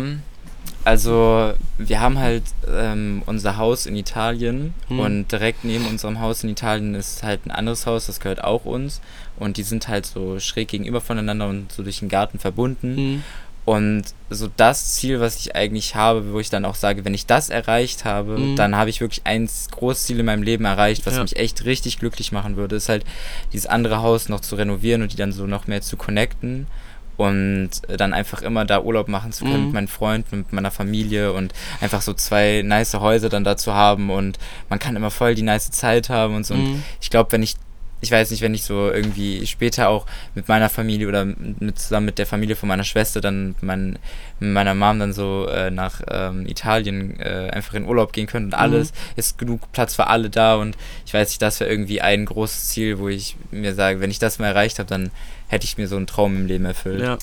also 0.86 1.54
wir 1.78 2.00
haben 2.02 2.18
halt 2.20 2.44
ähm, 2.70 3.22
unser 3.26 3.58
Haus 3.58 3.86
in 3.86 3.96
Italien 3.96 4.74
Hm. 4.88 5.00
und 5.00 5.32
direkt 5.32 5.64
neben 5.64 5.86
unserem 5.88 6.20
Haus 6.20 6.44
in 6.44 6.50
Italien 6.50 6.96
ist 6.96 7.24
halt 7.24 7.46
ein 7.46 7.52
anderes 7.52 7.86
Haus, 7.86 8.08
das 8.08 8.20
gehört 8.20 8.44
auch 8.44 8.66
uns 8.66 9.02
und 9.38 9.58
die 9.58 9.64
sind 9.64 9.88
halt 9.88 10.06
so 10.06 10.40
schräg 10.40 10.70
gegenüber 10.70 11.00
voneinander 11.02 11.48
und 11.48 11.72
so 11.72 11.84
durch 11.84 12.00
den 12.00 12.10
Garten 12.10 12.40
verbunden. 12.40 12.96
Mhm. 12.96 13.24
Und 13.66 14.04
so 14.30 14.50
das 14.58 14.94
Ziel, 14.96 15.22
was 15.22 15.38
ich 15.38 15.56
eigentlich 15.56 15.96
habe, 15.96 16.34
wo 16.34 16.40
ich 16.40 16.50
dann 16.50 16.66
auch 16.66 16.76
sage, 16.76 17.06
wenn 17.06 17.14
ich 17.14 17.26
das 17.26 17.50
erreicht 17.50 18.04
habe, 18.04 18.38
Mhm. 18.38 18.56
dann 18.58 18.76
habe 18.76 18.90
ich 18.90 19.00
wirklich 19.00 19.22
ein 19.26 19.48
großes 19.72 20.06
Ziel 20.06 20.20
in 20.20 20.26
meinem 20.26 20.44
Leben 20.44 20.66
erreicht, 20.66 21.06
was 21.06 21.16
Ja. 21.16 21.22
mich 21.22 21.38
echt 21.38 21.64
richtig 21.64 21.98
glücklich 22.00 22.32
machen 22.34 22.58
würde, 22.58 22.76
ist 22.76 22.90
halt 22.90 23.06
dieses 23.54 23.68
andere 23.68 24.02
Haus 24.02 24.28
noch 24.28 24.42
zu 24.42 24.56
renovieren 24.56 25.02
und 25.02 25.14
die 25.14 25.18
dann 25.18 25.32
so 25.32 25.48
noch 25.48 25.68
mehr 25.68 25.82
zu 25.82 25.96
connecten 25.96 26.68
und 27.16 27.70
äh, 27.88 27.96
dann 27.96 28.14
einfach 28.14 28.42
immer 28.42 28.66
da 28.66 28.82
Urlaub 28.82 29.08
machen 29.08 29.32
zu 29.32 29.46
können 29.46 29.60
Mhm. 29.60 29.64
mit 29.66 29.74
meinen 29.74 29.88
Freunden, 29.88 30.38
mit 30.40 30.52
meiner 30.52 30.72
Familie 30.72 31.32
und 31.32 31.54
einfach 31.80 32.02
so 32.02 32.14
zwei 32.14 32.64
nice 32.66 32.96
Häuser 32.96 33.30
dann 33.30 33.44
da 33.44 33.56
zu 33.56 33.74
haben 33.74 34.10
und 34.10 34.40
man 34.70 34.80
kann 34.80 34.96
immer 34.96 35.12
voll 35.12 35.36
die 35.36 35.44
nice 35.44 35.72
Zeit 35.72 36.10
haben 36.10 36.36
und 36.36 36.46
so. 36.46 36.56
Und 36.56 36.64
Mhm. 36.70 36.84
ich 37.00 37.10
glaube, 37.12 37.32
wenn 37.32 37.44
ich, 37.44 37.56
ich 38.04 38.12
weiß 38.12 38.32
nicht, 38.32 38.42
wenn 38.42 38.54
ich 38.54 38.64
so 38.64 38.92
irgendwie 38.92 39.46
später 39.48 39.90
auch 39.90 40.06
mit 40.36 40.48
meiner 40.48 40.70
Familie 40.70 41.08
oder 41.08 41.26
mit, 41.26 41.80
zusammen 41.80 42.06
mit 42.08 42.20
der 42.20 42.26
Familie 42.26 42.56
von 42.56 42.70
meiner 42.70 42.84
Schwester 42.84 43.22
dann 43.22 43.48
mit, 43.48 43.64
mein, 43.64 44.00
meiner 44.40 44.76
Mom 44.76 45.00
dann 45.00 45.14
so 45.14 45.48
äh, 45.48 45.72
nach 45.72 46.02
ähm, 46.10 46.46
Italien 46.48 47.20
äh, 47.20 47.50
einfach 47.52 47.74
in 47.74 47.86
Urlaub 47.86 48.14
gehen 48.14 48.28
können 48.28 48.48
und 48.48 48.54
alles, 48.54 48.94
ist 49.16 49.38
genug 49.38 49.72
Platz 49.72 49.96
für 49.96 50.08
alle 50.08 50.30
da 50.30 50.56
und 50.56 50.78
ich 51.06 51.14
weiß 51.14 51.30
nicht, 51.30 51.42
das 51.42 51.60
wäre 51.60 51.70
irgendwie 51.70 52.02
ein 52.02 52.26
großes 52.26 52.70
Ziel, 52.70 53.00
wo 53.00 53.08
ich 53.08 53.36
mir 53.52 53.74
sage, 53.74 54.00
wenn 54.00 54.12
ich 54.12 54.20
das 54.20 54.40
mal 54.40 54.48
erreicht 54.48 54.80
habe, 54.80 54.90
dann 54.90 55.12
hätte 55.48 55.66
ich 55.66 55.78
mir 55.78 55.88
so 55.88 55.96
einen 55.96 56.08
Traum 56.08 56.36
im 56.36 56.48
Leben 56.48 56.66
erfüllt. 56.66 57.02
Ja. 57.02 57.18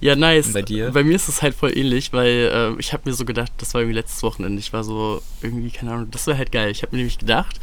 Ja, 0.00 0.16
nice. 0.16 0.52
Bei 0.52 0.62
dir? 0.62 0.90
Bei 0.92 1.02
mir 1.04 1.16
ist 1.16 1.28
es 1.28 1.42
halt 1.42 1.54
voll 1.54 1.76
ähnlich, 1.76 2.12
weil 2.12 2.50
äh, 2.76 2.80
ich 2.80 2.92
habe 2.92 3.02
mir 3.08 3.14
so 3.14 3.24
gedacht, 3.24 3.52
das 3.58 3.74
war 3.74 3.80
irgendwie 3.80 3.96
letztes 3.96 4.22
Wochenende. 4.22 4.58
Ich 4.60 4.72
war 4.72 4.84
so 4.84 5.20
irgendwie, 5.42 5.70
keine 5.70 5.92
Ahnung, 5.92 6.08
das 6.10 6.26
wäre 6.26 6.38
halt 6.38 6.52
geil. 6.52 6.70
Ich 6.70 6.82
habe 6.82 6.92
mir 6.92 6.98
nämlich 6.98 7.18
gedacht, 7.18 7.58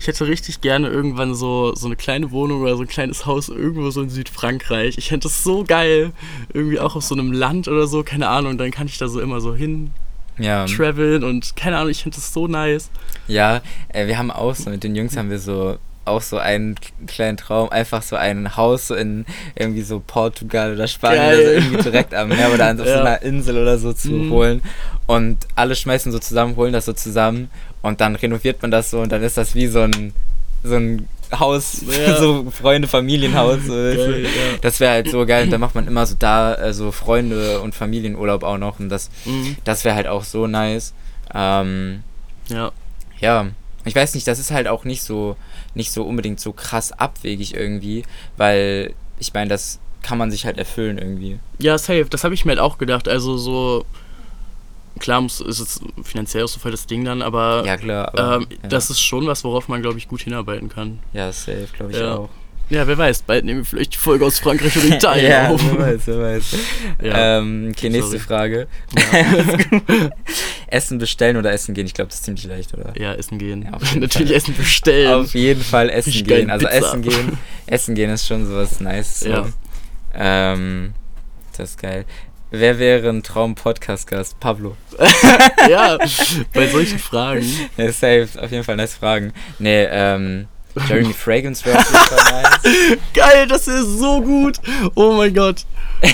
ich 0.00 0.06
hätte 0.06 0.26
richtig 0.26 0.60
gerne 0.60 0.88
irgendwann 0.88 1.34
so, 1.34 1.74
so 1.74 1.86
eine 1.86 1.96
kleine 1.96 2.30
Wohnung 2.30 2.62
oder 2.62 2.76
so 2.76 2.82
ein 2.82 2.88
kleines 2.88 3.26
Haus 3.26 3.48
irgendwo 3.48 3.90
so 3.90 4.02
in 4.02 4.10
Südfrankreich. 4.10 4.98
Ich 4.98 5.08
fände 5.08 5.24
das 5.24 5.42
so 5.42 5.64
geil. 5.64 6.12
Irgendwie 6.52 6.78
auch 6.80 6.96
auf 6.96 7.04
so 7.04 7.14
einem 7.14 7.32
Land 7.32 7.68
oder 7.68 7.86
so, 7.86 8.02
keine 8.02 8.28
Ahnung. 8.28 8.58
Dann 8.58 8.70
kann 8.70 8.86
ich 8.86 8.98
da 8.98 9.08
so 9.08 9.20
immer 9.20 9.40
so 9.40 9.54
hin 9.54 9.90
Ja. 10.38 10.66
traveln 10.66 11.24
und 11.24 11.56
keine 11.56 11.78
Ahnung, 11.78 11.90
ich 11.90 12.02
finde 12.02 12.16
das 12.16 12.32
so 12.32 12.46
nice. 12.46 12.90
Ja, 13.26 13.60
äh, 13.88 14.06
wir 14.06 14.18
haben 14.18 14.30
auch 14.30 14.54
so, 14.54 14.70
mit 14.70 14.84
den 14.84 14.94
Jungs 14.94 15.16
haben 15.16 15.30
wir 15.30 15.38
so 15.38 15.78
auch 16.08 16.22
so 16.22 16.38
einen 16.38 16.74
kleinen 17.06 17.36
Traum, 17.36 17.70
einfach 17.70 18.02
so 18.02 18.16
ein 18.16 18.56
Haus 18.56 18.88
so 18.88 18.94
in 18.94 19.24
irgendwie 19.54 19.82
so 19.82 20.02
Portugal 20.04 20.72
oder 20.74 20.88
Spanien 20.88 21.18
Geil. 21.22 21.36
oder 21.38 21.44
so 21.46 21.52
irgendwie 21.52 21.82
direkt 21.82 22.14
am 22.14 22.28
Meer 22.28 22.52
oder 22.52 22.66
an 22.66 22.78
so 22.78 22.84
Ja. 22.86 23.00
einer 23.00 23.22
Insel 23.22 23.58
oder 23.58 23.78
so 23.78 23.92
zu 23.92 24.10
Mhm. 24.10 24.30
holen. 24.30 24.62
Und 25.06 25.38
alle 25.54 25.74
schmeißen 25.76 26.10
so 26.12 26.18
zusammen, 26.18 26.56
holen 26.56 26.72
das 26.72 26.84
so 26.86 26.92
zusammen 26.92 27.50
und 27.82 28.00
dann 28.00 28.16
renoviert 28.16 28.60
man 28.62 28.70
das 28.70 28.90
so 28.90 29.00
und 29.00 29.10
dann 29.12 29.22
ist 29.22 29.36
das 29.36 29.54
wie 29.54 29.66
so 29.68 29.80
ein, 29.82 30.12
so 30.64 30.74
ein 30.76 31.08
Haus, 31.38 31.82
Ja. 31.90 32.16
so 32.20 32.50
Freunde, 32.50 32.88
Familienhaus. 32.88 33.58
So? 33.66 33.74
Geil, 33.74 34.24
ja. 34.24 34.30
Das 34.62 34.80
wäre 34.80 34.92
halt 34.92 35.10
so 35.10 35.26
geil. 35.26 35.44
Und 35.44 35.50
dann 35.50 35.60
macht 35.60 35.74
man 35.74 35.86
immer 35.86 36.06
so 36.06 36.14
da 36.18 36.54
äh, 36.54 36.72
so 36.72 36.90
Freunde 36.90 37.60
und 37.60 37.74
Familienurlaub 37.74 38.42
auch 38.42 38.56
noch. 38.56 38.80
Und 38.80 38.88
das, 38.88 39.10
Mhm. 39.26 39.56
das 39.64 39.84
wäre 39.84 39.94
halt 39.94 40.06
auch 40.06 40.24
so 40.24 40.46
nice. 40.46 40.94
Ähm, 41.34 42.02
Ja. 42.48 42.72
ja, 43.20 43.46
ich 43.84 43.94
weiß 43.94 44.14
nicht, 44.14 44.26
das 44.26 44.38
ist 44.38 44.50
halt 44.50 44.68
auch 44.68 44.84
nicht 44.84 45.02
so, 45.02 45.36
nicht 45.74 45.90
so 45.92 46.02
unbedingt 46.04 46.40
so 46.40 46.52
krass 46.52 46.92
abwegig 46.92 47.54
irgendwie, 47.54 48.04
weil 48.36 48.94
ich 49.18 49.32
meine, 49.34 49.48
das 49.50 49.78
kann 50.02 50.18
man 50.18 50.30
sich 50.30 50.44
halt 50.46 50.58
erfüllen 50.58 50.98
irgendwie. 50.98 51.38
Ja, 51.58 51.76
safe. 51.78 52.06
Das 52.08 52.24
habe 52.24 52.34
ich 52.34 52.44
mir 52.44 52.52
halt 52.52 52.60
auch 52.60 52.78
gedacht. 52.78 53.08
Also 53.08 53.36
so, 53.36 53.84
klar 55.00 55.20
muss, 55.20 55.40
ist 55.40 55.60
es 55.60 55.80
finanziell 56.02 56.44
auch 56.44 56.48
so 56.48 56.58
voll 56.60 56.70
das 56.70 56.86
Ding 56.86 57.04
dann, 57.04 57.20
aber 57.22 57.64
Ja, 57.66 57.76
klar, 57.76 58.08
aber. 58.08 58.36
ähm, 58.36 58.46
ja. 58.62 58.68
das 58.68 58.90
ist 58.90 59.00
schon 59.00 59.26
was, 59.26 59.44
worauf 59.44 59.68
man, 59.68 59.82
glaube 59.82 59.98
ich, 59.98 60.08
gut 60.08 60.22
hinarbeiten 60.22 60.68
kann. 60.68 61.00
Ja, 61.12 61.30
safe, 61.32 61.66
glaube 61.76 61.92
ich 61.92 61.98
Ja. 61.98 62.16
auch. 62.16 62.28
Ja, 62.70 62.86
wer 62.86 62.98
weiß, 62.98 63.22
bald 63.22 63.44
nehmen 63.44 63.60
wir 63.60 63.64
vielleicht 63.64 63.94
die 63.94 63.98
Folge 63.98 64.26
aus 64.26 64.38
Frankreich 64.38 64.76
oder 64.76 64.86
Italien 64.96 65.30
ja, 65.30 65.48
auf. 65.48 65.62
wer 65.64 65.78
weiß, 65.78 66.00
wer 66.06 66.18
weiß. 66.20 66.44
Ja. 67.02 67.38
Ähm, 67.38 67.68
okay, 67.70 67.88
nächste 67.88 68.18
Sorry. 68.18 68.20
Frage. 68.20 68.66
Ja. 69.12 70.10
Essen 70.66 70.98
bestellen 70.98 71.36
oder 71.38 71.50
essen 71.52 71.74
gehen? 71.74 71.86
Ich 71.86 71.94
glaube, 71.94 72.08
das 72.08 72.16
ist 72.16 72.24
ziemlich 72.24 72.44
leicht, 72.44 72.74
oder? 72.74 72.92
ja, 73.00 73.14
essen 73.14 73.38
gehen. 73.38 73.62
Ja, 73.62 73.70
Natürlich 73.98 74.28
Fall. 74.28 74.36
Essen 74.36 74.54
bestellen. 74.54 75.14
Auf 75.24 75.34
jeden 75.34 75.62
Fall 75.62 75.88
essen 75.88 76.12
geil, 76.26 76.40
gehen. 76.40 76.50
Also 76.50 76.66
Pizza. 76.66 76.78
essen 76.78 77.02
gehen. 77.02 77.38
Essen 77.66 77.94
gehen 77.94 78.10
ist 78.10 78.26
schon 78.26 78.46
sowas 78.46 78.80
nice. 78.80 79.20
So. 79.20 79.30
Ja. 79.30 79.46
Ähm, 80.14 80.92
das 81.56 81.70
ist 81.70 81.80
geil. 81.80 82.04
Wer 82.50 82.78
wäre 82.78 83.08
ein 83.08 83.22
Traum-Podcast-Gast? 83.22 84.40
Pablo. 84.40 84.76
ja, 85.70 85.98
bei 86.52 86.66
solchen 86.68 86.98
Fragen. 86.98 87.46
Ja, 87.76 87.92
safe, 87.92 88.28
auf 88.40 88.50
jeden 88.50 88.64
Fall 88.64 88.76
nice 88.76 88.94
Fragen. 88.94 89.32
Nee, 89.58 89.84
ähm, 89.90 90.48
Jeremy 90.88 91.12
Fragrance 91.12 91.64
wäre 91.64 91.78
auf 91.78 91.86
jeden 91.86 92.04
Fall 92.04 92.42
nice. 92.42 92.98
Geil, 93.14 93.46
das 93.48 93.66
ist 93.68 93.98
so 93.98 94.20
gut. 94.20 94.60
Oh 94.94 95.12
mein 95.12 95.34
Gott. 95.34 95.64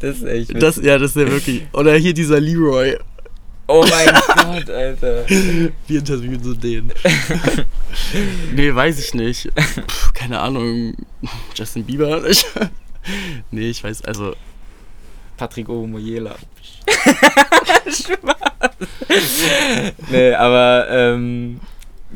Das 0.00 0.16
ist 0.18 0.24
echt 0.24 0.48
witzig. 0.50 0.60
Das, 0.60 0.76
ja, 0.76 0.98
das 0.98 1.16
ist 1.16 1.16
ja 1.16 1.30
wirklich. 1.30 1.62
Oder 1.72 1.94
hier 1.94 2.12
dieser 2.12 2.38
Leroy. 2.38 2.96
Oh 3.66 3.84
mein 3.88 4.06
Gott, 4.06 4.70
Alter. 4.70 5.28
Wir 5.28 5.98
interviewen 5.98 6.42
so 6.42 6.54
den. 6.54 6.92
nee, 8.54 8.74
weiß 8.74 8.98
ich 8.98 9.14
nicht. 9.14 9.48
Puh, 9.54 10.10
keine 10.12 10.40
Ahnung. 10.40 10.94
Justin 11.54 11.84
Bieber? 11.84 12.22
nee, 13.50 13.70
ich 13.70 13.82
weiß, 13.82 14.04
also. 14.04 14.34
Patrick 15.36 15.68
Omoyela. 15.68 16.36
Spaß. 17.88 18.18
nee, 20.10 20.34
aber, 20.34 20.86
ähm, 20.90 21.60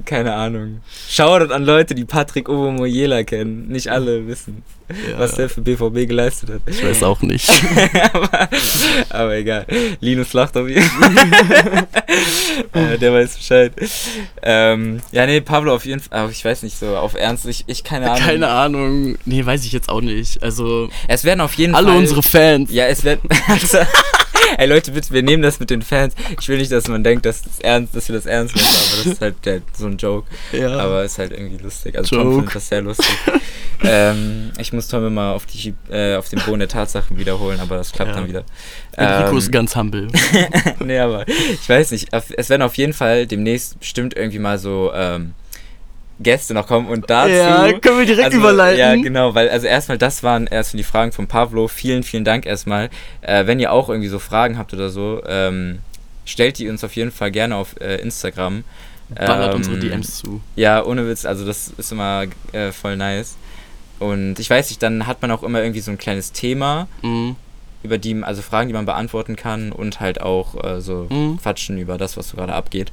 keine 0.04 0.34
Ahnung. 0.34 0.80
Shoutout 1.08 1.52
an 1.52 1.64
Leute, 1.64 1.94
die 1.94 2.04
Patrick 2.04 2.48
Omoyela 2.48 3.22
kennen. 3.24 3.68
Nicht 3.68 3.88
alle 3.88 4.26
wissen, 4.26 4.62
Ja, 4.88 5.18
was 5.18 5.34
der 5.34 5.48
für 5.48 5.60
BVB 5.62 6.06
geleistet 6.08 6.50
hat. 6.50 6.60
ich 6.66 6.84
weiß 6.84 7.02
auch 7.02 7.22
nicht. 7.22 7.48
aber, 8.12 8.48
aber 9.10 9.34
egal. 9.36 9.66
Linus 10.00 10.32
lacht 10.32 10.56
auf 10.56 10.68
jeden 10.68 10.82
Fall. 10.82 11.86
äh, 12.94 12.98
der 12.98 13.12
weiß 13.12 13.36
Bescheid. 13.36 13.72
Ähm, 14.42 15.00
ja, 15.12 15.26
nee, 15.26 15.40
Pablo 15.40 15.74
auf 15.74 15.86
jeden 15.86 16.00
Fall. 16.00 16.18
Aber 16.18 16.30
ich 16.30 16.44
weiß 16.44 16.62
nicht 16.62 16.78
so, 16.78 16.96
auf 16.96 17.14
Ernst. 17.14 17.46
Ich, 17.46 17.64
ich 17.66 17.82
keine 17.84 18.10
Ahnung. 18.10 18.24
Keine 18.24 18.48
Ahnung. 18.48 19.16
Nee, 19.24 19.44
weiß 19.44 19.64
ich 19.64 19.72
jetzt 19.72 19.88
auch 19.88 20.00
nicht. 20.00 20.42
Also, 20.42 20.88
Es 21.08 21.24
werden 21.24 21.40
auf 21.40 21.54
jeden 21.54 21.74
alle 21.74 21.88
Fall. 21.88 21.96
unsere 21.96 22.22
Fans. 22.22 22.70
Ja, 22.72 22.86
es 22.86 23.04
wird. 23.04 23.20
Ey 24.58 24.66
Leute, 24.66 24.92
bitte, 24.92 25.12
wir 25.12 25.22
nehmen 25.22 25.42
das 25.42 25.60
mit 25.60 25.70
den 25.70 25.82
Fans. 25.82 26.14
Ich 26.40 26.48
will 26.48 26.58
nicht, 26.58 26.70
dass 26.72 26.88
man 26.88 27.02
denkt, 27.04 27.26
dass, 27.26 27.42
das 27.42 27.60
ernst, 27.60 27.94
dass 27.94 28.08
wir 28.08 28.14
das 28.16 28.26
ernst 28.26 28.54
nehmen, 28.54 28.66
aber 28.68 28.96
das 28.96 29.06
ist 29.06 29.20
halt 29.20 29.34
der, 29.44 29.60
so 29.76 29.86
ein 29.86 29.96
Joke. 29.96 30.28
Ja. 30.52 30.78
Aber 30.78 31.04
ist 31.04 31.18
halt 31.18 31.32
irgendwie 31.32 31.62
lustig. 31.62 31.96
Also 31.96 32.16
Tom 32.16 32.24
Joke. 32.24 32.36
findet 32.36 32.54
das 32.56 32.68
sehr 32.68 32.82
lustig. 32.82 33.06
ähm, 33.84 34.52
ich 34.58 34.72
muss 34.72 34.88
Tom 34.88 35.06
immer 35.06 35.32
auf, 35.32 35.46
die, 35.46 35.74
äh, 35.90 36.16
auf 36.16 36.28
den 36.28 36.40
Boden 36.40 36.60
der 36.60 36.68
Tatsachen 36.68 37.18
wiederholen, 37.18 37.60
aber 37.60 37.76
das 37.76 37.92
klappt 37.92 38.10
Ja. 38.10 38.16
dann 38.16 38.28
wieder. 38.28 38.44
Enrico 38.96 39.32
Ähm, 39.32 39.38
ist 39.38 39.52
ganz 39.52 39.74
humble. 39.76 40.08
nee, 40.84 40.98
aber 40.98 41.26
ich 41.28 41.68
weiß 41.68 41.90
nicht. 41.90 42.08
Es 42.12 42.48
werden 42.48 42.62
auf 42.62 42.76
jeden 42.76 42.92
Fall 42.92 43.26
demnächst 43.26 43.78
bestimmt 43.80 44.16
irgendwie 44.16 44.38
mal 44.38 44.58
so 44.58 44.92
ähm, 44.94 45.34
Gäste 46.20 46.54
noch 46.54 46.66
kommen 46.66 46.88
und 46.88 47.10
dazu. 47.10 47.30
ja, 47.32 47.72
können 47.80 47.98
wir 47.98 48.06
direkt 48.06 48.26
also, 48.26 48.38
überleiten. 48.38 48.78
Ja, 48.78 48.94
genau, 48.94 49.34
weil 49.34 49.48
also 49.48 49.66
erstmal 49.66 49.98
das 49.98 50.22
waren 50.22 50.46
erstmal 50.46 50.78
die 50.78 50.84
Fragen 50.84 51.12
von 51.12 51.26
Pablo. 51.26 51.66
Vielen, 51.68 52.02
vielen 52.04 52.24
Dank 52.24 52.46
erstmal. 52.46 52.88
Äh, 53.22 53.46
wenn 53.46 53.58
ihr 53.60 53.72
auch 53.72 53.88
irgendwie 53.88 54.08
so 54.08 54.18
Fragen 54.18 54.56
habt 54.58 54.72
oder 54.72 54.90
so, 54.90 55.22
ähm, 55.26 55.80
stellt 56.24 56.58
die 56.58 56.68
uns 56.68 56.84
auf 56.84 56.94
jeden 56.96 57.10
Fall 57.10 57.30
gerne 57.30 57.56
auf 57.56 57.80
äh, 57.80 57.96
Instagram. 57.96 58.64
Ballert 59.14 59.50
Ähm, 59.50 59.56
unsere 59.56 59.78
DMs 59.78 60.16
zu. 60.18 60.40
Ja, 60.56 60.82
ohne 60.84 61.06
Witz, 61.08 61.24
also 61.26 61.44
das 61.44 61.72
ist 61.76 61.92
immer 61.92 62.24
äh, 62.52 62.72
voll 62.72 62.96
nice. 62.96 63.36
Und 63.98 64.38
ich 64.38 64.48
weiß 64.48 64.70
nicht, 64.70 64.82
dann 64.82 65.06
hat 65.06 65.20
man 65.20 65.30
auch 65.30 65.42
immer 65.42 65.60
irgendwie 65.60 65.80
so 65.80 65.90
ein 65.90 65.98
kleines 65.98 66.32
Thema, 66.32 66.88
Mhm. 67.02 67.36
über 67.82 67.98
die, 67.98 68.22
also 68.22 68.40
Fragen, 68.40 68.68
die 68.68 68.74
man 68.74 68.86
beantworten 68.86 69.36
kann 69.36 69.70
und 69.72 70.00
halt 70.00 70.20
auch 70.22 70.62
äh, 70.64 70.80
so 70.80 71.06
Mhm. 71.10 71.38
quatschen 71.40 71.76
über 71.78 71.98
das, 71.98 72.16
was 72.16 72.30
so 72.30 72.36
gerade 72.38 72.54
abgeht. 72.54 72.90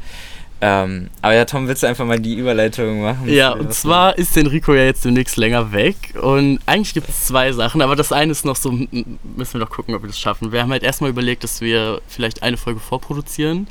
Ähm, 0.63 1.09
aber 1.23 1.33
ja, 1.33 1.45
Tom, 1.45 1.67
willst 1.67 1.81
du 1.81 1.87
einfach 1.87 2.05
mal 2.05 2.19
die 2.19 2.35
Überleitung 2.35 3.01
machen? 3.01 3.27
Ja, 3.27 3.51
und 3.51 3.73
zwar 3.73 4.15
ist 4.19 4.37
Enrico 4.37 4.75
ja 4.75 4.83
jetzt 4.83 5.03
demnächst 5.03 5.35
länger 5.37 5.71
weg 5.71 5.95
und 6.21 6.59
eigentlich 6.67 6.93
gibt 6.93 7.09
es 7.09 7.25
zwei 7.25 7.51
Sachen, 7.51 7.81
aber 7.81 7.95
das 7.95 8.11
eine 8.11 8.31
ist 8.31 8.45
noch 8.45 8.55
so, 8.55 8.71
müssen 8.71 9.53
wir 9.53 9.59
noch 9.59 9.71
gucken, 9.71 9.95
ob 9.95 10.03
wir 10.03 10.07
das 10.07 10.19
schaffen. 10.19 10.51
Wir 10.51 10.61
haben 10.61 10.71
halt 10.71 10.83
erstmal 10.83 11.09
überlegt, 11.09 11.43
dass 11.43 11.61
wir 11.61 11.99
vielleicht 12.07 12.43
eine 12.43 12.57
Folge 12.57 12.79
vorproduzieren. 12.79 13.67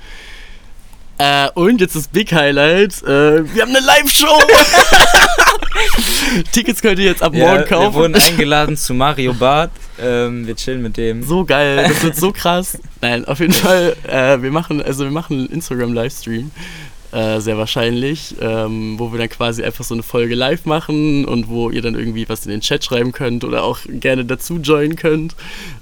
Äh, 1.18 1.50
und 1.54 1.80
jetzt 1.80 1.94
das 1.94 2.08
Big 2.08 2.32
Highlight, 2.32 3.02
äh, 3.04 3.54
wir 3.54 3.62
haben 3.62 3.76
eine 3.76 3.86
Live-Show! 3.86 4.26
Tickets 6.52 6.80
könnt 6.82 6.98
ihr 6.98 7.06
jetzt 7.06 7.22
ab 7.22 7.34
Ja, 7.34 7.46
morgen 7.46 7.58
wir 7.60 7.66
kaufen. 7.66 7.94
wurden 7.94 8.14
eingeladen 8.28 8.76
zu 8.76 8.94
Mario 8.94 9.34
Barth. 9.34 9.70
Ähm, 10.00 10.46
wir 10.46 10.56
chillen 10.56 10.82
mit 10.82 10.96
dem. 10.96 11.22
So 11.22 11.44
geil, 11.44 11.84
das 11.88 12.02
wird 12.02 12.16
so 12.16 12.32
krass. 12.32 12.78
Nein, 13.00 13.24
auf 13.24 13.40
jeden 13.40 13.52
Fall, 13.52 13.96
äh, 14.06 14.40
wir 14.42 14.50
machen, 14.50 14.82
also 14.82 15.04
wir 15.04 15.10
machen 15.10 15.38
einen 15.38 15.48
Instagram-Livestream, 15.48 16.50
äh, 17.12 17.40
sehr 17.40 17.58
wahrscheinlich, 17.58 18.36
ähm, 18.40 18.98
wo 18.98 19.12
wir 19.12 19.18
dann 19.18 19.28
quasi 19.28 19.62
einfach 19.62 19.84
so 19.84 19.94
eine 19.94 20.02
Folge 20.02 20.34
live 20.34 20.64
machen 20.64 21.24
und 21.24 21.48
wo 21.48 21.70
ihr 21.70 21.82
dann 21.82 21.94
irgendwie 21.94 22.28
was 22.28 22.44
in 22.46 22.52
den 22.52 22.60
Chat 22.60 22.84
schreiben 22.84 23.12
könnt 23.12 23.44
oder 23.44 23.64
auch 23.64 23.80
gerne 23.88 24.24
dazu 24.24 24.58
joinen 24.58 24.96
könnt, 24.96 25.34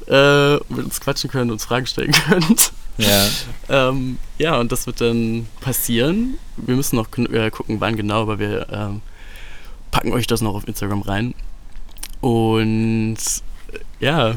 äh, 0.09 0.55
mit 0.55 0.85
uns 0.85 1.01
quatschen 1.01 1.31
könnt, 1.31 1.51
uns 1.51 1.65
Fragen 1.65 1.87
stellen 1.87 2.13
könnt. 2.13 2.73
Ja. 2.97 3.27
Ähm, 3.69 4.19
ja, 4.39 4.59
und 4.59 4.73
das 4.73 4.87
wird 4.87 5.01
dann 5.01 5.47
passieren. 5.61 6.35
Wir 6.57 6.75
müssen 6.75 6.97
noch 6.97 7.07
äh, 7.17 7.51
gucken, 7.51 7.77
wann 7.81 7.95
genau, 7.97 8.23
aber 8.23 8.39
wir 8.41 8.67
ähm, 8.73 9.03
packen 9.91 10.13
euch 10.13 10.27
das 10.27 10.41
noch 10.41 10.55
auf 10.55 10.67
Instagram 10.67 11.03
rein. 11.03 11.35
Und 12.21 13.19
ja, 14.01 14.35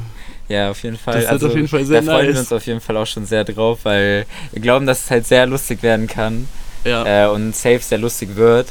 Ja, 0.51 0.69
auf 0.69 0.83
jeden 0.83 0.97
Fall. 0.97 1.21
Das 1.21 1.27
also, 1.27 1.47
auf 1.47 1.55
jeden 1.55 1.69
Fall 1.69 1.85
sehr 1.85 2.01
da 2.01 2.11
freuen 2.11 2.27
wir 2.27 2.33
nice. 2.33 2.41
uns 2.41 2.51
auf 2.51 2.65
jeden 2.65 2.81
Fall 2.81 2.97
auch 2.97 3.05
schon 3.05 3.25
sehr 3.25 3.45
drauf, 3.45 3.79
weil 3.83 4.25
wir 4.51 4.61
glauben, 4.61 4.85
dass 4.85 5.05
es 5.05 5.11
halt 5.11 5.25
sehr 5.25 5.45
lustig 5.45 5.81
werden 5.81 6.07
kann 6.07 6.47
ja. 6.83 7.25
äh, 7.25 7.29
und 7.29 7.55
safe 7.55 7.79
sehr 7.79 7.97
lustig 7.97 8.35
wird. 8.35 8.67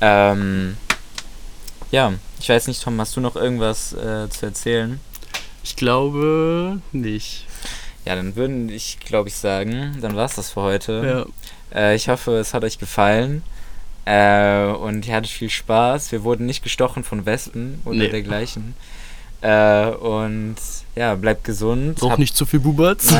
Ähm, 0.00 0.78
ja, 1.90 2.14
ich 2.40 2.48
weiß 2.48 2.66
nicht, 2.66 2.82
Tom, 2.82 2.98
hast 2.98 3.14
du 3.14 3.20
noch 3.20 3.36
irgendwas 3.36 3.92
äh, 3.92 4.28
zu 4.30 4.46
erzählen? 4.46 5.00
Ich 5.62 5.76
glaube 5.76 6.80
nicht. 6.92 7.46
Ja, 8.06 8.16
dann 8.16 8.34
würden 8.34 8.70
ich, 8.70 8.98
glaube 9.00 9.28
ich, 9.28 9.36
sagen, 9.36 9.98
dann 10.00 10.16
war 10.16 10.24
es 10.24 10.34
das 10.34 10.50
für 10.50 10.62
heute. 10.62 11.26
Ja. 11.72 11.78
Äh, 11.78 11.94
ich 11.94 12.08
hoffe, 12.08 12.38
es 12.38 12.54
hat 12.54 12.64
euch 12.64 12.78
gefallen. 12.78 13.42
Äh, 14.04 14.64
und 14.66 15.06
ihr 15.06 15.14
hattet 15.14 15.30
viel 15.30 15.50
Spaß. 15.50 16.10
Wir 16.12 16.24
wurden 16.24 16.46
nicht 16.46 16.62
gestochen 16.62 17.04
von 17.04 17.24
Wespen 17.26 17.80
oder 17.84 17.96
Nee. 17.98 18.08
dergleichen. 18.08 18.74
Äh, 19.40 19.86
und 19.86 20.56
ja, 20.94 21.14
bleibt 21.14 21.44
gesund. 21.44 22.02
Auch 22.02 22.18
nicht 22.18 22.36
zu 22.36 22.46
viel 22.46 22.60
Buberts. 22.60 23.14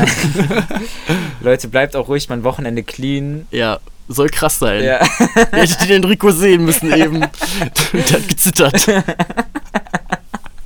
Leute, 1.41 1.67
bleibt 1.67 1.95
auch 1.95 2.07
ruhig 2.07 2.29
mein 2.29 2.43
Wochenende 2.43 2.83
clean. 2.83 3.47
Ja, 3.51 3.79
soll 4.07 4.29
krass 4.29 4.59
sein. 4.59 4.83
Ja. 4.83 4.99
Ihr 5.35 5.59
hättet 5.59 5.81
den 5.83 6.03
Enrico 6.03 6.31
sehen 6.31 6.65
müssen 6.65 6.93
eben. 6.93 7.19
Der 7.21 7.29
hat 8.11 8.27
gezittert. 8.29 8.85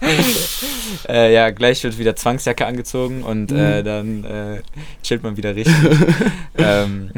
äh, 1.09 1.33
ja, 1.33 1.49
gleich 1.51 1.83
wird 1.83 1.97
wieder 1.97 2.15
Zwangsjacke 2.15 2.65
angezogen 2.65 3.23
und 3.23 3.51
äh, 3.51 3.81
Mhm. 3.81 3.85
dann 3.85 4.23
äh, 4.23 4.61
chillt 5.03 5.23
man 5.23 5.37
wieder 5.37 5.55
richtig. 5.55 5.75
ähm, 6.57 7.11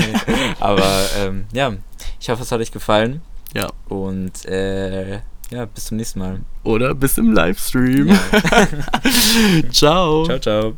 aber 0.60 1.06
ähm, 1.20 1.44
ja, 1.52 1.72
ich 2.20 2.28
hoffe, 2.28 2.42
es 2.42 2.52
hat 2.52 2.60
euch 2.60 2.72
gefallen. 2.72 3.20
Ja. 3.54 3.68
Und 3.88 4.44
äh, 4.46 5.20
ja, 5.50 5.66
bis 5.66 5.84
zum 5.86 5.98
nächsten 5.98 6.18
Mal. 6.20 6.40
Oder 6.64 6.94
bis 6.94 7.18
im 7.18 7.32
Livestream. 7.32 8.08
Ja. 8.08 8.18
Ciao. 9.70 10.24
Ciao, 10.24 10.38
ciao. 10.38 10.76